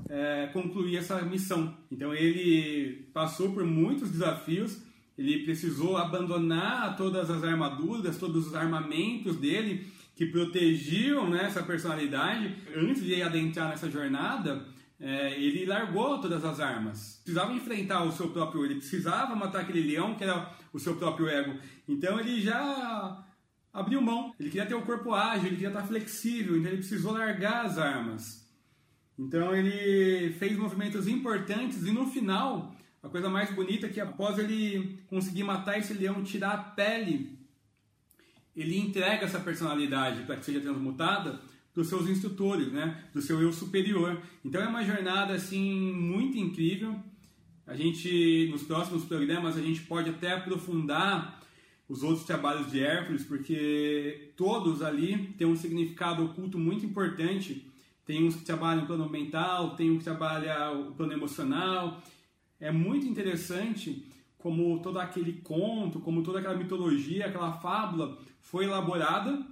é, 0.07 0.47
concluir 0.53 0.97
essa 0.97 1.21
missão. 1.23 1.75
Então 1.91 2.13
ele 2.13 3.07
passou 3.13 3.51
por 3.51 3.65
muitos 3.65 4.11
desafios, 4.11 4.77
ele 5.17 5.43
precisou 5.43 5.97
abandonar 5.97 6.95
todas 6.95 7.29
as 7.29 7.43
armaduras, 7.43 8.17
todos 8.17 8.47
os 8.47 8.55
armamentos 8.55 9.37
dele 9.37 9.87
que 10.15 10.25
protegiam 10.25 11.29
né, 11.29 11.45
essa 11.45 11.63
personalidade. 11.63 12.53
Antes 12.75 13.03
de 13.03 13.21
adentrar 13.21 13.69
nessa 13.69 13.89
jornada, 13.89 14.65
é, 14.99 15.39
ele 15.39 15.65
largou 15.65 16.19
todas 16.19 16.43
as 16.43 16.59
armas. 16.59 17.21
Precisava 17.23 17.53
enfrentar 17.53 18.03
o 18.03 18.11
seu 18.11 18.29
próprio, 18.29 18.65
ele 18.65 18.75
precisava 18.75 19.35
matar 19.35 19.61
aquele 19.61 19.81
leão 19.81 20.15
que 20.15 20.23
era 20.23 20.53
o 20.73 20.79
seu 20.79 20.95
próprio 20.95 21.29
ego. 21.29 21.57
Então 21.87 22.19
ele 22.19 22.41
já 22.41 23.25
abriu 23.71 24.01
mão. 24.01 24.33
Ele 24.39 24.49
queria 24.49 24.65
ter 24.65 24.75
o 24.75 24.81
corpo 24.81 25.13
ágil, 25.13 25.47
ele 25.47 25.55
queria 25.55 25.69
estar 25.69 25.87
flexível, 25.87 26.57
então 26.57 26.71
ele 26.71 26.79
precisou 26.79 27.13
largar 27.13 27.65
as 27.65 27.77
armas. 27.77 28.45
Então 29.17 29.55
ele 29.55 30.33
fez 30.33 30.57
movimentos 30.57 31.07
importantes 31.07 31.85
e 31.85 31.91
no 31.91 32.07
final 32.07 32.75
a 33.01 33.07
coisa 33.07 33.29
mais 33.29 33.53
bonita 33.53 33.87
é 33.87 33.89
que 33.89 34.01
após 34.01 34.37
ele 34.37 35.01
conseguir 35.07 35.43
matar 35.43 35.77
esse 35.77 35.93
leão, 35.93 36.23
tirar 36.23 36.51
a 36.51 36.57
pele, 36.57 37.39
ele 38.55 38.77
entrega 38.77 39.25
essa 39.25 39.39
personalidade 39.39 40.23
para 40.23 40.35
que 40.35 40.45
seja 40.45 40.59
transmutada 40.59 41.39
para 41.79 41.83
os 41.83 41.87
seus 41.87 42.09
instrutores, 42.09 42.73
né? 42.73 43.05
Do 43.13 43.21
seu 43.21 43.41
eu 43.41 43.53
superior. 43.53 44.21
Então 44.43 44.61
é 44.61 44.67
uma 44.67 44.83
jornada 44.83 45.33
assim 45.33 45.93
muito 45.93 46.37
incrível. 46.37 46.93
A 47.65 47.73
gente 47.73 48.49
nos 48.51 48.63
próximos 48.63 49.05
programas 49.05 49.55
a 49.55 49.61
gente 49.61 49.81
pode 49.81 50.09
até 50.09 50.33
aprofundar 50.33 51.39
os 51.87 52.03
outros 52.03 52.25
trabalhos 52.25 52.69
de 52.69 52.81
Hércules, 52.81 53.23
porque 53.23 54.33
todos 54.35 54.81
ali 54.81 55.33
têm 55.37 55.47
um 55.47 55.55
significado 55.55 56.25
oculto 56.25 56.59
muito 56.59 56.85
importante. 56.85 57.65
Tem 58.05 58.27
uns 58.27 58.35
que 58.35 58.43
trabalham 58.43 58.83
o 58.83 58.87
plano 58.87 59.09
mental, 59.09 59.75
tem 59.75 59.89
um 59.89 59.97
que 59.97 60.03
trabalha 60.03 60.71
o 60.71 60.91
plano 60.91 61.13
emocional. 61.13 62.03
É 62.59 62.71
muito 62.71 63.07
interessante 63.07 64.05
como 64.37 64.81
todo 64.81 64.99
aquele 64.99 65.33
conto, 65.41 66.01
como 66.01 66.23
toda 66.23 66.39
aquela 66.39 66.57
mitologia, 66.57 67.27
aquela 67.27 67.53
fábula 67.53 68.17
foi 68.41 68.65
elaborada 68.65 69.45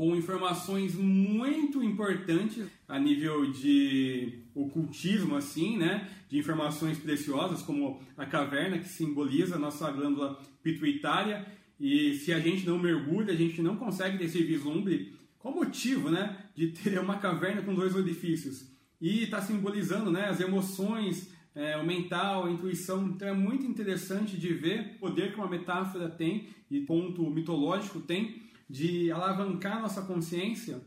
com 0.00 0.16
informações 0.16 0.94
muito 0.94 1.82
importantes 1.82 2.64
a 2.88 2.98
nível 2.98 3.52
de 3.52 4.44
ocultismo, 4.54 5.36
assim, 5.36 5.76
né? 5.76 6.08
De 6.26 6.38
informações 6.38 6.96
preciosas, 6.96 7.60
como 7.60 8.00
a 8.16 8.24
caverna 8.24 8.78
que 8.78 8.88
simboliza 8.88 9.56
a 9.56 9.58
nossa 9.58 9.90
glândula 9.90 10.40
pituitária. 10.62 11.46
E 11.78 12.14
se 12.14 12.32
a 12.32 12.40
gente 12.40 12.66
não 12.66 12.78
mergulha, 12.78 13.34
a 13.34 13.36
gente 13.36 13.60
não 13.60 13.76
consegue 13.76 14.16
ter 14.16 14.24
esse 14.24 14.42
vislumbre. 14.42 15.12
Qual 15.38 15.54
motivo, 15.54 16.08
né? 16.08 16.46
De 16.54 16.68
ter 16.68 16.98
uma 16.98 17.18
caverna 17.18 17.60
com 17.60 17.74
dois 17.74 17.94
orifícios? 17.94 18.70
E 18.98 19.24
está 19.24 19.42
simbolizando, 19.42 20.10
né? 20.10 20.30
As 20.30 20.40
emoções, 20.40 21.30
é, 21.54 21.76
o 21.76 21.84
mental, 21.84 22.46
a 22.46 22.50
intuição. 22.50 23.06
Então 23.06 23.28
é 23.28 23.34
muito 23.34 23.66
interessante 23.66 24.38
de 24.38 24.48
ver 24.54 24.92
o 24.96 24.98
poder 25.00 25.32
que 25.34 25.38
uma 25.38 25.46
metáfora 25.46 26.08
tem 26.08 26.48
e 26.70 26.80
ponto 26.80 27.28
mitológico 27.28 28.00
tem 28.00 28.48
de 28.70 29.10
alavancar 29.10 29.82
nossa 29.82 30.02
consciência 30.02 30.80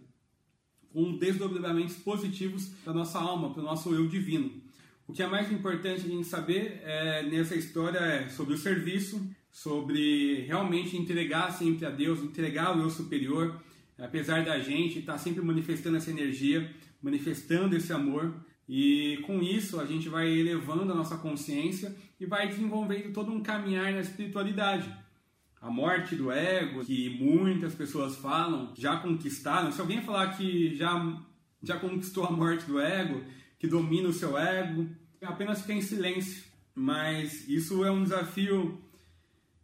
com 0.93 1.17
desdobramentos 1.17 1.97
positivos 1.97 2.67
para 2.81 2.93
nossa 2.93 3.19
alma, 3.19 3.51
para 3.51 3.61
o 3.61 3.65
nosso 3.65 3.93
eu 3.93 4.07
divino. 4.07 4.49
O 5.05 5.11
que 5.11 5.21
é 5.21 5.27
mais 5.27 5.51
importante 5.51 6.05
a 6.05 6.09
gente 6.09 6.25
saber 6.25 6.81
é, 6.86 7.23
nessa 7.23 7.55
história 7.57 7.99
é 7.99 8.29
sobre 8.29 8.53
o 8.53 8.57
serviço, 8.57 9.21
sobre 9.51 10.45
realmente 10.47 10.95
entregar 10.95 11.51
sempre 11.51 11.86
a 11.86 11.89
Deus, 11.89 12.19
entregar 12.23 12.77
o 12.77 12.81
eu 12.81 12.89
superior, 12.89 13.61
apesar 13.97 14.45
da 14.45 14.57
gente 14.59 14.99
estar 14.99 15.13
tá 15.13 15.19
sempre 15.19 15.43
manifestando 15.43 15.97
essa 15.97 16.09
energia, 16.09 16.73
manifestando 17.01 17.75
esse 17.75 17.91
amor. 17.91 18.34
E 18.69 19.19
com 19.25 19.41
isso 19.41 19.77
a 19.77 19.86
gente 19.86 20.07
vai 20.07 20.29
elevando 20.29 20.93
a 20.93 20.95
nossa 20.95 21.17
consciência 21.17 21.93
e 22.17 22.25
vai 22.25 22.47
desenvolvendo 22.47 23.11
todo 23.11 23.29
um 23.29 23.43
caminhar 23.43 23.91
na 23.91 23.99
espiritualidade 23.99 25.02
a 25.64 25.72
morte 25.72 26.14
do 26.14 26.30
ego, 26.30 26.84
que 26.84 27.09
muitas 27.18 27.74
pessoas 27.74 28.18
falam, 28.18 28.74
já 28.78 28.97
conquistaram. 28.97 29.72
Se 29.72 29.80
alguém 29.80 30.01
falar 30.01 30.36
que 30.36 30.76
já, 30.76 31.18
já 31.64 31.80
conquistou 31.80 32.26
a 32.26 32.32
morte 32.32 32.66
do 32.66 32.82
ego, 32.82 33.24
que 33.57 33.66
domina 33.66 34.09
o 34.09 34.14
seu 34.14 34.38
ego, 34.38 34.89
apenas 35.22 35.61
fica 35.61 35.72
em 35.72 35.82
silêncio. 35.82 36.43
Mas 36.76 37.47
isso 37.47 37.86
é 37.86 37.89
um 37.89 38.03
desafio 38.03 38.78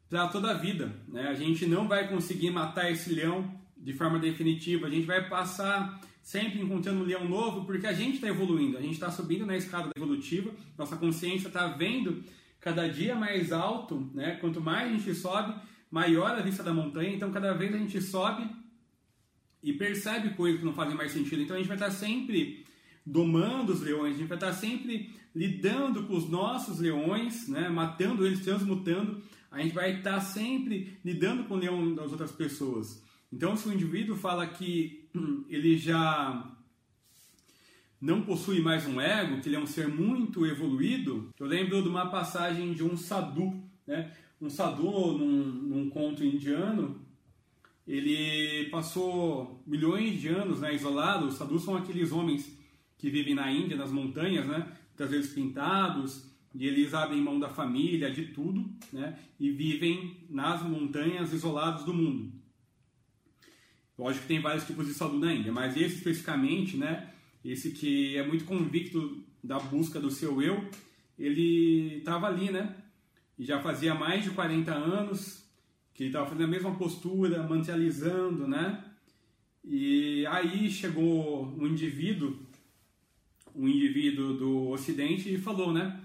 para 0.09 0.29
toda 0.29 0.51
a 0.51 0.53
vida. 0.53 0.95
Né? 1.05 1.27
A 1.27 1.33
gente 1.33 1.65
não 1.65 1.85
vai 1.85 2.07
conseguir 2.07 2.49
matar 2.49 2.89
esse 2.89 3.13
leão 3.13 3.53
de 3.75 3.91
forma 3.91 4.19
definitiva. 4.19 4.87
A 4.87 4.89
gente 4.89 5.05
vai 5.05 5.27
passar 5.27 5.99
sempre 6.23 6.61
encontrando 6.61 7.01
um 7.01 7.05
leão 7.05 7.27
novo 7.27 7.65
porque 7.65 7.87
a 7.87 7.93
gente 7.93 8.15
está 8.15 8.27
evoluindo, 8.29 8.77
a 8.77 8.81
gente 8.81 8.93
está 8.93 9.11
subindo 9.11 9.45
na 9.45 9.57
escada 9.57 9.89
evolutiva, 9.93 10.51
nossa 10.77 10.95
consciência 10.95 11.47
está 11.49 11.67
vendo 11.67 12.23
cada 12.61 12.87
dia 12.87 13.15
mais 13.15 13.51
alto, 13.51 14.09
né? 14.13 14.37
Quanto 14.39 14.61
mais 14.61 14.87
a 14.87 14.93
gente 14.93 15.13
sobe, 15.13 15.55
maior 15.89 16.31
a 16.31 16.41
vista 16.41 16.63
da 16.63 16.73
montanha, 16.73 17.13
então 17.13 17.31
cada 17.31 17.53
vez 17.53 17.73
a 17.73 17.77
gente 17.77 18.01
sobe 18.01 18.49
e 19.61 19.73
percebe 19.73 20.35
coisas 20.35 20.59
que 20.59 20.65
não 20.65 20.73
fazem 20.73 20.95
mais 20.95 21.11
sentido. 21.11 21.41
Então 21.41 21.55
a 21.55 21.59
gente 21.59 21.67
vai 21.67 21.77
estar 21.77 21.91
sempre 21.91 22.65
domando 23.05 23.73
os 23.73 23.81
leões, 23.81 24.15
a 24.15 24.17
gente 24.17 24.27
vai 24.27 24.37
estar 24.37 24.53
sempre 24.53 25.13
lidando 25.33 26.03
com 26.03 26.15
os 26.15 26.29
nossos 26.29 26.79
leões, 26.79 27.47
né, 27.47 27.69
matando 27.69 28.25
eles, 28.25 28.43
transmutando. 28.43 29.21
A 29.51 29.61
gente 29.61 29.73
vai 29.73 29.97
estar 29.97 30.19
sempre 30.19 30.97
lidando 31.03 31.45
com 31.45 31.55
o 31.55 31.57
leão 31.57 31.95
das 31.95 32.11
outras 32.11 32.31
pessoas. 32.31 33.03
Então, 33.31 33.55
se 33.55 33.67
o 33.67 33.73
indivíduo 33.73 34.15
fala 34.15 34.45
que 34.47 35.09
ele 35.49 35.77
já 35.77 36.55
não 37.99 38.21
possui 38.21 38.61
mais 38.61 38.87
um 38.87 39.01
ego, 39.01 39.41
que 39.41 39.49
ele 39.49 39.55
é 39.55 39.59
um 39.59 39.67
ser 39.67 39.87
muito 39.87 40.45
evoluído, 40.45 41.29
eu 41.39 41.45
lembro 41.45 41.81
de 41.81 41.89
uma 41.89 42.09
passagem 42.09 42.73
de 42.73 42.83
um 42.83 42.95
sadhu, 42.95 43.61
né? 43.85 44.11
Um 44.41 44.49
sadhu 44.49 45.17
num, 45.17 45.43
num 45.43 45.89
conto 45.89 46.23
indiano, 46.23 46.99
ele 47.87 48.69
passou 48.69 49.63
milhões 49.65 50.21
de 50.21 50.27
anos 50.27 50.59
né, 50.59 50.73
isolado. 50.73 51.27
Os 51.27 51.35
sadhus 51.35 51.63
são 51.63 51.75
aqueles 51.75 52.11
homens 52.11 52.55
que 52.97 53.09
vivem 53.09 53.33
na 53.33 53.51
Índia, 53.51 53.75
nas 53.75 53.91
montanhas, 53.91 54.45
né, 54.45 54.71
muitas 54.89 55.09
vezes 55.09 55.33
pintados, 55.33 56.29
e 56.53 56.67
eles 56.67 56.93
abrem 56.93 57.21
mão 57.21 57.39
da 57.39 57.49
família, 57.49 58.11
de 58.11 58.27
tudo, 58.27 58.69
né, 58.91 59.17
e 59.39 59.49
vivem 59.49 60.17
nas 60.29 60.61
montanhas 60.61 61.33
isolados 61.33 61.85
do 61.85 61.93
mundo. 61.93 62.31
Lógico 63.97 64.23
que 64.23 64.27
tem 64.27 64.41
vários 64.41 64.65
tipos 64.65 64.85
de 64.85 64.93
sadhu 64.93 65.17
na 65.17 65.33
Índia, 65.33 65.51
mas 65.51 65.75
esse 65.75 65.95
especificamente, 65.95 66.77
né, 66.77 67.11
esse 67.43 67.71
que 67.71 68.15
é 68.17 68.25
muito 68.25 68.45
convicto 68.45 69.23
da 69.43 69.59
busca 69.59 69.99
do 69.99 70.11
seu 70.11 70.41
eu, 70.41 70.69
ele 71.17 71.97
estava 71.97 72.27
ali, 72.27 72.51
né, 72.51 72.75
e 73.39 73.45
já 73.45 73.61
fazia 73.61 73.95
mais 73.95 74.25
de 74.25 74.31
40 74.31 74.69
anos 74.73 75.45
que 75.93 76.03
ele 76.03 76.09
estava 76.09 76.27
fazendo 76.27 76.43
a 76.43 76.47
mesma 76.47 76.75
postura, 76.75 77.41
materializando, 77.41 78.45
né? 78.45 78.83
E 79.63 80.25
aí 80.27 80.69
chegou 80.69 81.45
um 81.57 81.65
indivíduo, 81.65 82.37
um 83.55 83.67
indivíduo 83.67 84.33
do 84.33 84.69
Ocidente 84.69 85.33
e 85.33 85.37
falou, 85.37 85.71
né? 85.71 86.01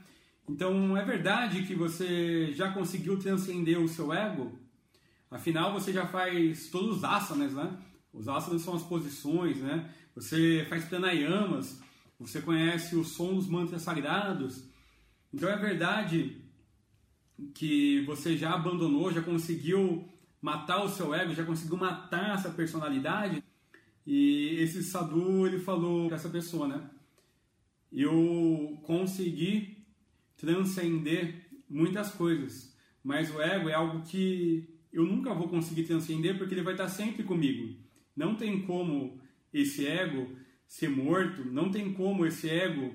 Então 0.49 0.97
é 0.97 1.05
verdade 1.05 1.63
que 1.63 1.75
você 1.75 2.53
já 2.53 2.71
conseguiu 2.71 3.19
transcender 3.19 3.81
o 3.81 3.89
seu 3.89 4.13
ego? 4.13 4.57
Afinal, 5.31 5.73
você 5.73 5.93
já 5.93 6.07
faz 6.07 6.69
todos 6.71 6.99
os 6.99 7.05
asanas, 7.05 7.53
né? 7.53 7.77
Os 8.13 8.29
asanas 8.29 8.63
são 8.63 8.75
as 8.75 8.83
posições, 8.83 9.59
né? 9.59 9.93
Você 10.15 10.65
faz 10.69 10.85
pranayamas, 10.85 11.81
você 12.19 12.41
conhece 12.41 12.95
o 12.95 13.05
som 13.05 13.35
dos 13.35 13.49
mantras 13.49 13.83
sagrados. 13.83 14.69
Então 15.33 15.49
é 15.49 15.57
verdade 15.57 16.44
que 17.55 18.05
você 18.07 18.37
já 18.37 18.55
abandonou, 18.55 19.13
já 19.13 19.23
conseguiu 19.23 20.09
matar 20.41 20.85
o 20.85 20.89
seu 20.89 21.15
ego, 21.15 21.35
já 21.35 21.45
conseguiu 21.45 21.77
matar 21.77 22.35
essa 22.35 22.51
personalidade. 22.51 23.43
E 24.07 24.57
esse 24.59 24.83
sadhu, 24.83 25.47
ele 25.47 25.59
falou 25.59 26.07
para 26.07 26.17
essa 26.17 26.29
pessoa, 26.29 26.69
né? 26.69 26.91
Eu 27.91 28.79
consegui 28.83 29.85
transcender 30.37 31.47
muitas 31.69 32.13
coisas, 32.13 32.77
mas 33.03 33.35
o 33.35 33.41
ego 33.41 33.69
é 33.69 33.75
algo 33.75 34.03
que 34.03 34.69
eu 34.93 35.05
nunca 35.05 35.33
vou 35.33 35.49
conseguir 35.49 35.85
transcender 35.85 36.37
porque 36.37 36.55
ele 36.55 36.63
vai 36.63 36.75
estar 36.75 36.89
sempre 36.89 37.23
comigo. 37.23 37.75
Não 38.17 38.35
tem 38.35 38.63
como 38.63 39.21
esse 39.53 39.87
ego 39.87 40.37
ser 40.67 40.89
morto, 40.89 41.45
não 41.45 41.71
tem 41.71 41.93
como 41.93 42.27
esse 42.27 42.49
ego 42.49 42.95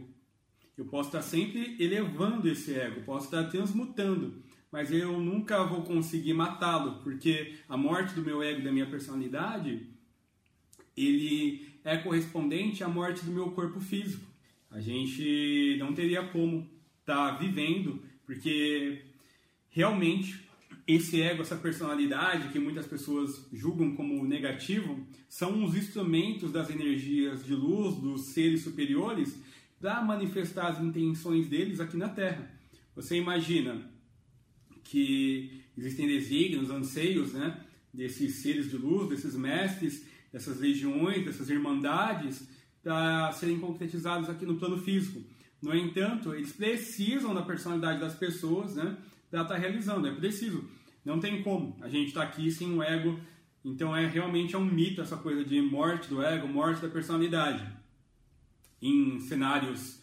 eu 0.80 0.86
posso 0.86 1.10
estar 1.10 1.22
sempre 1.22 1.76
elevando 1.78 2.50
esse 2.50 2.74
ego, 2.74 3.02
posso 3.02 3.26
estar 3.26 3.44
transmutando, 3.50 4.42
mas 4.72 4.92
eu 4.92 5.20
nunca 5.20 5.62
vou 5.66 5.82
conseguir 5.82 6.34
matá-lo, 6.34 7.02
porque 7.04 7.56
a 7.68 7.76
morte 7.76 8.16
do 8.16 8.22
meu 8.22 8.42
ego, 8.42 8.64
da 8.64 8.72
minha 8.72 8.86
personalidade, 8.86 9.88
ele 10.96 11.68
é 11.84 11.98
correspondente 11.98 12.82
à 12.82 12.88
morte 12.88 13.26
do 13.26 13.32
meu 13.32 13.52
corpo 13.52 13.82
físico. 13.82 14.26
A 14.72 14.80
gente 14.80 15.76
não 15.80 15.94
teria 15.94 16.24
como 16.24 16.66
estar 17.02 17.32
vivendo, 17.32 18.02
porque 18.26 19.04
realmente 19.70 20.48
esse 20.88 21.22
ego, 21.22 21.42
essa 21.42 21.58
personalidade 21.58 22.54
que 22.54 22.60
muitas 22.60 22.88
pessoas 22.88 23.46
julgam 23.52 23.96
como 23.96 24.26
negativo, 24.26 25.06
são 25.28 25.64
os 25.64 25.76
instrumentos 25.76 26.52
das 26.52 26.70
energias 26.70 27.46
de 27.46 27.54
luz, 27.54 27.96
dos 27.96 28.28
seres 28.28 28.64
superiores, 28.64 29.38
para 29.80 30.02
manifestar 30.02 30.68
as 30.68 30.82
intenções 30.82 31.48
deles 31.48 31.80
aqui 31.80 31.96
na 31.96 32.10
Terra. 32.10 32.52
Você 32.96 33.16
imagina 33.16 33.82
que 34.84 35.64
existem 35.78 36.08
desígnios, 36.08 36.70
anseios, 36.70 37.34
né, 37.34 37.62
desses 37.94 38.36
seres 38.36 38.70
de 38.70 38.78
luz, 38.78 39.10
desses 39.10 39.36
mestres, 39.36 40.06
dessas 40.32 40.60
legiões, 40.60 41.26
dessas 41.26 41.50
irmandades, 41.50 42.48
para 42.84 43.32
serem 43.32 43.60
concretizados 43.60 44.30
aqui 44.30 44.46
no 44.46 44.58
plano 44.58 44.78
físico. 44.78 45.22
No 45.62 45.76
entanto, 45.76 46.34
eles 46.34 46.52
precisam 46.52 47.34
da 47.34 47.42
personalidade 47.42 48.00
das 48.00 48.16
pessoas, 48.16 48.76
né, 48.76 48.98
para 49.30 49.44
estar 49.44 49.56
tá 49.56 49.60
realizando. 49.60 50.08
É 50.08 50.14
preciso. 50.14 50.68
Não 51.06 51.20
tem 51.20 51.42
como. 51.42 51.78
A 51.82 51.88
gente 51.88 52.08
está 52.08 52.24
aqui 52.24 52.52
sem 52.52 52.70
um 52.70 52.84
ego. 52.84 53.20
Então 53.64 53.96
é 53.96 54.08
realmente 54.08 54.56
é 54.56 54.58
um 54.58 54.66
mito 54.66 55.02
essa 55.02 55.18
coisa 55.18 55.44
de 55.44 55.62
morte 55.62 56.10
do 56.10 56.22
ego, 56.24 56.48
morte 56.48 56.82
da 56.82 56.88
personalidade 56.88 57.79
em 58.82 59.20
cenários 59.20 60.00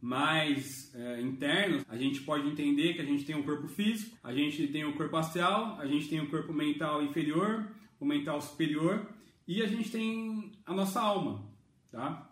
mais 0.00 0.94
é, 0.94 1.20
internos, 1.20 1.84
a 1.88 1.96
gente 1.96 2.20
pode 2.20 2.48
entender 2.48 2.94
que 2.94 3.00
a 3.00 3.04
gente 3.04 3.24
tem 3.24 3.34
um 3.34 3.42
corpo 3.42 3.66
físico, 3.66 4.16
a 4.22 4.32
gente 4.32 4.68
tem 4.68 4.84
o 4.84 4.90
um 4.90 4.92
corpo 4.92 5.16
astral, 5.16 5.78
a 5.80 5.86
gente 5.86 6.08
tem 6.08 6.20
o 6.20 6.24
um 6.24 6.30
corpo 6.30 6.52
mental 6.52 7.02
inferior, 7.02 7.66
o 7.98 8.04
mental 8.04 8.40
superior 8.40 9.08
e 9.48 9.62
a 9.62 9.66
gente 9.66 9.90
tem 9.90 10.52
a 10.64 10.74
nossa 10.74 11.00
alma, 11.00 11.44
tá? 11.90 12.30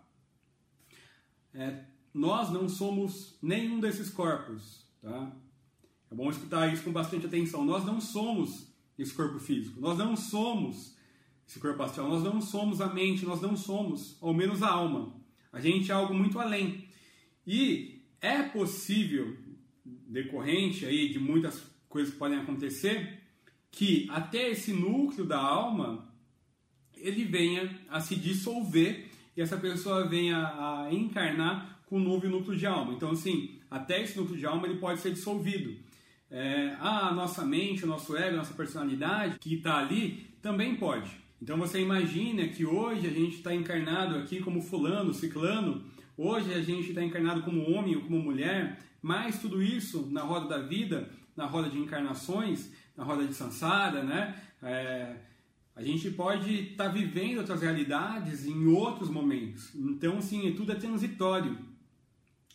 É, 1.53 1.85
nós 2.13 2.51
não 2.51 2.69
somos 2.69 3.37
nenhum 3.41 3.79
desses 3.79 4.09
corpos, 4.09 4.85
tá? 5.01 5.35
É 6.11 6.15
bom 6.15 6.29
escutar 6.29 6.71
isso 6.71 6.83
com 6.83 6.91
bastante 6.91 7.25
atenção. 7.25 7.65
Nós 7.65 7.83
não 7.83 7.99
somos 7.99 8.73
esse 8.97 9.13
corpo 9.13 9.39
físico, 9.39 9.81
nós 9.81 9.97
não 9.97 10.15
somos 10.15 10.95
esse 11.47 11.59
corpo 11.59 11.81
astral, 11.83 12.07
nós 12.07 12.23
não 12.23 12.41
somos 12.41 12.79
a 12.79 12.87
mente, 12.87 13.25
nós 13.25 13.41
não 13.41 13.55
somos, 13.55 14.17
ao 14.21 14.33
menos 14.33 14.63
a 14.63 14.69
alma. 14.69 15.24
A 15.55 15.61
gente 15.61 15.89
é 15.89 15.93
algo 15.93 16.13
muito 16.13 16.37
além. 16.37 16.83
E 17.47 18.01
é 18.19 18.43
possível, 18.43 19.37
decorrente 19.85 20.85
aí 20.85 21.07
de 21.07 21.17
muitas 21.17 21.63
coisas 21.87 22.11
que 22.11 22.19
podem 22.19 22.37
acontecer, 22.37 23.21
que 23.71 24.05
até 24.11 24.49
esse 24.49 24.73
núcleo 24.73 25.25
da 25.25 25.39
alma 25.39 26.13
ele 26.97 27.23
venha 27.23 27.73
a 27.89 28.01
se 28.01 28.17
dissolver 28.17 29.09
e 29.37 29.41
essa 29.41 29.55
pessoa 29.55 30.05
venha 30.05 30.39
a 30.39 30.89
encarnar 30.91 31.79
com 31.85 31.99
um 31.99 32.03
novo 32.03 32.27
núcleo 32.27 32.57
de 32.57 32.65
alma. 32.65 32.91
Então, 32.91 33.11
assim, 33.11 33.57
até 33.71 34.03
esse 34.03 34.17
núcleo 34.17 34.37
de 34.37 34.45
alma 34.45 34.67
ele 34.67 34.77
pode 34.77 34.99
ser 34.99 35.13
dissolvido. 35.13 35.73
É, 36.29 36.75
a 36.81 37.13
nossa 37.13 37.45
mente, 37.45 37.85
o 37.85 37.87
nosso 37.87 38.17
ego, 38.17 38.35
a 38.35 38.39
nossa 38.39 38.53
personalidade 38.53 39.39
que 39.39 39.55
está 39.55 39.77
ali 39.77 40.27
também 40.41 40.75
pode. 40.75 41.24
Então 41.41 41.57
você 41.57 41.79
imagina 41.79 42.47
que 42.47 42.65
hoje 42.65 43.07
a 43.07 43.11
gente 43.11 43.37
está 43.37 43.53
encarnado 43.53 44.15
aqui 44.15 44.39
como 44.39 44.61
fulano, 44.61 45.13
ciclano, 45.13 45.83
Hoje 46.17 46.53
a 46.53 46.61
gente 46.61 46.89
está 46.89 47.03
encarnado 47.03 47.41
como 47.41 47.69
homem 47.69 47.95
ou 47.97 48.01
como 48.03 48.17
mulher, 48.17 48.79
mas 49.01 49.39
tudo 49.39 49.61
isso 49.61 50.07
na 50.09 50.21
roda 50.21 50.47
da 50.47 50.65
vida, 50.65 51.09
na 51.35 51.45
roda 51.45 51.69
de 51.69 51.77
encarnações, 51.77 52.71
na 52.95 53.03
roda 53.03 53.27
de 53.27 53.33
sansara, 53.33 54.01
né? 54.01 54.33
É, 54.63 55.17
a 55.75 55.83
gente 55.83 56.09
pode 56.11 56.71
estar 56.71 56.85
tá 56.85 56.89
vivendo 56.89 57.39
outras 57.39 57.61
realidades 57.61 58.45
em 58.45 58.65
outros 58.65 59.09
momentos. 59.09 59.75
Então, 59.75 60.21
sim, 60.21 60.53
tudo 60.55 60.71
é 60.71 60.75
transitório. 60.75 61.57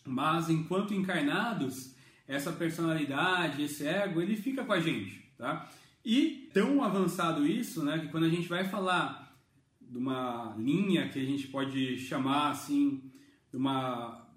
Mas 0.03 0.49
enquanto 0.49 0.95
encarnados, 0.95 1.93
essa 2.27 2.51
personalidade, 2.51 3.61
esse 3.61 3.85
ego, 3.85 4.19
ele 4.19 4.35
fica 4.35 4.65
com 4.65 4.73
a 4.73 4.79
gente, 4.79 5.23
tá? 5.37 5.69
E 6.03 6.49
tão 6.53 6.83
avançado 6.83 7.45
isso, 7.45 7.83
né, 7.83 7.99
que 7.99 8.07
quando 8.07 8.25
a 8.25 8.29
gente 8.29 8.47
vai 8.47 8.63
falar 8.67 9.37
de 9.79 9.97
uma 9.97 10.55
linha 10.57 11.09
que 11.09 11.19
a 11.19 11.25
gente 11.25 11.47
pode 11.47 11.97
chamar 11.99 12.51
assim 12.51 13.11
de 13.51 13.57
uma 13.57 14.27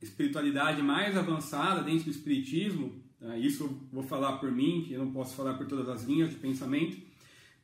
espiritualidade 0.00 0.82
mais 0.82 1.16
avançada 1.16 1.82
dentro 1.82 2.04
do 2.04 2.10
espiritismo, 2.10 3.02
né? 3.20 3.38
isso 3.38 3.64
eu 3.64 3.80
vou 3.92 4.02
falar 4.02 4.38
por 4.38 4.50
mim, 4.50 4.84
que 4.86 4.94
eu 4.94 5.04
não 5.04 5.12
posso 5.12 5.34
falar 5.34 5.54
por 5.54 5.66
todas 5.66 5.88
as 5.88 6.04
linhas 6.04 6.30
de 6.30 6.36
pensamento, 6.36 6.96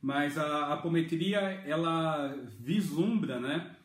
mas 0.01 0.37
a 0.37 0.73
apometria 0.73 1.39
ela 1.39 2.35
vislumbra, 2.59 3.39
né, 3.39 3.75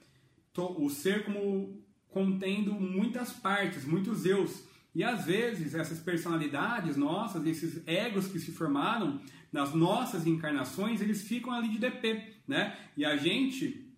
o 0.57 0.89
ser 0.89 1.25
como 1.25 1.85
contendo 2.09 2.73
muitas 2.73 3.33
partes, 3.33 3.85
muitos 3.85 4.25
eus. 4.25 4.65
E 4.97 5.05
às 5.05 5.27
vezes 5.27 5.75
essas 5.75 5.99
personalidades 5.99 6.97
nossas, 6.97 7.47
esses 7.47 7.87
egos 7.87 8.29
que 8.29 8.39
se 8.39 8.51
formaram 8.51 9.21
nas 9.53 9.75
nossas 9.75 10.27
encarnações, 10.27 11.03
eles 11.03 11.21
ficam 11.21 11.53
ali 11.53 11.69
de 11.69 11.79
DP, 11.79 12.23
né? 12.49 12.75
E 12.97 13.05
a 13.05 13.15
gente 13.15 13.93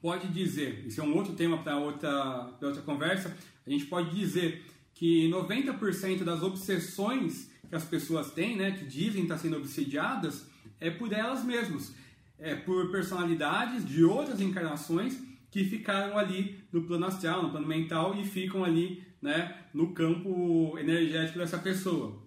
pode 0.00 0.28
dizer, 0.28 0.86
isso 0.86 1.00
é 1.00 1.04
um 1.04 1.16
outro 1.16 1.32
tema 1.32 1.58
para 1.64 1.76
outra, 1.76 2.56
outra 2.62 2.82
conversa, 2.82 3.36
a 3.66 3.68
gente 3.68 3.86
pode 3.86 4.14
dizer 4.14 4.64
que 4.94 5.28
90% 5.28 6.22
das 6.22 6.40
obsessões 6.40 7.50
que 7.68 7.74
as 7.74 7.84
pessoas 7.84 8.30
têm, 8.30 8.56
né, 8.56 8.70
que 8.70 8.84
dizem 8.84 9.24
estar 9.24 9.38
sendo 9.38 9.56
obsediadas, 9.56 10.46
é 10.78 10.88
por 10.88 11.12
elas 11.12 11.44
mesmas, 11.44 11.96
é 12.38 12.54
por 12.54 12.92
personalidades 12.92 13.84
de 13.84 14.04
outras 14.04 14.40
encarnações 14.40 15.20
que 15.50 15.64
ficaram 15.64 16.16
ali 16.16 16.62
no 16.72 16.84
plano 16.84 17.06
astral, 17.06 17.42
no 17.42 17.50
plano 17.50 17.66
mental 17.66 18.14
e 18.14 18.24
ficam 18.24 18.62
ali 18.64 19.10
né, 19.22 19.56
no 19.72 19.94
campo 19.94 20.76
energético 20.78 21.38
dessa 21.38 21.58
pessoa. 21.58 22.20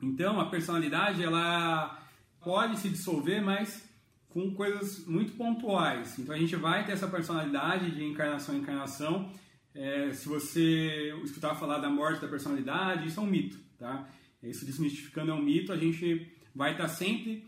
Então 0.00 0.40
a 0.40 0.46
personalidade 0.46 1.22
ela 1.22 2.02
pode 2.40 2.78
se 2.78 2.88
dissolver, 2.88 3.42
mas 3.42 3.88
com 4.30 4.54
coisas 4.54 5.06
muito 5.06 5.32
pontuais. 5.34 6.18
Então 6.18 6.34
a 6.34 6.38
gente 6.38 6.56
vai 6.56 6.84
ter 6.86 6.92
essa 6.92 7.06
personalidade 7.06 7.90
de 7.90 8.02
encarnação 8.02 8.56
em 8.56 8.58
encarnação. 8.58 9.30
É, 9.74 10.10
se 10.12 10.26
você 10.26 11.14
escutar 11.22 11.54
falar 11.54 11.78
da 11.78 11.90
morte 11.90 12.20
da 12.20 12.28
personalidade, 12.28 13.06
isso 13.06 13.20
é 13.20 13.22
um 13.22 13.26
mito, 13.26 13.58
tá? 13.78 14.08
Isso 14.42 14.64
desmistificando 14.64 15.30
é 15.30 15.34
um 15.34 15.42
mito, 15.42 15.72
a 15.72 15.76
gente 15.76 16.32
vai 16.54 16.72
estar 16.72 16.88
sempre 16.88 17.46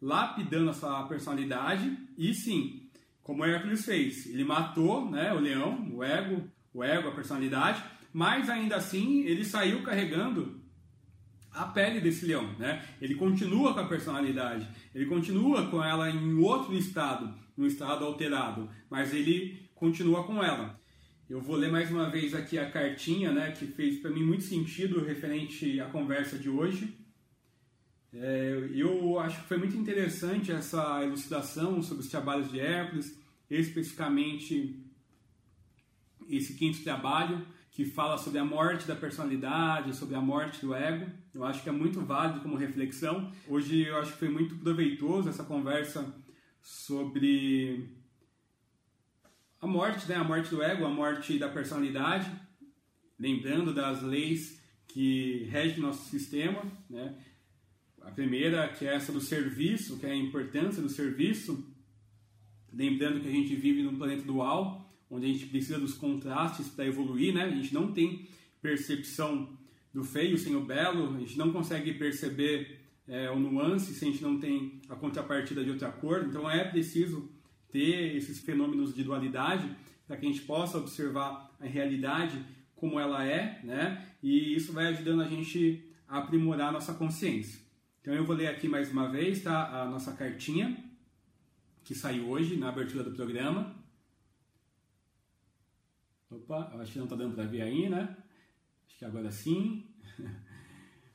lapidando 0.00 0.70
a 0.70 0.74
sua 0.74 1.02
personalidade 1.08 1.98
e 2.16 2.32
sim, 2.32 2.88
como 3.22 3.44
Hércules 3.44 3.84
fez, 3.84 4.26
ele 4.26 4.44
matou 4.44 5.10
né, 5.10 5.32
o 5.32 5.40
leão, 5.40 5.90
o 5.92 6.04
ego, 6.04 6.48
o 6.78 6.84
ego, 6.84 7.08
a 7.08 7.12
personalidade, 7.12 7.82
mas 8.12 8.48
ainda 8.48 8.76
assim 8.76 9.22
ele 9.22 9.44
saiu 9.44 9.82
carregando 9.82 10.60
a 11.50 11.64
pele 11.66 12.00
desse 12.00 12.24
leão, 12.24 12.52
né? 12.58 12.84
Ele 13.00 13.14
continua 13.14 13.74
com 13.74 13.80
a 13.80 13.88
personalidade, 13.88 14.68
ele 14.94 15.06
continua 15.06 15.68
com 15.68 15.82
ela 15.82 16.08
em 16.08 16.38
outro 16.38 16.74
estado, 16.76 17.34
num 17.56 17.66
estado 17.66 18.04
alterado, 18.04 18.70
mas 18.88 19.12
ele 19.12 19.68
continua 19.74 20.24
com 20.24 20.42
ela. 20.42 20.78
Eu 21.28 21.40
vou 21.40 21.56
ler 21.56 21.70
mais 21.70 21.90
uma 21.90 22.08
vez 22.08 22.32
aqui 22.32 22.58
a 22.58 22.70
cartinha, 22.70 23.32
né, 23.32 23.50
que 23.52 23.66
fez 23.66 23.98
para 23.98 24.10
mim 24.10 24.22
muito 24.22 24.44
sentido 24.44 25.04
referente 25.04 25.78
à 25.80 25.86
conversa 25.86 26.38
de 26.38 26.48
hoje. 26.48 26.96
É, 28.12 28.70
eu 28.72 29.18
acho 29.18 29.42
que 29.42 29.48
foi 29.48 29.58
muito 29.58 29.76
interessante 29.76 30.50
essa 30.50 31.04
elucidação 31.04 31.82
sobre 31.82 32.02
os 32.04 32.08
trabalhos 32.08 32.50
de 32.50 32.58
Hércules, 32.58 33.20
especificamente 33.50 34.87
esse 36.28 36.54
quinto 36.54 36.82
trabalho 36.82 37.46
que 37.70 37.84
fala 37.84 38.18
sobre 38.18 38.38
a 38.38 38.44
morte 38.44 38.86
da 38.86 38.96
personalidade, 38.96 39.94
sobre 39.94 40.16
a 40.16 40.20
morte 40.20 40.60
do 40.60 40.74
ego. 40.74 41.10
Eu 41.32 41.44
acho 41.44 41.62
que 41.62 41.68
é 41.68 41.72
muito 41.72 42.00
válido 42.00 42.40
como 42.40 42.56
reflexão. 42.56 43.32
Hoje 43.46 43.82
eu 43.82 43.96
acho 43.98 44.12
que 44.12 44.18
foi 44.18 44.28
muito 44.28 44.56
proveitoso 44.56 45.28
essa 45.28 45.44
conversa 45.44 46.12
sobre 46.60 47.88
a 49.60 49.66
morte, 49.66 50.08
né? 50.08 50.16
A 50.16 50.24
morte 50.24 50.50
do 50.50 50.62
ego, 50.62 50.84
a 50.84 50.90
morte 50.90 51.38
da 51.38 51.48
personalidade, 51.48 52.30
lembrando 53.18 53.72
das 53.72 54.02
leis 54.02 54.60
que 54.88 55.44
regem 55.50 55.80
nosso 55.80 56.08
sistema, 56.08 56.62
né? 56.90 57.16
A 58.02 58.10
primeira, 58.10 58.68
que 58.68 58.86
é 58.86 58.94
essa 58.94 59.12
do 59.12 59.20
serviço, 59.20 59.98
que 59.98 60.06
é 60.06 60.10
a 60.10 60.16
importância 60.16 60.80
do 60.80 60.88
serviço, 60.88 61.72
lembrando 62.72 63.20
que 63.20 63.28
a 63.28 63.32
gente 63.32 63.54
vive 63.54 63.82
num 63.82 63.96
planeta 63.96 64.22
dual, 64.22 64.87
onde 65.10 65.26
a 65.26 65.28
gente 65.28 65.46
precisa 65.46 65.78
dos 65.78 65.94
contrastes 65.94 66.68
para 66.68 66.86
evoluir, 66.86 67.34
né? 67.34 67.44
A 67.44 67.50
gente 67.50 67.72
não 67.72 67.92
tem 67.92 68.26
percepção 68.60 69.56
do 69.92 70.04
feio 70.04 70.36
sem 70.36 70.54
o 70.54 70.60
belo, 70.60 71.16
a 71.16 71.20
gente 71.20 71.38
não 71.38 71.52
consegue 71.52 71.94
perceber 71.94 72.80
é, 73.06 73.30
o 73.30 73.38
nuance 73.38 73.94
se 73.94 74.04
a 74.04 74.10
gente 74.10 74.22
não 74.22 74.38
tem 74.38 74.80
a 74.88 74.94
contrapartida 74.94 75.64
de 75.64 75.70
outra 75.70 75.90
cor. 75.90 76.24
Então 76.28 76.50
é 76.50 76.62
preciso 76.64 77.30
ter 77.70 78.16
esses 78.16 78.38
fenômenos 78.40 78.94
de 78.94 79.02
dualidade 79.02 79.70
para 80.06 80.16
que 80.16 80.26
a 80.26 80.28
gente 80.28 80.42
possa 80.42 80.78
observar 80.78 81.54
a 81.60 81.66
realidade 81.66 82.42
como 82.74 82.98
ela 83.00 83.24
é, 83.26 83.60
né? 83.64 84.06
E 84.22 84.54
isso 84.54 84.72
vai 84.72 84.86
ajudando 84.86 85.22
a 85.22 85.28
gente 85.28 85.84
a 86.06 86.18
aprimorar 86.18 86.68
a 86.68 86.72
nossa 86.72 86.94
consciência. 86.94 87.60
Então 88.00 88.14
eu 88.14 88.24
vou 88.24 88.36
ler 88.36 88.46
aqui 88.46 88.68
mais 88.68 88.90
uma 88.90 89.08
vez, 89.08 89.42
tá? 89.42 89.82
A 89.82 89.84
nossa 89.86 90.12
cartinha 90.12 90.76
que 91.84 91.94
saiu 91.94 92.28
hoje 92.28 92.56
na 92.56 92.68
abertura 92.68 93.02
do 93.02 93.10
programa. 93.12 93.74
Opa, 96.30 96.70
acho 96.78 96.92
que 96.92 96.98
não 96.98 97.06
está 97.06 97.16
dando 97.16 97.34
para 97.34 97.44
ver 97.44 97.62
aí, 97.62 97.88
né? 97.88 98.14
Acho 98.86 98.98
que 98.98 99.04
agora 99.04 99.30
sim. 99.30 99.84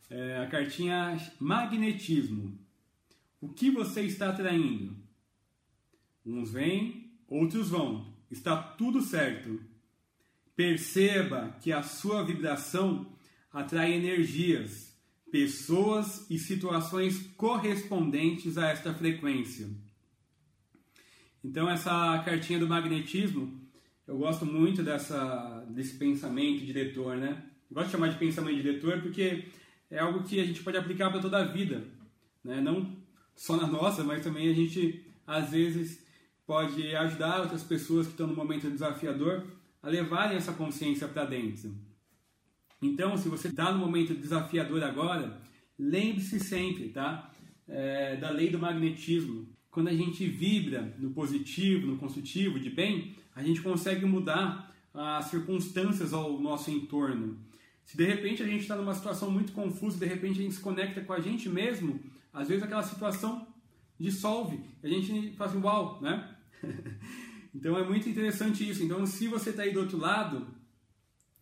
É, 0.09 0.38
a 0.38 0.47
cartinha 0.47 1.18
magnetismo. 1.39 2.59
O 3.41 3.49
que 3.49 3.72
você 3.72 4.01
está 4.01 4.30
atraindo? 4.30 4.95
Uns 6.24 6.51
vêm, 6.51 7.18
outros 7.28 7.70
vão. 7.70 8.14
Está 8.30 8.55
tudo 8.61 9.01
certo. 9.01 9.59
Perceba 10.55 11.57
que 11.61 11.72
a 11.72 11.82
sua 11.82 12.24
vibração 12.24 13.11
atrai 13.51 13.93
energias, 13.93 14.95
pessoas 15.32 16.30
e 16.30 16.38
situações 16.38 17.26
correspondentes 17.36 18.55
a 18.55 18.68
esta 18.68 18.93
frequência. 18.93 19.68
Então 21.43 21.68
essa 21.68 22.22
cartinha 22.24 22.59
do 22.59 22.68
magnetismo 22.68 23.62
eu 24.08 24.18
gosto 24.18 24.45
muito 24.45 24.84
dessa, 24.84 25.66
desse 25.70 25.97
pensamento 25.97 26.66
diretor, 26.66 27.16
né? 27.18 27.43
Eu 27.70 27.76
gosto 27.76 27.88
de 27.88 27.91
chamar 27.93 28.10
de 28.10 28.18
pensamento 28.18 28.62
diretor 28.62 29.01
porque 29.01 29.45
é 29.89 29.99
algo 29.99 30.24
que 30.24 30.39
a 30.39 30.45
gente 30.45 30.62
pode 30.62 30.78
aplicar 30.78 31.10
para 31.10 31.22
toda 31.22 31.38
a 31.39 31.45
vida, 31.45 31.84
né? 32.43 32.60
Não 32.60 32.97
só 33.36 33.58
na 33.58 33.68
nossa, 33.68 34.04
mas 34.04 34.24
também 34.24 34.49
a 34.49 34.54
gente 34.54 35.06
às 35.26 35.51
vezes 35.51 36.06
pode 36.45 36.95
ajudar 36.95 37.41
outras 37.41 37.64
pessoas 37.64 38.06
que 38.06 38.14
estão 38.14 38.28
no 38.28 38.36
momento 38.36 38.70
desafiador 38.70 39.45
a 39.82 39.89
levarem 39.89 40.38
essa 40.38 40.54
consciência 40.54 41.08
para 41.08 41.26
dentro. 41.26 41.74
Então, 42.82 43.18
se 43.18 43.30
você 43.30 43.47
está 43.47 43.72
no 43.72 43.80
momento 43.80 44.14
desafiador 44.14 44.84
agora, 44.84 45.41
lembre-se 45.80 46.39
sempre, 46.39 46.89
tá? 46.89 47.32
É, 47.68 48.18
da 48.18 48.30
lei 48.30 48.49
do 48.49 48.60
magnetismo. 48.60 49.47
Quando 49.72 49.88
a 49.88 49.93
gente 49.93 50.28
vibra 50.28 50.93
no 50.99 51.12
positivo, 51.12 51.88
no 51.88 51.97
construtivo, 51.97 52.60
de 52.60 52.70
bem, 52.70 53.16
a 53.36 53.41
gente 53.43 53.61
consegue 53.61 54.05
mudar 54.05 54.73
as 54.93 55.25
circunstâncias 55.25 56.13
ao 56.13 56.39
nosso 56.39 56.69
entorno. 56.69 57.38
Se 57.84 57.97
de 57.97 58.05
repente 58.05 58.43
a 58.43 58.45
gente 58.45 58.61
está 58.61 58.75
numa 58.75 58.93
situação 58.93 59.29
muito 59.29 59.51
confusa, 59.51 59.97
de 59.97 60.05
repente 60.05 60.39
a 60.39 60.43
gente 60.43 60.55
se 60.55 60.61
conecta 60.61 61.01
com 61.01 61.13
a 61.13 61.19
gente 61.19 61.49
mesmo, 61.49 61.99
às 62.31 62.47
vezes 62.47 62.63
aquela 62.63 62.84
situação 62.84 63.47
dissolve. 63.99 64.59
A 64.84 64.88
gente 64.88 65.34
fala 65.34 65.49
assim, 65.49 65.61
uau, 65.61 65.99
né? 66.01 66.36
então 67.53 67.77
é 67.77 67.84
muito 67.84 68.07
interessante 68.07 68.67
isso. 68.67 68.84
Então, 68.84 69.05
se 69.05 69.27
você 69.27 69.49
está 69.49 69.63
aí 69.63 69.71
do 69.71 69.81
outro 69.81 69.97
lado 69.97 70.47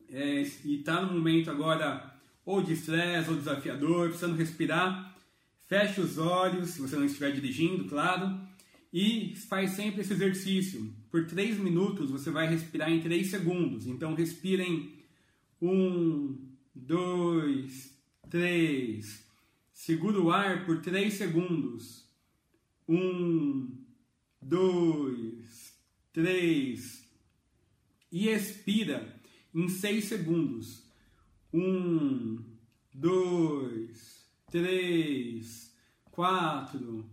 é, 0.10 0.42
e 0.64 0.80
está 0.80 1.02
no 1.02 1.14
momento 1.14 1.50
agora 1.52 2.12
ou 2.46 2.62
de 2.62 2.74
estresse 2.74 3.30
ou 3.30 3.36
desafiador, 3.36 4.10
precisando 4.10 4.36
respirar, 4.36 5.16
feche 5.68 6.02
os 6.02 6.18
olhos, 6.18 6.72
se 6.72 6.82
você 6.82 6.96
não 6.96 7.06
estiver 7.06 7.32
dirigindo, 7.32 7.86
claro, 7.86 8.40
e 8.94 9.36
faz 9.36 9.72
sempre 9.72 10.02
esse 10.02 10.14
exercício. 10.14 10.94
Por 11.10 11.26
3 11.26 11.60
minutos 11.60 12.12
você 12.12 12.30
vai 12.30 12.48
respirar 12.48 12.92
em 12.92 13.02
3 13.02 13.28
segundos. 13.28 13.88
Então, 13.88 14.14
respirem 14.14 14.94
1, 15.62 16.38
2, 16.76 17.98
3. 18.30 19.26
Segura 19.74 20.20
o 20.20 20.32
ar 20.32 20.66
por 20.66 20.82
3 20.82 21.14
segundos. 21.14 22.06
1, 22.88 23.78
2, 24.42 25.74
3. 26.12 27.08
E 28.12 28.28
expira 28.28 29.22
em 29.54 29.70
6 29.70 30.06
segundos. 30.06 30.84
1, 31.54 32.44
2, 32.94 34.30
3, 34.50 35.76
4, 36.12 37.10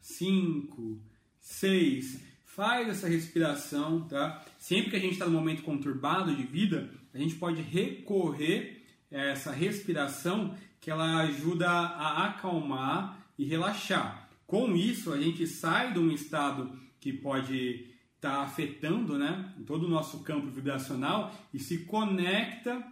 5, 0.00 1.02
6. 1.42 2.20
Faz 2.46 2.88
essa 2.88 3.08
respiração, 3.08 4.02
tá? 4.02 4.44
Sempre 4.58 4.90
que 4.90 4.96
a 4.96 5.00
gente 5.00 5.14
está 5.14 5.26
no 5.26 5.32
momento 5.32 5.62
conturbado 5.62 6.34
de 6.34 6.44
vida, 6.44 6.88
a 7.12 7.18
gente 7.18 7.34
pode 7.34 7.60
recorrer 7.60 8.84
a 9.10 9.16
essa 9.16 9.50
respiração 9.50 10.56
que 10.80 10.90
ela 10.90 11.18
ajuda 11.22 11.68
a 11.68 12.26
acalmar 12.26 13.18
e 13.36 13.44
relaxar. 13.44 14.28
Com 14.46 14.76
isso, 14.76 15.12
a 15.12 15.20
gente 15.20 15.46
sai 15.46 15.92
de 15.92 15.98
um 15.98 16.10
estado 16.10 16.78
que 17.00 17.12
pode 17.12 17.86
estar 18.14 18.36
tá 18.36 18.42
afetando 18.42 19.18
né, 19.18 19.52
todo 19.66 19.86
o 19.86 19.90
nosso 19.90 20.22
campo 20.22 20.48
vibracional 20.48 21.34
e 21.52 21.58
se 21.58 21.78
conecta 21.84 22.82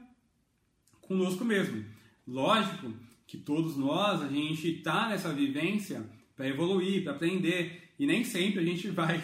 conosco 1.02 1.44
mesmo. 1.44 1.84
Lógico 2.26 2.92
que 3.26 3.38
todos 3.38 3.76
nós, 3.76 4.22
a 4.22 4.28
gente 4.28 4.78
está 4.78 5.08
nessa 5.08 5.32
vivência 5.32 6.04
para 6.34 6.48
evoluir, 6.48 7.04
para 7.04 7.12
aprender, 7.12 7.89
e 8.00 8.06
nem 8.06 8.24
sempre 8.24 8.60
a 8.60 8.64
gente 8.64 8.88
vai 8.90 9.20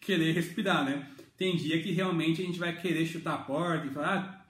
querer 0.00 0.32
respirar, 0.32 0.82
né? 0.82 1.06
Tem 1.36 1.54
dia 1.56 1.80
que 1.82 1.92
realmente 1.92 2.40
a 2.40 2.44
gente 2.46 2.58
vai 2.58 2.74
querer 2.74 3.04
chutar 3.04 3.34
a 3.34 3.38
porta 3.38 3.86
e 3.86 3.90
falar, 3.90 4.16
ah, 4.16 4.44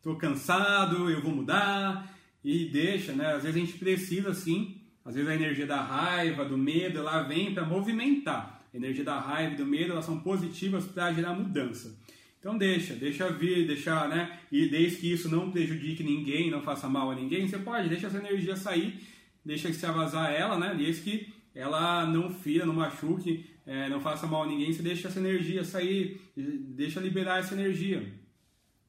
tô 0.00 0.14
cansado, 0.14 1.10
eu 1.10 1.20
vou 1.20 1.34
mudar, 1.34 2.14
e 2.44 2.66
deixa, 2.66 3.12
né? 3.12 3.34
Às 3.34 3.42
vezes 3.42 3.56
a 3.56 3.58
gente 3.58 3.78
precisa 3.78 4.32
sim, 4.32 4.80
às 5.04 5.16
vezes 5.16 5.28
a 5.28 5.34
energia 5.34 5.66
da 5.66 5.82
raiva, 5.82 6.44
do 6.44 6.56
medo, 6.56 7.00
ela 7.00 7.22
vem 7.24 7.52
para 7.52 7.64
movimentar. 7.64 8.64
A 8.72 8.76
energia 8.76 9.02
da 9.02 9.18
raiva 9.18 9.54
e 9.54 9.56
do 9.56 9.66
medo, 9.66 9.92
elas 9.92 10.04
são 10.04 10.20
positivas 10.20 10.84
para 10.84 11.12
gerar 11.12 11.34
mudança. 11.34 11.98
Então 12.38 12.56
deixa, 12.56 12.94
deixa 12.94 13.28
vir, 13.30 13.66
deixa, 13.66 14.06
né? 14.06 14.38
E 14.52 14.68
desde 14.68 14.98
que 14.98 15.12
isso 15.12 15.28
não 15.28 15.50
prejudique 15.50 16.04
ninguém, 16.04 16.48
não 16.48 16.62
faça 16.62 16.88
mal 16.88 17.10
a 17.10 17.14
ninguém, 17.16 17.48
você 17.48 17.58
pode, 17.58 17.88
deixa 17.88 18.06
essa 18.06 18.18
energia 18.18 18.54
sair, 18.54 19.00
deixa 19.44 19.72
se 19.72 19.86
vazar 19.86 20.32
ela, 20.32 20.56
né? 20.56 20.72
Desde 20.76 21.02
que 21.02 21.35
ela 21.56 22.06
não 22.06 22.30
fira, 22.30 22.64
não 22.64 22.74
machuque, 22.74 23.46
é, 23.66 23.88
não 23.88 24.00
faça 24.00 24.26
mal 24.26 24.44
a 24.44 24.46
ninguém, 24.46 24.72
você 24.72 24.82
deixa 24.82 25.08
essa 25.08 25.18
energia 25.18 25.64
sair, 25.64 26.20
deixa 26.36 27.00
liberar 27.00 27.40
essa 27.40 27.54
energia. 27.54 28.06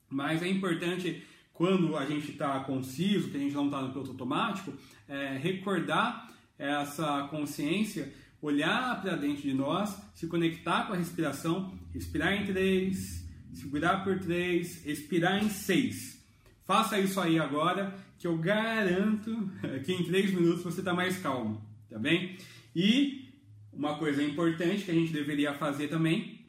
Mas 0.09 0.43
é 0.43 0.47
importante 0.47 1.23
quando 1.53 1.97
a 1.97 2.05
gente 2.05 2.31
está 2.31 2.59
conciso, 2.59 3.29
que 3.29 3.37
a 3.37 3.39
gente 3.39 3.55
não 3.55 3.65
está 3.65 3.81
no 3.81 3.89
piloto 3.89 4.11
automático, 4.11 4.73
é, 5.07 5.37
recordar 5.37 6.31
essa 6.59 7.27
consciência, 7.31 8.13
olhar 8.41 9.01
para 9.01 9.15
dentro 9.15 9.41
de 9.41 9.53
nós, 9.53 9.97
se 10.13 10.27
conectar 10.27 10.85
com 10.85 10.93
a 10.93 10.97
respiração, 10.97 11.73
respirar 11.93 12.33
em 12.33 12.45
três, 12.45 13.27
segurar 13.53 14.03
por 14.03 14.19
3, 14.19 14.85
expirar 14.85 15.43
em 15.43 15.49
6. 15.49 16.23
Faça 16.63 16.99
isso 16.99 17.19
aí 17.19 17.39
agora, 17.39 17.95
que 18.19 18.27
eu 18.27 18.37
garanto 18.37 19.49
que 19.83 19.93
em 19.93 20.03
3 20.03 20.33
minutos 20.33 20.63
você 20.63 20.81
está 20.81 20.93
mais 20.93 21.17
calmo, 21.17 21.61
tá 21.89 21.97
bem? 21.97 22.37
E 22.77 23.33
uma 23.73 23.97
coisa 23.97 24.21
importante 24.21 24.85
que 24.85 24.91
a 24.91 24.93
gente 24.93 25.11
deveria 25.11 25.55
fazer 25.55 25.87
também, 25.87 26.45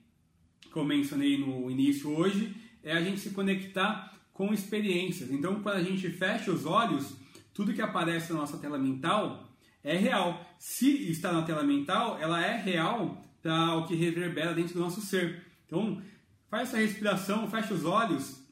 como 0.70 0.84
mencionei 0.84 1.38
no 1.38 1.70
início 1.70 2.10
hoje, 2.10 2.54
é 2.82 2.92
a 2.92 3.00
gente 3.00 3.20
se 3.20 3.30
conectar 3.30 4.14
com 4.34 4.52
experiências. 4.52 5.30
Então, 5.30 5.62
quando 5.62 5.76
a 5.76 5.82
gente 5.82 6.06
fecha 6.10 6.52
os 6.52 6.66
olhos, 6.66 7.16
tudo 7.54 7.72
que 7.72 7.80
aparece 7.80 8.32
na 8.32 8.40
nossa 8.40 8.58
tela 8.58 8.78
mental 8.78 9.48
é 9.82 9.96
real. 9.96 10.46
Se 10.58 11.10
está 11.10 11.32
na 11.32 11.42
tela 11.42 11.62
mental, 11.62 12.18
ela 12.20 12.44
é 12.44 12.60
real 12.60 13.24
para 13.40 13.76
o 13.76 13.86
que 13.86 13.94
reverbera 13.94 14.52
dentro 14.52 14.74
do 14.74 14.80
nosso 14.80 15.00
ser. 15.00 15.46
Então, 15.66 16.02
Faz 16.48 16.68
essa 16.68 16.78
respiração, 16.78 17.50
fecha 17.50 17.74
os 17.74 17.84
olhos, 17.84 18.42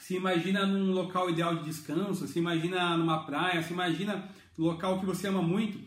se 0.00 0.16
imagina 0.16 0.66
num 0.66 0.92
local 0.92 1.30
ideal 1.30 1.54
de 1.54 1.64
descanso, 1.64 2.26
se 2.26 2.36
imagina 2.40 2.96
numa 2.96 3.24
praia, 3.24 3.62
se 3.62 3.72
imagina 3.72 4.28
no 4.58 4.64
local 4.64 4.98
que 4.98 5.06
você 5.06 5.28
ama 5.28 5.40
muito 5.40 5.78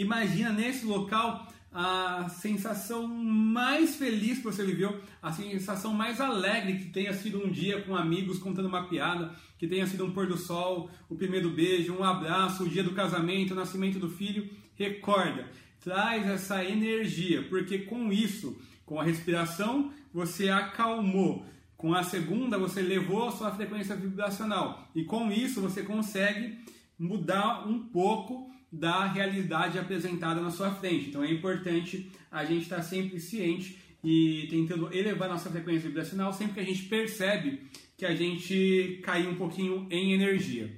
imagina 0.00 0.50
nesse 0.50 0.84
local 0.84 1.46
a 1.74 2.28
sensação 2.28 3.08
mais 3.08 3.96
feliz 3.96 4.38
que 4.38 4.44
você 4.44 4.64
viveu, 4.64 5.00
a 5.20 5.32
sensação 5.32 5.92
mais 5.92 6.20
alegre 6.20 6.78
que 6.78 6.90
tenha 6.90 7.12
sido 7.12 7.44
um 7.44 7.50
dia 7.50 7.82
com 7.82 7.96
amigos 7.96 8.38
contando 8.38 8.68
uma 8.68 8.86
piada, 8.86 9.34
que 9.58 9.66
tenha 9.66 9.84
sido 9.84 10.04
um 10.04 10.12
pôr 10.12 10.28
do 10.28 10.36
sol, 10.36 10.88
o 11.08 11.16
primeiro 11.16 11.50
beijo, 11.50 11.92
um 11.92 12.04
abraço, 12.04 12.62
o 12.62 12.68
dia 12.68 12.84
do 12.84 12.92
casamento, 12.92 13.52
o 13.52 13.56
nascimento 13.56 13.98
do 13.98 14.08
filho. 14.08 14.48
Recorda, 14.76 15.48
traz 15.80 16.24
essa 16.28 16.64
energia, 16.64 17.42
porque 17.48 17.78
com 17.78 18.12
isso, 18.12 18.56
com 18.86 19.00
a 19.00 19.04
respiração, 19.04 19.92
você 20.12 20.48
acalmou. 20.48 21.44
Com 21.76 21.92
a 21.92 22.04
segunda, 22.04 22.56
você 22.56 22.80
levou 22.80 23.26
a 23.26 23.32
sua 23.32 23.50
frequência 23.50 23.96
vibracional. 23.96 24.88
E 24.94 25.02
com 25.02 25.30
isso, 25.30 25.60
você 25.60 25.82
consegue 25.82 26.56
mudar 26.96 27.68
um 27.68 27.80
pouco 27.80 28.53
da 28.74 29.06
realidade 29.06 29.78
apresentada 29.78 30.40
na 30.40 30.50
sua 30.50 30.70
frente. 30.72 31.08
Então 31.08 31.22
é 31.22 31.30
importante 31.30 32.10
a 32.30 32.44
gente 32.44 32.62
estar 32.62 32.82
sempre 32.82 33.20
ciente 33.20 33.78
e 34.02 34.46
tentando 34.50 34.92
elevar 34.92 35.28
nossa 35.28 35.50
frequência 35.50 35.88
vibracional 35.88 36.32
sempre 36.32 36.54
que 36.54 36.60
a 36.60 36.64
gente 36.64 36.82
percebe 36.84 37.62
que 37.96 38.04
a 38.04 38.14
gente 38.14 39.00
caiu 39.02 39.30
um 39.30 39.36
pouquinho 39.36 39.86
em 39.90 40.12
energia. 40.12 40.70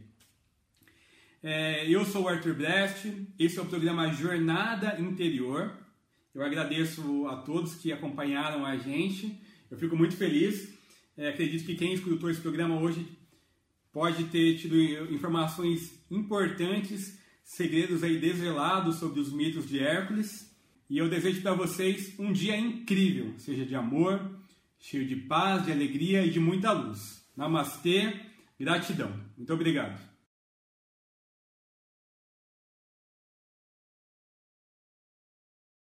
É, 1.43 1.89
eu 1.89 2.05
sou 2.05 2.25
o 2.25 2.29
Arthur 2.29 2.55
Brest, 2.55 3.07
esse 3.39 3.59
é 3.59 3.63
o 3.63 3.67
programa 3.67 4.13
Jornada 4.13 5.01
Interior. 5.01 5.77
Eu 6.35 6.43
agradeço 6.43 7.27
a 7.29 7.37
todos 7.37 7.77
que 7.77 7.93
acompanharam 7.93 8.67
a 8.67 8.77
gente. 8.77 9.41
Eu 9.71 9.79
fico 9.79 9.97
muito 9.97 10.17
feliz. 10.17 10.75
É, 11.17 11.31
acredito 11.31 11.65
que 11.65 11.75
quem 11.75 11.95
escutou 11.95 12.31
esse 12.31 12.41
programa 12.41 12.79
hoje 12.79 13.07
pode 13.91 14.25
ter 14.25 14.59
tido 14.59 14.77
informações 15.11 16.05
importantes, 16.11 17.19
segredos 17.47 18.03
aí 18.03 18.19
desvelados 18.19 18.97
sobre 18.97 19.21
os 19.21 19.33
mitos 19.33 19.69
de 19.69 19.79
Hércules. 19.79 20.53
E 20.91 20.99
eu 20.99 21.09
desejo 21.09 21.41
para 21.41 21.55
vocês 21.55 22.13
um 22.19 22.33
dia 22.33 22.57
incrível, 22.57 23.35
seja 23.39 23.65
de 23.65 23.75
amor, 23.75 24.21
cheio 24.79 25.07
de 25.07 25.17
paz, 25.17 25.65
de 25.65 25.73
alegria 25.73 26.27
e 26.27 26.31
de 26.31 26.41
muita 26.41 26.73
luz. 26.73 27.25
Namastê, 27.37 28.21
gratidão. 28.59 29.13
Muito 29.37 29.55
obrigado. 29.55 30.16